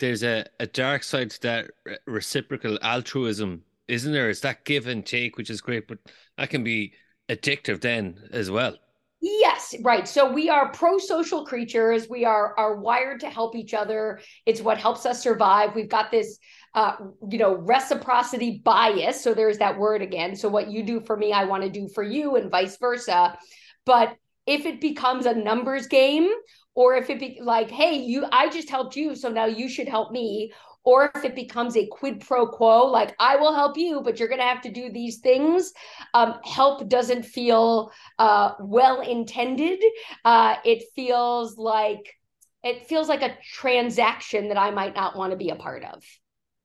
there's 0.00 0.22
a, 0.22 0.46
a 0.60 0.66
dark 0.66 1.02
side 1.02 1.30
to 1.30 1.40
that 1.42 1.70
reciprocal 2.06 2.78
altruism, 2.82 3.62
isn't 3.88 4.12
there? 4.12 4.30
It's 4.30 4.40
that 4.40 4.64
give 4.64 4.86
and 4.86 5.04
take, 5.04 5.36
which 5.36 5.50
is 5.50 5.60
great, 5.60 5.88
but 5.88 5.98
that 6.38 6.50
can 6.50 6.64
be 6.64 6.94
addictive 7.28 7.80
then 7.80 8.28
as 8.32 8.50
well. 8.50 8.76
Yes, 9.20 9.76
right. 9.82 10.08
So 10.08 10.32
we 10.32 10.50
are 10.50 10.72
pro-social 10.72 11.46
creatures. 11.46 12.08
We 12.08 12.24
are 12.24 12.58
are 12.58 12.76
wired 12.76 13.20
to 13.20 13.30
help 13.30 13.54
each 13.54 13.72
other. 13.72 14.20
It's 14.46 14.60
what 14.60 14.78
helps 14.78 15.06
us 15.06 15.22
survive. 15.22 15.76
We've 15.76 15.88
got 15.88 16.10
this 16.10 16.40
uh, 16.74 16.96
you 17.28 17.38
know, 17.38 17.54
reciprocity 17.54 18.62
bias. 18.64 19.22
So 19.22 19.34
there's 19.34 19.58
that 19.58 19.78
word 19.78 20.02
again. 20.02 20.34
So 20.34 20.48
what 20.48 20.70
you 20.70 20.82
do 20.82 21.00
for 21.00 21.16
me, 21.16 21.32
I 21.32 21.44
want 21.44 21.62
to 21.62 21.70
do 21.70 21.88
for 21.88 22.02
you, 22.02 22.36
and 22.36 22.50
vice 22.50 22.78
versa. 22.78 23.38
But 23.84 24.16
if 24.46 24.66
it 24.66 24.80
becomes 24.80 25.26
a 25.26 25.34
numbers 25.34 25.86
game 25.86 26.28
or 26.74 26.94
if 26.94 27.10
it 27.10 27.20
be 27.20 27.38
like 27.42 27.70
hey 27.70 27.96
you 27.96 28.24
i 28.32 28.48
just 28.48 28.70
helped 28.70 28.96
you 28.96 29.14
so 29.14 29.28
now 29.28 29.44
you 29.44 29.68
should 29.68 29.88
help 29.88 30.10
me 30.10 30.52
or 30.84 31.12
if 31.14 31.24
it 31.24 31.36
becomes 31.36 31.76
a 31.76 31.86
quid 31.86 32.20
pro 32.20 32.46
quo 32.46 32.86
like 32.86 33.14
i 33.18 33.36
will 33.36 33.54
help 33.54 33.76
you 33.76 34.00
but 34.00 34.18
you're 34.18 34.28
going 34.28 34.40
to 34.40 34.44
have 34.44 34.62
to 34.62 34.70
do 34.70 34.90
these 34.90 35.18
things 35.18 35.72
um, 36.14 36.38
help 36.44 36.88
doesn't 36.88 37.24
feel 37.24 37.90
uh, 38.18 38.52
well 38.60 39.00
intended. 39.00 39.82
Uh, 40.24 40.56
it 40.64 40.84
feels 40.94 41.56
like 41.56 42.18
it 42.62 42.86
feels 42.86 43.08
like 43.08 43.22
a 43.22 43.36
transaction 43.54 44.48
that 44.48 44.56
i 44.56 44.70
might 44.70 44.94
not 44.94 45.16
want 45.16 45.32
to 45.32 45.36
be 45.36 45.50
a 45.50 45.56
part 45.56 45.84
of. 45.84 46.04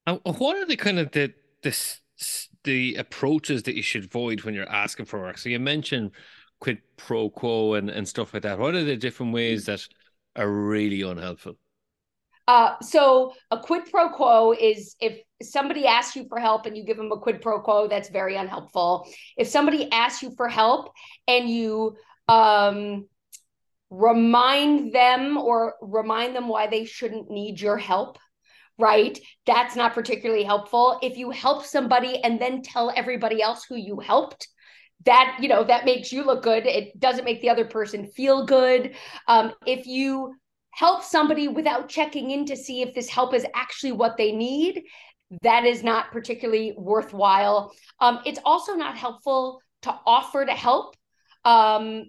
Uh, 0.06 0.18
what 0.34 0.58
are 0.58 0.66
the 0.66 0.78
kind 0.78 1.00
of 1.00 1.12
the 1.12 1.34
this 1.64 2.02
the 2.64 2.96
approaches 2.96 3.64
that 3.64 3.76
you 3.76 3.84
should 3.84 4.06
avoid 4.06 4.42
when 4.42 4.54
you're 4.54 4.70
asking 4.70 5.06
for 5.06 5.20
work? 5.20 5.38
So 5.38 5.50
you 5.50 5.60
mentioned 5.60 6.12
quid 6.60 6.80
pro 6.98 7.30
quo 7.30 7.76
and, 7.76 7.90
and 7.90 8.08
stuff 8.08 8.34
like 8.34 8.44
that. 8.44 8.60
What 8.60 8.76
are 8.76 8.84
the 8.84 8.98
different 8.98 9.34
ways 9.34 9.66
that 9.66 9.88
are 10.38 10.50
really 10.50 11.02
unhelpful? 11.02 11.56
Uh, 12.48 12.76
so 12.82 13.34
a 13.52 13.60
quid 13.60 13.84
pro 13.92 14.10
quo 14.10 14.54
is 14.54 14.96
if 15.02 15.20
somebody 15.42 15.86
asks 15.86 16.16
you 16.16 16.26
for 16.30 16.40
help 16.40 16.66
and 16.66 16.78
you 16.78 16.86
give 16.86 16.96
them 16.96 17.12
a 17.12 17.20
quid 17.20 17.42
pro 17.42 17.60
quo, 17.60 17.88
that's 17.88 18.10
very 18.10 18.38
unhelpful. 18.38 19.06
If 19.36 19.48
somebody 19.48 19.92
asks 19.92 20.24
you 20.24 20.32
for 20.38 20.48
help 20.48 20.94
and 21.28 21.50
you 21.50 21.98
um, 22.30 23.08
remind 23.90 24.94
them 24.94 25.38
or 25.38 25.76
remind 25.82 26.36
them 26.36 26.48
why 26.48 26.68
they 26.68 26.86
shouldn't 26.86 27.30
need 27.30 27.60
your 27.60 27.78
help, 27.78 28.18
right? 28.78 29.20
That's 29.46 29.76
not 29.76 29.94
particularly 29.94 30.44
helpful. 30.44 31.00
If 31.02 31.18
you 31.18 31.32
help 31.32 31.66
somebody 31.66 32.24
and 32.24 32.40
then 32.40 32.62
tell 32.62 32.94
everybody 32.96 33.42
else 33.42 33.66
who 33.68 33.76
you 33.76 34.00
helped, 34.00 34.48
that 35.06 35.38
you 35.40 35.48
know 35.48 35.64
that 35.64 35.86
makes 35.86 36.12
you 36.12 36.26
look 36.26 36.44
good. 36.44 36.66
It 36.66 37.00
doesn't 37.00 37.26
make 37.26 37.42
the 37.42 37.50
other 37.50 37.66
person 37.66 38.08
feel 38.08 38.46
good. 38.46 38.96
Um, 39.28 39.54
if 39.66 39.86
you 39.86 40.36
help 40.72 41.04
somebody 41.04 41.48
without 41.48 41.90
checking 41.90 42.32
in 42.32 42.46
to 42.46 42.56
see 42.56 42.82
if 42.82 42.94
this 42.94 43.10
help 43.10 43.34
is 43.34 43.46
actually 43.56 43.94
what 43.94 44.18
they 44.18 44.32
need 44.32 44.84
that 45.42 45.66
is 45.66 45.84
not 45.84 46.12
particularly 46.12 46.74
worthwhile. 46.78 47.74
Um, 48.00 48.20
it's 48.26 48.40
also 48.46 48.76
not 48.76 48.96
helpful 48.96 49.62
to 49.82 49.94
offer 50.06 50.46
to 50.46 50.52
help 50.54 50.96
um, 51.44 52.06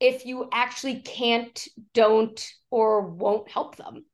if 0.00 0.24
you 0.24 0.48
actually 0.52 1.00
can't 1.00 1.68
don't 1.92 2.46
or 2.70 3.02
won't 3.02 3.50
help 3.50 3.76
them 3.76 4.04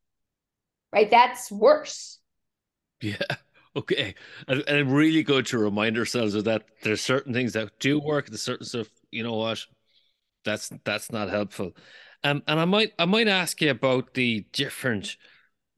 right? 0.93 1.11
That's 1.11 1.51
worse. 1.51 2.19
Yeah 3.01 3.17
Okay, 3.75 4.15
and, 4.49 4.63
and 4.69 4.95
really 4.95 5.23
good 5.23 5.47
to 5.47 5.59
remind 5.59 5.97
ourselves 5.97 6.35
of 6.35 6.45
that. 6.45 6.65
There's 6.83 7.01
certain 7.01 7.33
things 7.33 7.55
that 7.55 7.79
do 7.79 7.99
work. 7.99 8.27
There's 8.27 8.43
certain 8.43 8.67
stuff. 8.67 8.89
You 9.11 9.23
know 9.23 9.35
what? 9.35 9.65
That's 10.45 10.71
that's 10.85 11.11
not 11.11 11.31
helpful. 11.31 11.73
Um, 12.25 12.43
and 12.47 12.61
I 12.61 12.65
might 12.67 12.93
I 12.99 13.07
might 13.07 13.29
ask 13.29 13.61
you 13.63 13.71
about 13.71 14.15
the 14.15 14.47
different 14.53 15.17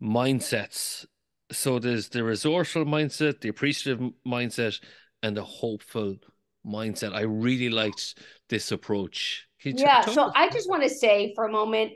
mindsets. 0.03 1.07
So 1.53 1.78
there's 1.78 2.09
the 2.09 2.24
resourceful 2.24 2.84
mindset, 2.84 3.40
the 3.40 3.49
appreciative 3.49 4.01
mindset, 4.26 4.80
and 5.22 5.36
the 5.36 5.45
hopeful 5.45 6.16
mindset. 6.66 7.14
I 7.14 7.22
really 7.22 7.68
liked 7.68 8.18
this 8.49 8.72
approach. 8.72 9.47
Yeah. 9.62 10.03
So 10.03 10.30
I 10.34 10.51
just 10.51 10.68
want 10.68 10.82
to 10.82 10.90
say 10.90 11.32
for 11.34 11.45
a 11.45 11.53
moment, 11.53 11.92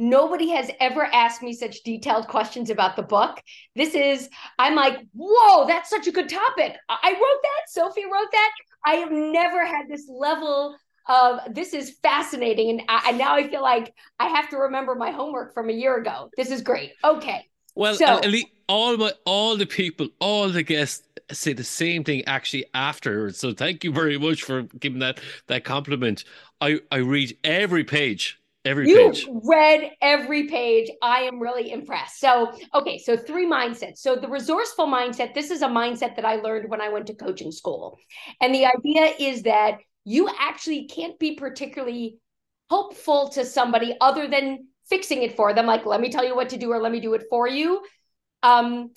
Nobody 0.00 0.48
has 0.48 0.70
ever 0.80 1.04
asked 1.04 1.42
me 1.42 1.52
such 1.52 1.82
detailed 1.82 2.26
questions 2.26 2.70
about 2.70 2.96
the 2.96 3.02
book. 3.02 3.38
This 3.76 3.94
is, 3.94 4.30
I'm 4.58 4.74
like, 4.74 4.98
whoa, 5.12 5.66
that's 5.66 5.90
such 5.90 6.06
a 6.06 6.10
good 6.10 6.28
topic. 6.28 6.74
I 6.88 7.12
wrote 7.12 7.42
that. 7.42 7.68
Sophie 7.68 8.06
wrote 8.06 8.32
that. 8.32 8.50
I 8.86 8.94
have 8.94 9.12
never 9.12 9.66
had 9.66 9.88
this 9.88 10.08
level 10.08 10.74
of 11.06 11.40
this 11.54 11.74
is 11.74 11.98
fascinating. 12.02 12.70
And, 12.70 12.82
I, 12.88 13.10
and 13.10 13.18
now 13.18 13.34
I 13.34 13.46
feel 13.46 13.60
like 13.60 13.92
I 14.18 14.28
have 14.28 14.48
to 14.50 14.56
remember 14.56 14.94
my 14.94 15.10
homework 15.10 15.52
from 15.52 15.68
a 15.68 15.72
year 15.74 15.98
ago. 15.98 16.30
This 16.34 16.50
is 16.50 16.62
great. 16.62 16.92
Okay. 17.04 17.46
Well, 17.74 17.94
so, 17.94 18.20
all 18.68 18.96
my 18.96 19.12
all 19.26 19.56
the 19.56 19.66
people, 19.66 20.08
all 20.18 20.48
the 20.48 20.62
guests 20.62 21.06
say 21.30 21.52
the 21.52 21.64
same 21.64 22.04
thing 22.04 22.24
actually 22.26 22.64
afterwards. 22.72 23.38
So 23.38 23.52
thank 23.52 23.84
you 23.84 23.92
very 23.92 24.18
much 24.18 24.42
for 24.42 24.62
giving 24.62 25.00
that 25.00 25.20
that 25.48 25.64
compliment. 25.64 26.24
I 26.60 26.80
I 26.90 26.96
read 26.96 27.36
every 27.44 27.84
page 27.84 28.39
every 28.64 28.88
you 28.88 29.10
page. 29.10 29.26
read 29.30 29.90
every 30.00 30.46
page. 30.48 30.90
I 31.02 31.22
am 31.22 31.40
really 31.40 31.70
impressed. 31.70 32.20
So, 32.20 32.52
okay, 32.74 32.98
so 32.98 33.16
three 33.16 33.46
mindsets. 33.46 33.98
So, 33.98 34.16
the 34.16 34.28
resourceful 34.28 34.86
mindset, 34.86 35.34
this 35.34 35.50
is 35.50 35.62
a 35.62 35.68
mindset 35.68 36.16
that 36.16 36.24
I 36.24 36.36
learned 36.36 36.70
when 36.70 36.80
I 36.80 36.88
went 36.88 37.06
to 37.08 37.14
coaching 37.14 37.52
school. 37.52 37.98
And 38.40 38.54
the 38.54 38.66
idea 38.66 39.14
is 39.18 39.42
that 39.42 39.78
you 40.04 40.28
actually 40.38 40.86
can't 40.86 41.18
be 41.18 41.34
particularly 41.34 42.18
helpful 42.68 43.28
to 43.30 43.44
somebody 43.44 43.96
other 44.00 44.28
than 44.28 44.66
fixing 44.88 45.22
it 45.22 45.36
for 45.36 45.52
them. 45.54 45.66
Like, 45.66 45.86
let 45.86 46.00
me 46.00 46.10
tell 46.10 46.24
you 46.24 46.34
what 46.34 46.50
to 46.50 46.58
do 46.58 46.72
or 46.72 46.80
let 46.80 46.92
me 46.92 47.00
do 47.00 47.14
it 47.14 47.24
for 47.30 47.48
you. 47.48 47.82
Um, 48.42 48.92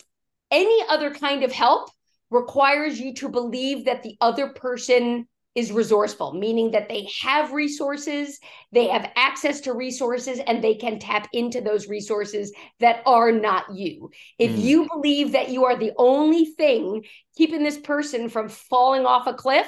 any 0.52 0.84
other 0.90 1.12
kind 1.12 1.44
of 1.44 1.52
help 1.52 1.90
requires 2.30 3.00
you 3.00 3.14
to 3.16 3.30
believe 3.30 3.86
that 3.86 4.04
the 4.04 4.16
other 4.22 4.50
person 4.50 5.28
is 5.56 5.72
resourceful, 5.72 6.34
meaning 6.34 6.72
that 6.72 6.90
they 6.90 7.08
have 7.22 7.52
resources, 7.52 8.40
they 8.72 8.88
have 8.88 9.12
access 9.16 9.62
to 9.62 9.74
resources, 9.74 10.40
and 10.40 10.64
they 10.64 10.76
can 10.76 11.00
tap 11.00 11.30
into 11.32 11.62
those 11.62 11.88
resources 11.88 12.52
that 12.80 13.04
are 13.06 13.32
not 13.32 13.66
you. 13.74 14.10
If 14.40 14.52
mm. 14.52 14.62
you 14.62 14.88
believe 14.92 15.34
that 15.34 15.50
you 15.50 15.66
are 15.66 15.78
the 15.78 15.94
only 15.98 16.46
thing 16.46 17.06
keeping 17.38 17.64
this 17.64 17.78
person 17.78 18.30
from 18.30 18.50
falling 18.50 19.06
off 19.06 19.28
a 19.28 19.34
cliff, 19.34 19.68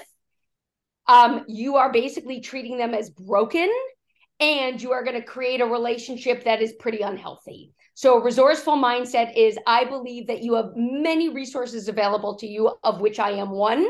um, 1.08 1.46
you 1.48 1.76
are 1.76 1.92
basically 1.92 2.42
treating 2.42 2.78
them 2.78 2.94
as 2.96 3.12
broken 3.12 3.72
and 4.40 4.82
you 4.82 4.92
are 4.92 5.04
going 5.04 5.20
to 5.20 5.26
create 5.26 5.62
a 5.62 5.66
relationship 5.66 6.44
that 6.46 6.62
is 6.62 6.74
pretty 6.74 7.02
unhealthy. 7.02 7.72
So, 7.94 8.18
a 8.18 8.24
resourceful 8.24 8.76
mindset 8.76 9.38
is 9.38 9.58
I 9.66 9.86
believe 9.86 10.28
that 10.28 10.44
you 10.44 10.56
have 10.56 10.72
many 10.76 11.30
resources 11.30 11.88
available 11.88 12.36
to 12.38 12.48
you, 12.48 12.74
of 12.84 13.00
which 13.00 13.20
I 13.20 13.32
am 13.32 13.52
one 13.52 13.88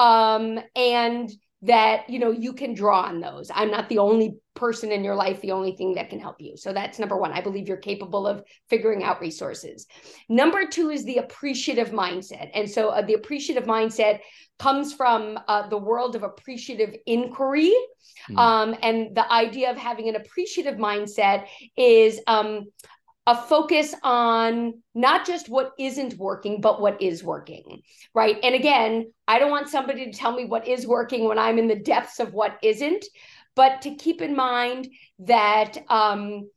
um, 0.00 0.58
and 0.74 1.30
that 1.62 2.08
you 2.08 2.18
know 2.18 2.30
you 2.30 2.54
can 2.54 2.72
draw 2.72 3.02
on 3.02 3.20
those. 3.20 3.50
I'm 3.54 3.70
not 3.70 3.88
the 3.90 3.98
only 3.98 4.36
person 4.54 4.90
in 4.92 5.04
your 5.04 5.14
life 5.14 5.40
the 5.42 5.52
only 5.52 5.72
thing 5.76 5.94
that 5.94 6.08
can 6.08 6.18
help 6.18 6.40
you. 6.40 6.56
So 6.56 6.72
that's 6.72 6.98
number 6.98 7.16
one. 7.16 7.32
I 7.32 7.42
believe 7.42 7.68
you're 7.68 7.76
capable 7.76 8.26
of 8.26 8.42
figuring 8.70 9.04
out 9.04 9.20
resources. 9.20 9.86
Number 10.28 10.66
two 10.66 10.88
is 10.88 11.04
the 11.04 11.18
appreciative 11.18 11.90
mindset. 11.90 12.50
And 12.54 12.68
so 12.68 12.88
uh, 12.88 13.02
the 13.02 13.14
appreciative 13.14 13.64
mindset 13.64 14.20
comes 14.58 14.94
from 14.94 15.38
uh, 15.48 15.68
the 15.68 15.78
world 15.78 16.16
of 16.16 16.22
appreciative 16.22 16.94
inquiry. 17.06 17.74
Mm. 18.28 18.38
um, 18.38 18.76
and 18.82 19.16
the 19.16 19.32
idea 19.32 19.70
of 19.70 19.78
having 19.78 20.08
an 20.08 20.16
appreciative 20.16 20.74
mindset 20.74 21.46
is 21.76 22.20
um, 22.26 22.66
a 23.30 23.36
focus 23.36 23.94
on 24.02 24.82
not 24.92 25.24
just 25.24 25.48
what 25.48 25.70
isn't 25.78 26.14
working, 26.14 26.60
but 26.60 26.80
what 26.80 27.00
is 27.00 27.22
working, 27.22 27.80
right? 28.12 28.36
And 28.42 28.56
again, 28.56 29.12
I 29.28 29.38
don't 29.38 29.52
want 29.52 29.68
somebody 29.68 30.06
to 30.06 30.12
tell 30.12 30.32
me 30.34 30.46
what 30.46 30.66
is 30.66 30.84
working 30.84 31.28
when 31.28 31.38
I'm 31.38 31.56
in 31.56 31.68
the 31.68 31.78
depths 31.78 32.18
of 32.18 32.34
what 32.34 32.58
isn't, 32.60 33.04
but 33.54 33.82
to 33.82 33.94
keep 33.94 34.20
in 34.20 34.34
mind 34.34 34.88
that 35.20 35.78
um, 35.88 36.50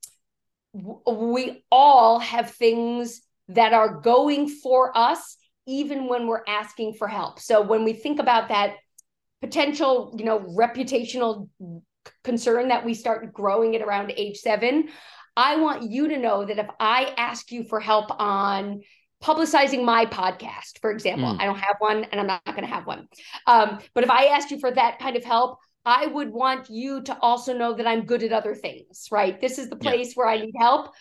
we 0.73 1.63
all 1.71 2.17
have 2.17 2.49
things 2.55 3.21
that 3.49 3.73
are 3.73 4.01
going 4.01 4.49
for 4.49 4.97
us, 4.97 5.37
even 5.67 6.07
when 6.07 6.25
we're 6.25 6.43
asking 6.47 6.95
for 6.95 7.07
help. 7.07 7.39
So 7.39 7.61
when 7.61 7.83
we 7.83 7.93
think 7.93 8.19
about 8.19 8.47
that 8.47 8.77
potential, 9.41 10.15
you 10.17 10.25
know, 10.25 10.39
reputational 10.39 11.49
concern 12.23 12.69
that 12.69 12.83
we 12.83 12.95
start 12.95 13.31
growing 13.31 13.75
at 13.75 13.83
around 13.83 14.11
age 14.17 14.37
seven, 14.37 14.89
I 15.35 15.57
want 15.57 15.89
you 15.89 16.09
to 16.09 16.17
know 16.17 16.45
that 16.45 16.59
if 16.59 16.69
I 16.79 17.13
ask 17.17 17.51
you 17.51 17.63
for 17.63 17.79
help 17.79 18.07
on 18.19 18.81
publicizing 19.23 19.83
my 19.83 20.05
podcast, 20.05 20.79
for 20.81 20.91
example, 20.91 21.33
mm. 21.33 21.39
I 21.39 21.45
don't 21.45 21.59
have 21.59 21.77
one 21.79 22.03
and 22.03 22.19
I'm 22.19 22.27
not 22.27 22.45
going 22.45 22.61
to 22.61 22.67
have 22.67 22.85
one. 22.85 23.07
Um, 23.47 23.79
but 23.93 24.03
if 24.03 24.09
I 24.09 24.25
asked 24.25 24.51
you 24.51 24.59
for 24.59 24.71
that 24.71 24.99
kind 24.99 25.15
of 25.15 25.23
help, 25.23 25.59
I 25.85 26.07
would 26.07 26.29
want 26.29 26.69
you 26.69 27.01
to 27.03 27.17
also 27.19 27.57
know 27.57 27.73
that 27.73 27.87
I'm 27.87 28.05
good 28.05 28.23
at 28.23 28.31
other 28.31 28.55
things, 28.55 29.07
right? 29.11 29.39
This 29.39 29.57
is 29.57 29.69
the 29.69 29.75
place 29.75 30.09
yeah. 30.09 30.13
where 30.15 30.27
I 30.27 30.39
need 30.39 30.53
help, 30.57 30.93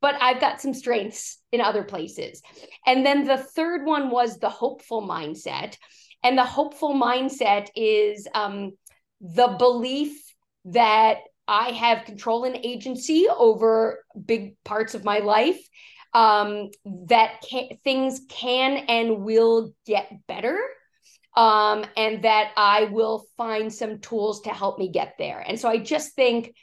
but 0.00 0.16
I've 0.20 0.40
got 0.40 0.60
some 0.60 0.74
strengths 0.74 1.38
in 1.52 1.60
other 1.60 1.82
places. 1.82 2.42
And 2.86 3.04
then 3.04 3.24
the 3.24 3.38
third 3.38 3.84
one 3.84 4.10
was 4.10 4.38
the 4.38 4.48
hopeful 4.48 5.06
mindset. 5.06 5.76
And 6.22 6.36
the 6.36 6.44
hopeful 6.44 6.94
mindset 6.94 7.68
is 7.74 8.28
um, 8.34 8.72
the 9.20 9.56
belief 9.58 10.34
that 10.66 11.18
I 11.50 11.72
have 11.72 12.04
control 12.04 12.44
and 12.44 12.56
agency 12.56 13.26
over 13.28 14.04
big 14.24 14.54
parts 14.62 14.94
of 14.94 15.04
my 15.04 15.18
life. 15.18 15.58
Um, 16.14 16.70
that 17.08 17.42
can, 17.48 17.70
things 17.82 18.20
can 18.28 18.84
and 18.88 19.24
will 19.24 19.74
get 19.84 20.12
better. 20.28 20.58
Um, 21.36 21.84
and 21.96 22.24
that 22.24 22.52
I 22.56 22.84
will 22.84 23.26
find 23.36 23.72
some 23.72 23.98
tools 23.98 24.42
to 24.42 24.50
help 24.50 24.78
me 24.78 24.90
get 24.90 25.14
there. 25.18 25.40
And 25.40 25.58
so 25.58 25.68
I 25.68 25.78
just 25.78 26.14
think 26.14 26.54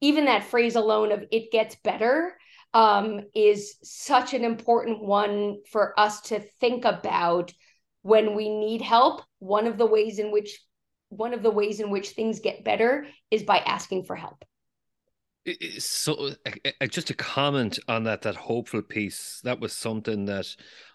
even 0.00 0.24
that 0.26 0.44
phrase 0.44 0.76
alone 0.76 1.12
of 1.12 1.24
it 1.30 1.52
gets 1.52 1.76
better 1.76 2.34
um, 2.74 3.20
is 3.34 3.76
such 3.82 4.34
an 4.34 4.44
important 4.44 5.02
one 5.02 5.58
for 5.70 5.98
us 5.98 6.22
to 6.22 6.40
think 6.60 6.84
about 6.84 7.52
when 8.02 8.34
we 8.34 8.48
need 8.48 8.80
help. 8.80 9.22
One 9.38 9.66
of 9.66 9.78
the 9.78 9.86
ways 9.86 10.18
in 10.18 10.32
which 10.32 10.58
one 11.12 11.34
of 11.34 11.42
the 11.42 11.50
ways 11.50 11.80
in 11.80 11.90
which 11.90 12.10
things 12.10 12.40
get 12.40 12.64
better 12.64 13.06
is 13.30 13.42
by 13.42 13.58
asking 13.58 14.04
for 14.04 14.16
help. 14.16 14.44
So 15.78 16.30
just 16.88 17.10
a 17.10 17.14
comment 17.14 17.78
on 17.88 18.04
that 18.04 18.22
that 18.22 18.36
hopeful 18.36 18.80
piece. 18.80 19.40
That 19.44 19.60
was 19.60 19.72
something 19.72 20.24
that 20.26 20.46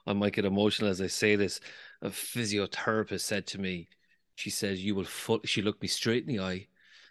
i 0.06 0.14
might 0.14 0.34
get 0.34 0.46
emotional 0.46 0.90
as 0.90 1.02
i 1.02 1.08
say 1.08 1.36
this. 1.36 1.60
A 2.02 2.10
physiotherapist 2.10 3.22
said 3.22 3.46
to 3.48 3.60
me 3.60 3.90
she 4.36 4.50
says 4.50 4.84
you 4.84 4.96
will 4.96 5.04
full 5.04 5.42
she 5.44 5.62
looked 5.62 5.82
me 5.82 5.88
straight 5.88 6.26
in 6.26 6.34
the 6.34 6.42
eye 6.42 6.68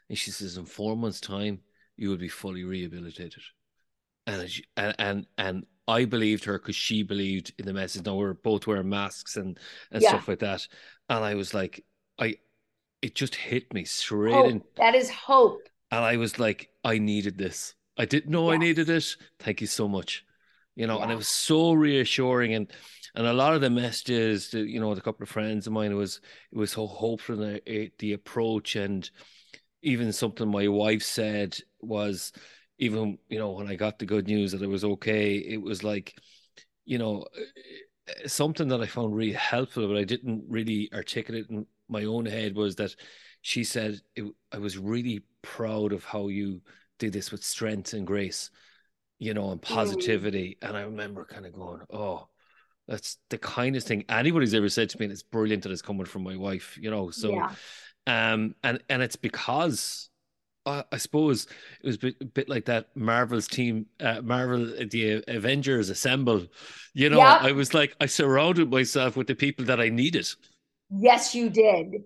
and 0.08 0.16
she 0.16 0.30
says 0.30 0.56
in 0.56 0.64
four 0.64 0.96
months 0.96 1.20
time 1.20 1.60
you 1.96 2.08
will 2.08 2.16
be 2.16 2.28
fully 2.28 2.64
rehabilitated. 2.64 3.42
And 4.26 4.50
and 4.76 4.94
and, 4.98 5.26
and 5.36 5.66
I 5.86 6.04
believed 6.04 6.44
her 6.44 6.58
because 6.58 6.76
she 6.76 7.02
believed 7.02 7.52
in 7.58 7.66
the 7.66 7.72
message. 7.72 8.04
Now 8.04 8.16
we're 8.16 8.34
both 8.34 8.66
wearing 8.66 8.88
masks 8.88 9.36
and 9.36 9.58
and 9.92 10.02
yeah. 10.02 10.08
stuff 10.08 10.26
like 10.26 10.40
that, 10.40 10.66
and 11.08 11.24
I 11.24 11.34
was 11.34 11.54
like, 11.54 11.84
I 12.18 12.36
it 13.02 13.14
just 13.14 13.34
hit 13.34 13.72
me 13.72 13.84
straight 13.84 14.34
hope. 14.34 14.50
in. 14.50 14.62
That 14.76 14.94
is 14.94 15.10
hope. 15.10 15.60
And 15.90 16.04
I 16.04 16.16
was 16.16 16.38
like, 16.38 16.70
I 16.84 16.98
needed 16.98 17.38
this. 17.38 17.74
I 17.96 18.04
didn't 18.04 18.30
know 18.30 18.50
yes. 18.50 18.54
I 18.54 18.58
needed 18.58 18.88
it. 18.90 19.16
Thank 19.38 19.60
you 19.60 19.66
so 19.66 19.88
much. 19.88 20.24
You 20.74 20.86
know, 20.86 20.98
yeah. 20.98 21.04
and 21.04 21.12
it 21.12 21.16
was 21.16 21.28
so 21.28 21.72
reassuring 21.72 22.54
and 22.54 22.70
and 23.14 23.26
a 23.26 23.32
lot 23.32 23.54
of 23.54 23.62
the 23.62 23.70
messages, 23.70 24.52
you 24.52 24.78
know, 24.78 24.90
with 24.90 24.98
a 24.98 25.02
couple 25.02 25.22
of 25.22 25.30
friends 25.30 25.66
of 25.66 25.72
mine, 25.72 25.90
it 25.90 25.94
was 25.94 26.20
it 26.52 26.58
was 26.58 26.72
so 26.72 26.86
hopeful 26.86 27.36
the, 27.36 27.62
eh, 27.66 27.88
the 27.98 28.12
approach 28.12 28.76
and 28.76 29.10
even 29.82 30.12
something 30.12 30.48
my 30.50 30.68
wife 30.68 31.02
said 31.02 31.56
was 31.80 32.32
even 32.78 33.18
you 33.30 33.38
know 33.38 33.52
when 33.52 33.68
I 33.68 33.76
got 33.76 33.98
the 33.98 34.04
good 34.04 34.26
news 34.26 34.52
that 34.52 34.60
it 34.60 34.68
was 34.68 34.84
okay, 34.84 35.36
it 35.36 35.62
was 35.62 35.82
like, 35.82 36.14
you 36.84 36.98
know, 36.98 37.24
something 38.26 38.68
that 38.68 38.82
I 38.82 38.86
found 38.86 39.16
really 39.16 39.32
helpful, 39.32 39.88
but 39.88 39.96
I 39.96 40.04
didn't 40.04 40.44
really 40.48 40.90
articulate 40.92 41.46
in 41.48 41.66
my 41.88 42.04
own 42.04 42.26
head 42.26 42.54
was 42.54 42.76
that 42.76 42.94
she 43.42 43.64
said 43.64 44.00
it, 44.14 44.24
I 44.52 44.58
was 44.58 44.78
really 44.78 45.22
proud 45.42 45.92
of 45.92 46.04
how 46.04 46.28
you 46.28 46.60
did 46.98 47.12
this 47.12 47.30
with 47.30 47.44
strength 47.44 47.92
and 47.92 48.06
grace, 48.06 48.50
you 49.18 49.34
know, 49.34 49.50
and 49.50 49.60
mm. 49.60 49.64
positivity. 49.64 50.58
Mm. 50.60 50.68
And 50.68 50.76
I 50.76 50.82
remember 50.82 51.24
kind 51.24 51.46
of 51.46 51.52
going, 51.52 51.80
oh, 51.90 52.28
that's 52.88 53.18
the 53.30 53.38
kindest 53.38 53.88
thing 53.88 54.04
anybody's 54.08 54.54
ever 54.54 54.68
said 54.68 54.90
to 54.90 54.98
me. 54.98 55.06
And 55.06 55.12
it's 55.12 55.22
brilliant 55.22 55.62
that 55.64 55.72
it's 55.72 55.82
coming 55.82 56.06
from 56.06 56.22
my 56.22 56.36
wife, 56.36 56.78
you 56.80 56.90
know. 56.90 57.10
So, 57.10 57.32
yeah. 57.32 57.52
um, 58.06 58.54
and 58.62 58.82
and 58.88 59.02
it's 59.02 59.16
because 59.16 60.10
uh, 60.66 60.82
I 60.90 60.96
suppose 60.96 61.46
it 61.80 61.86
was 61.86 61.96
a 61.96 61.98
bit, 61.98 62.16
a 62.20 62.24
bit, 62.24 62.48
like 62.48 62.64
that 62.66 62.88
Marvel's 62.96 63.46
team, 63.46 63.86
uh, 64.00 64.20
Marvel, 64.22 64.66
the 64.90 65.22
Avengers 65.28 65.90
assemble. 65.90 66.46
You 66.92 67.10
know, 67.10 67.18
yep. 67.18 67.42
I 67.42 67.52
was 67.52 67.72
like, 67.72 67.94
I 68.00 68.06
surrounded 68.06 68.70
myself 68.70 69.16
with 69.16 69.28
the 69.28 69.34
people 69.34 69.64
that 69.66 69.80
I 69.80 69.88
needed. 69.88 70.28
Yes, 70.90 71.34
you 71.34 71.50
did. 71.50 72.02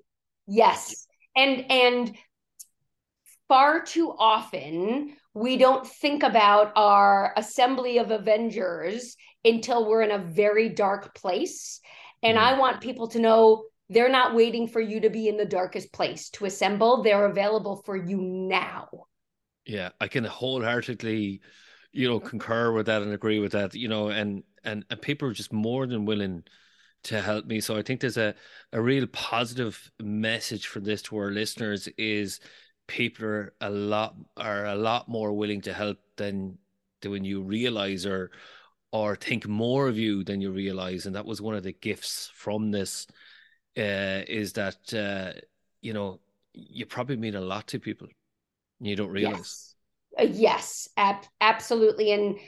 Yes. 0.47 1.07
And 1.37 1.71
and 1.71 2.17
far 3.49 3.83
too 3.83 4.15
often 4.17 5.17
we 5.35 5.57
don't 5.57 5.87
think 5.87 6.23
about 6.23 6.73
our 6.77 7.33
assembly 7.37 7.99
of 7.99 8.11
Avengers 8.11 9.17
until 9.45 9.89
we're 9.89 10.03
in 10.03 10.11
a 10.11 10.19
very 10.19 10.69
dark 10.69 11.15
place. 11.15 11.81
And 12.23 12.37
mm. 12.37 12.41
I 12.41 12.59
want 12.59 12.81
people 12.81 13.09
to 13.09 13.21
know 13.21 13.65
they're 13.89 14.11
not 14.11 14.35
waiting 14.35 14.69
for 14.69 14.81
you 14.81 15.01
to 15.01 15.11
be 15.11 15.29
in 15.29 15.37
the 15.37 15.45
darkest 15.45 15.93
place 15.93 16.31
to 16.31 16.47
assemble. 16.47 17.03
They're 17.03 17.27
available 17.27 17.83
for 17.85 17.97
you 17.97 18.19
now. 18.21 18.89
Yeah, 19.67 19.91
I 20.01 20.09
can 20.09 20.25
wholeheartedly, 20.25 21.41
you 21.93 22.09
know, 22.09 22.21
concur 22.21 22.73
with 22.73 22.87
that 22.87 23.03
and 23.03 23.13
agree 23.13 23.39
with 23.39 23.53
that. 23.53 23.75
You 23.75 23.89
know, 23.89 24.09
and 24.09 24.43
and 24.65 24.85
and 24.91 25.01
people 25.01 25.29
are 25.29 25.33
just 25.33 25.53
more 25.53 25.87
than 25.87 26.07
willing 26.07 26.45
to 27.05 27.21
help 27.21 27.47
me. 27.47 27.61
So 27.61 27.77
I 27.77 27.83
think 27.83 28.01
there's 28.01 28.17
a, 28.17 28.35
a 28.73 28.81
real 28.81 29.07
positive 29.07 29.91
message 30.01 30.67
for 30.67 30.81
this 30.81 31.03
to 31.03 31.17
our 31.17 31.31
listeners 31.31 31.89
is 31.97 32.41
people 32.87 33.27
are 33.27 33.55
a 33.61 33.71
lot 33.71 34.17
are 34.37 34.67
a 34.67 34.75
lot 34.75 35.09
more 35.09 35.33
willing 35.33 35.61
to 35.63 35.73
help 35.73 35.99
than 36.17 36.59
when 37.05 37.25
you 37.25 37.43
realize 37.43 38.05
or 38.05 38.31
or 38.93 39.17
think 39.17 39.47
more 39.47 39.89
of 39.89 39.97
you 39.97 40.25
than 40.25 40.41
you 40.41 40.51
realize. 40.51 41.07
And 41.07 41.15
that 41.15 41.25
was 41.25 41.41
one 41.41 41.55
of 41.55 41.63
the 41.63 41.73
gifts 41.73 42.31
from 42.35 42.71
this 42.71 43.07
uh, 43.79 44.27
is 44.27 44.53
that, 44.55 44.93
uh, 44.93 45.39
you 45.81 45.93
know, 45.93 46.21
you 46.53 46.87
probably 46.87 47.17
mean 47.17 47.37
a 47.37 47.41
lot 47.41 47.69
to 47.69 47.79
people. 47.79 48.09
You 48.81 48.97
don't 48.97 49.11
realize. 49.11 49.75
Yes, 50.17 50.29
uh, 50.29 50.33
yes 50.33 50.89
ab- 50.97 51.27
absolutely. 51.41 52.13
And 52.13 52.39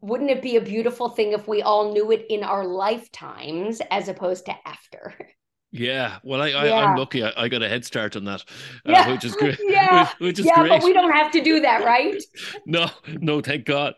wouldn't 0.00 0.30
it 0.30 0.42
be 0.42 0.56
a 0.56 0.60
beautiful 0.60 1.08
thing 1.08 1.32
if 1.32 1.48
we 1.48 1.62
all 1.62 1.92
knew 1.92 2.10
it 2.12 2.26
in 2.28 2.42
our 2.42 2.66
lifetimes 2.66 3.80
as 3.90 4.08
opposed 4.08 4.46
to 4.46 4.54
after? 4.66 5.14
Yeah, 5.72 6.18
well, 6.24 6.42
I, 6.42 6.48
yeah. 6.48 6.58
I 6.58 6.90
am 6.90 6.96
lucky. 6.96 7.22
I, 7.22 7.32
I, 7.36 7.46
got 7.46 7.62
a 7.62 7.68
head 7.68 7.84
start 7.84 8.16
on 8.16 8.24
that, 8.24 8.40
uh, 8.40 8.90
yeah. 8.90 9.12
which 9.12 9.24
is 9.24 9.36
great. 9.36 9.56
Yeah, 9.68 10.08
which, 10.18 10.18
which 10.18 10.38
is 10.40 10.46
yeah, 10.46 10.56
great. 10.56 10.68
but 10.68 10.82
we 10.82 10.92
don't 10.92 11.12
have 11.12 11.30
to 11.30 11.40
do 11.40 11.60
that, 11.60 11.84
right? 11.86 12.20
no, 12.66 12.90
no, 13.06 13.40
thank 13.40 13.66
God. 13.66 13.94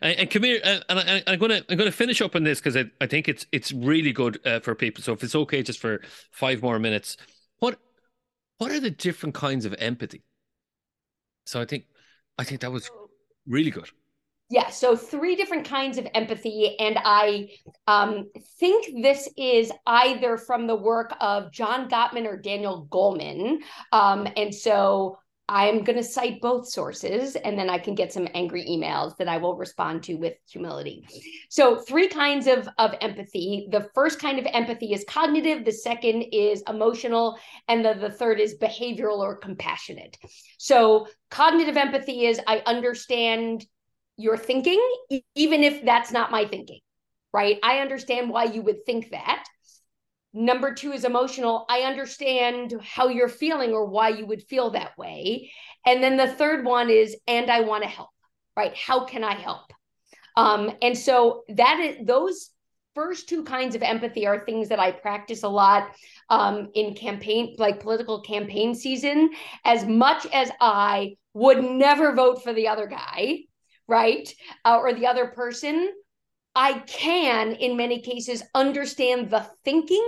And, 0.00 0.16
and 0.16 0.30
come 0.30 0.44
here, 0.44 0.60
and, 0.62 0.84
and 0.88 1.00
I, 1.26 1.32
am 1.32 1.40
gonna 1.40 1.60
I'm 1.68 1.76
gonna 1.76 1.90
finish 1.90 2.20
up 2.20 2.36
on 2.36 2.44
this 2.44 2.60
because 2.60 2.76
I, 2.76 2.84
I 3.00 3.08
think 3.08 3.28
it's 3.28 3.46
it's 3.50 3.72
really 3.72 4.12
good 4.12 4.38
uh, 4.46 4.60
for 4.60 4.76
people. 4.76 5.02
So 5.02 5.12
if 5.12 5.24
it's 5.24 5.34
okay, 5.34 5.60
just 5.60 5.80
for 5.80 6.02
five 6.30 6.62
more 6.62 6.78
minutes, 6.78 7.16
what 7.58 7.80
what 8.58 8.70
are 8.70 8.78
the 8.78 8.90
different 8.92 9.34
kinds 9.34 9.64
of 9.64 9.74
empathy? 9.80 10.22
So 11.46 11.60
I 11.60 11.64
think 11.64 11.86
I 12.38 12.44
think 12.44 12.60
that 12.60 12.70
was 12.70 12.92
really 13.44 13.72
good. 13.72 13.90
Yeah, 14.50 14.70
so 14.70 14.96
three 14.96 15.36
different 15.36 15.66
kinds 15.66 15.98
of 15.98 16.06
empathy. 16.14 16.78
And 16.78 16.98
I 17.04 17.50
um, 17.86 18.30
think 18.58 19.02
this 19.02 19.28
is 19.36 19.70
either 19.86 20.38
from 20.38 20.66
the 20.66 20.76
work 20.76 21.14
of 21.20 21.52
John 21.52 21.88
Gottman 21.90 22.26
or 22.26 22.36
Daniel 22.38 22.88
Goleman. 22.90 23.58
Um, 23.92 24.26
and 24.36 24.54
so 24.54 25.18
I'm 25.50 25.82
going 25.82 25.96
to 25.96 26.04
cite 26.04 26.42
both 26.42 26.68
sources 26.68 27.34
and 27.36 27.58
then 27.58 27.70
I 27.70 27.78
can 27.78 27.94
get 27.94 28.12
some 28.12 28.28
angry 28.34 28.66
emails 28.66 29.16
that 29.16 29.28
I 29.28 29.38
will 29.38 29.56
respond 29.56 30.02
to 30.04 30.14
with 30.14 30.34
humility. 30.50 31.06
So, 31.48 31.80
three 31.80 32.08
kinds 32.08 32.46
of, 32.46 32.68
of 32.76 32.94
empathy. 33.00 33.66
The 33.70 33.88
first 33.94 34.20
kind 34.20 34.38
of 34.38 34.46
empathy 34.52 34.92
is 34.92 35.06
cognitive, 35.08 35.64
the 35.64 35.72
second 35.72 36.22
is 36.32 36.62
emotional, 36.68 37.38
and 37.66 37.82
the, 37.82 37.94
the 37.94 38.10
third 38.10 38.40
is 38.40 38.58
behavioral 38.58 39.18
or 39.18 39.36
compassionate. 39.36 40.18
So, 40.58 41.06
cognitive 41.30 41.78
empathy 41.78 42.26
is 42.26 42.40
I 42.46 42.62
understand 42.66 43.64
your 44.18 44.36
thinking, 44.36 44.82
even 45.34 45.62
if 45.62 45.84
that's 45.84 46.12
not 46.12 46.30
my 46.30 46.44
thinking, 46.44 46.80
right? 47.32 47.58
I 47.62 47.78
understand 47.78 48.28
why 48.28 48.44
you 48.44 48.60
would 48.62 48.84
think 48.84 49.10
that. 49.10 49.44
Number 50.34 50.74
two 50.74 50.92
is 50.92 51.04
emotional. 51.04 51.64
I 51.70 51.80
understand 51.80 52.74
how 52.82 53.08
you're 53.08 53.28
feeling 53.28 53.72
or 53.72 53.86
why 53.86 54.10
you 54.10 54.26
would 54.26 54.42
feel 54.42 54.70
that 54.70 54.98
way. 54.98 55.50
And 55.86 56.02
then 56.02 56.16
the 56.16 56.26
third 56.26 56.64
one 56.64 56.90
is, 56.90 57.16
and 57.26 57.50
I 57.50 57.60
want 57.60 57.84
to 57.84 57.88
help, 57.88 58.10
right? 58.56 58.76
How 58.76 59.04
can 59.06 59.24
I 59.24 59.34
help? 59.34 59.72
Um, 60.36 60.72
and 60.82 60.98
so 60.98 61.44
that 61.48 61.80
is 61.80 62.06
those 62.06 62.50
first 62.94 63.28
two 63.28 63.44
kinds 63.44 63.76
of 63.76 63.82
empathy 63.82 64.26
are 64.26 64.44
things 64.44 64.68
that 64.68 64.80
I 64.80 64.90
practice 64.90 65.44
a 65.44 65.48
lot 65.48 65.90
um, 66.28 66.70
in 66.74 66.94
campaign, 66.94 67.54
like 67.56 67.80
political 67.80 68.20
campaign 68.22 68.74
season. 68.74 69.30
As 69.64 69.86
much 69.86 70.26
as 70.26 70.50
I 70.60 71.16
would 71.34 71.62
never 71.62 72.14
vote 72.14 72.42
for 72.42 72.52
the 72.52 72.68
other 72.68 72.88
guy, 72.88 73.44
right? 73.88 74.32
Uh, 74.64 74.78
or 74.78 74.92
the 74.92 75.06
other 75.06 75.26
person, 75.26 75.92
I 76.54 76.80
can, 76.80 77.52
in 77.52 77.76
many 77.76 78.00
cases, 78.00 78.42
understand 78.54 79.30
the 79.30 79.46
thinking 79.64 80.06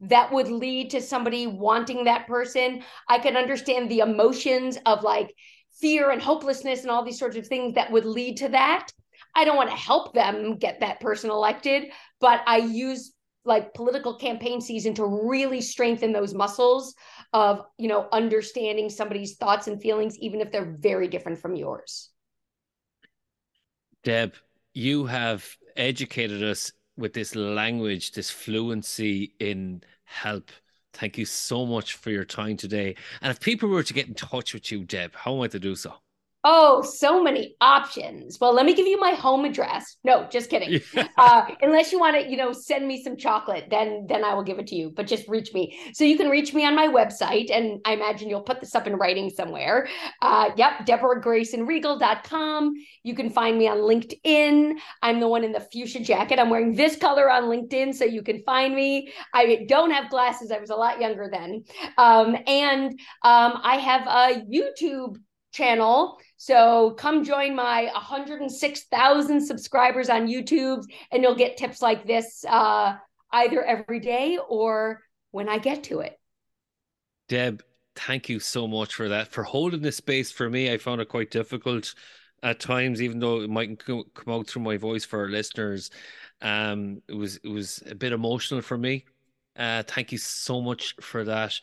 that 0.00 0.32
would 0.32 0.48
lead 0.48 0.90
to 0.90 1.02
somebody 1.02 1.46
wanting 1.46 2.04
that 2.04 2.26
person. 2.26 2.82
I 3.08 3.18
can 3.18 3.36
understand 3.36 3.90
the 3.90 4.00
emotions 4.00 4.78
of 4.86 5.02
like 5.02 5.34
fear 5.80 6.10
and 6.10 6.22
hopelessness 6.22 6.82
and 6.82 6.90
all 6.90 7.04
these 7.04 7.18
sorts 7.18 7.36
of 7.36 7.46
things 7.46 7.74
that 7.74 7.92
would 7.92 8.06
lead 8.06 8.38
to 8.38 8.48
that. 8.48 8.88
I 9.34 9.44
don't 9.44 9.56
want 9.56 9.70
to 9.70 9.76
help 9.76 10.14
them 10.14 10.56
get 10.56 10.80
that 10.80 11.00
person 11.00 11.30
elected, 11.30 11.90
but 12.20 12.40
I 12.46 12.58
use 12.58 13.12
like 13.44 13.74
political 13.74 14.18
campaign 14.18 14.60
season 14.60 14.94
to 14.94 15.04
really 15.04 15.60
strengthen 15.60 16.12
those 16.12 16.34
muscles 16.34 16.94
of, 17.32 17.62
you 17.78 17.88
know, 17.88 18.08
understanding 18.12 18.90
somebody's 18.90 19.36
thoughts 19.36 19.66
and 19.66 19.80
feelings 19.80 20.16
even 20.18 20.40
if 20.40 20.50
they're 20.50 20.76
very 20.78 21.08
different 21.08 21.38
from 21.38 21.54
yours. 21.54 22.09
Deb, 24.02 24.34
you 24.72 25.06
have 25.06 25.46
educated 25.76 26.42
us 26.42 26.72
with 26.96 27.12
this 27.12 27.34
language, 27.34 28.12
this 28.12 28.30
fluency 28.30 29.34
in 29.38 29.82
help. 30.04 30.50
Thank 30.92 31.18
you 31.18 31.24
so 31.24 31.66
much 31.66 31.94
for 31.94 32.10
your 32.10 32.24
time 32.24 32.56
today. 32.56 32.96
And 33.20 33.30
if 33.30 33.40
people 33.40 33.68
were 33.68 33.82
to 33.82 33.94
get 33.94 34.08
in 34.08 34.14
touch 34.14 34.54
with 34.54 34.72
you, 34.72 34.84
Deb, 34.84 35.14
how 35.14 35.36
might 35.36 35.50
they 35.50 35.58
do 35.58 35.76
so? 35.76 35.94
Oh, 36.42 36.80
so 36.80 37.22
many 37.22 37.54
options. 37.60 38.40
Well, 38.40 38.54
let 38.54 38.64
me 38.64 38.72
give 38.72 38.86
you 38.86 38.98
my 38.98 39.10
home 39.10 39.44
address. 39.44 39.98
No, 40.04 40.26
just 40.30 40.48
kidding. 40.48 40.80
uh, 41.18 41.46
unless 41.60 41.92
you 41.92 42.00
want 42.00 42.16
to, 42.16 42.30
you 42.30 42.38
know, 42.38 42.52
send 42.52 42.88
me 42.88 43.02
some 43.02 43.18
chocolate, 43.18 43.66
then 43.68 44.06
then 44.08 44.24
I 44.24 44.32
will 44.32 44.42
give 44.42 44.58
it 44.58 44.66
to 44.68 44.74
you. 44.74 44.90
But 44.90 45.06
just 45.06 45.28
reach 45.28 45.52
me. 45.52 45.78
So 45.92 46.04
you 46.04 46.16
can 46.16 46.30
reach 46.30 46.54
me 46.54 46.64
on 46.64 46.74
my 46.74 46.88
website, 46.88 47.50
and 47.50 47.80
I 47.84 47.92
imagine 47.92 48.30
you'll 48.30 48.40
put 48.40 48.60
this 48.60 48.74
up 48.74 48.86
in 48.86 48.96
writing 48.96 49.28
somewhere. 49.28 49.86
Uh, 50.22 50.50
yep, 50.56 50.86
DeborahGraysonRiegel.com. 50.86 52.72
You 53.02 53.14
can 53.14 53.28
find 53.28 53.58
me 53.58 53.68
on 53.68 53.78
LinkedIn. 53.78 54.78
I'm 55.02 55.20
the 55.20 55.28
one 55.28 55.44
in 55.44 55.52
the 55.52 55.60
fuchsia 55.60 56.00
jacket. 56.00 56.38
I'm 56.38 56.48
wearing 56.48 56.74
this 56.74 56.96
color 56.96 57.30
on 57.30 57.44
LinkedIn, 57.44 57.94
so 57.94 58.06
you 58.06 58.22
can 58.22 58.42
find 58.44 58.74
me. 58.74 59.12
I 59.34 59.66
don't 59.68 59.90
have 59.90 60.08
glasses. 60.08 60.50
I 60.50 60.58
was 60.58 60.70
a 60.70 60.76
lot 60.76 61.02
younger 61.02 61.28
then, 61.30 61.64
um, 61.98 62.34
and 62.46 62.92
um, 63.22 63.60
I 63.62 63.76
have 63.76 64.06
a 64.06 64.40
YouTube 64.50 65.16
channel. 65.52 66.18
So 66.36 66.92
come 66.92 67.24
join 67.24 67.54
my 67.54 67.90
106,000 67.92 69.40
subscribers 69.40 70.08
on 70.08 70.26
YouTube, 70.26 70.84
and 71.12 71.22
you'll 71.22 71.34
get 71.34 71.56
tips 71.56 71.82
like 71.82 72.06
this 72.06 72.44
uh, 72.48 72.96
either 73.32 73.62
every 73.62 74.00
day 74.00 74.38
or 74.48 75.02
when 75.30 75.48
I 75.48 75.58
get 75.58 75.84
to 75.84 76.00
it. 76.00 76.18
Deb, 77.28 77.62
thank 77.94 78.28
you 78.28 78.40
so 78.40 78.66
much 78.66 78.94
for 78.94 79.08
that. 79.08 79.28
For 79.28 79.42
holding 79.42 79.82
this 79.82 79.96
space 79.96 80.32
for 80.32 80.48
me, 80.48 80.72
I 80.72 80.78
found 80.78 81.00
it 81.00 81.08
quite 81.08 81.30
difficult 81.30 81.94
at 82.42 82.60
times, 82.60 83.02
even 83.02 83.18
though 83.18 83.40
it 83.40 83.50
might 83.50 83.84
come 83.84 84.04
out 84.28 84.46
through 84.46 84.62
my 84.62 84.76
voice 84.76 85.04
for 85.04 85.20
our 85.20 85.28
listeners. 85.28 85.90
Um, 86.40 87.02
it 87.08 87.14
was 87.14 87.36
it 87.36 87.48
was 87.48 87.82
a 87.88 87.94
bit 87.94 88.12
emotional 88.12 88.62
for 88.62 88.78
me. 88.78 89.04
Uh, 89.56 89.82
thank 89.82 90.10
you 90.10 90.18
so 90.18 90.60
much 90.60 90.94
for 91.00 91.24
that. 91.24 91.60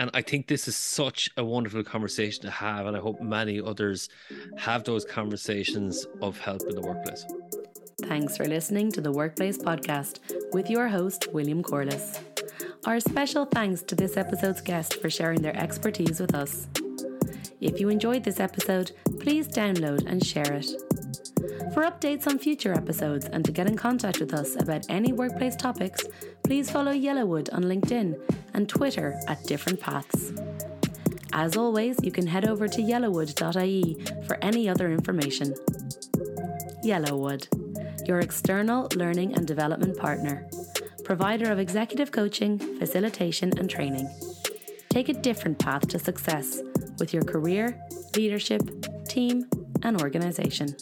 And 0.00 0.08
I 0.14 0.22
think 0.22 0.46
this 0.46 0.66
is 0.66 0.76
such 0.76 1.28
a 1.36 1.44
wonderful 1.44 1.84
conversation 1.84 2.40
to 2.44 2.50
have. 2.50 2.86
And 2.86 2.96
I 2.96 3.00
hope 3.00 3.20
many 3.20 3.60
others 3.60 4.08
have 4.56 4.82
those 4.82 5.04
conversations 5.04 6.06
of 6.22 6.38
help 6.40 6.62
in 6.62 6.74
the 6.74 6.80
workplace. 6.80 7.26
Thanks 8.04 8.34
for 8.34 8.46
listening 8.46 8.90
to 8.92 9.02
the 9.02 9.12
Workplace 9.12 9.58
Podcast 9.58 10.20
with 10.54 10.70
your 10.70 10.88
host, 10.88 11.28
William 11.34 11.62
Corliss. 11.62 12.18
Our 12.86 12.98
special 12.98 13.44
thanks 13.44 13.82
to 13.82 13.94
this 13.94 14.16
episode's 14.16 14.62
guest 14.62 15.02
for 15.02 15.10
sharing 15.10 15.42
their 15.42 15.54
expertise 15.54 16.18
with 16.18 16.34
us. 16.34 16.66
If 17.60 17.78
you 17.78 17.90
enjoyed 17.90 18.24
this 18.24 18.40
episode, 18.40 18.92
please 19.20 19.48
download 19.48 20.06
and 20.06 20.24
share 20.24 20.50
it. 20.50 20.72
For 21.74 21.84
updates 21.84 22.26
on 22.26 22.40
future 22.40 22.72
episodes 22.72 23.26
and 23.26 23.44
to 23.44 23.52
get 23.52 23.68
in 23.68 23.76
contact 23.76 24.18
with 24.18 24.34
us 24.34 24.60
about 24.60 24.86
any 24.88 25.12
workplace 25.12 25.54
topics, 25.54 26.04
please 26.42 26.68
follow 26.68 26.92
Yellowwood 26.92 27.52
on 27.54 27.62
LinkedIn 27.62 28.20
and 28.54 28.68
Twitter 28.68 29.20
at 29.28 29.44
Different 29.44 29.78
Paths. 29.78 30.32
As 31.32 31.56
always, 31.56 31.96
you 32.02 32.10
can 32.10 32.26
head 32.26 32.48
over 32.48 32.66
to 32.66 32.82
yellowwood.ie 32.82 34.04
for 34.26 34.36
any 34.42 34.68
other 34.68 34.90
information. 34.90 35.54
Yellowwood, 36.84 37.46
your 38.08 38.18
external 38.18 38.88
learning 38.96 39.34
and 39.34 39.46
development 39.46 39.96
partner, 39.96 40.48
provider 41.04 41.52
of 41.52 41.60
executive 41.60 42.10
coaching, 42.10 42.58
facilitation, 42.80 43.56
and 43.58 43.70
training. 43.70 44.10
Take 44.88 45.08
a 45.08 45.12
different 45.14 45.60
path 45.60 45.86
to 45.88 46.00
success 46.00 46.62
with 46.98 47.14
your 47.14 47.22
career, 47.22 47.80
leadership, 48.16 48.62
team, 49.06 49.46
and 49.84 50.02
organization. 50.02 50.74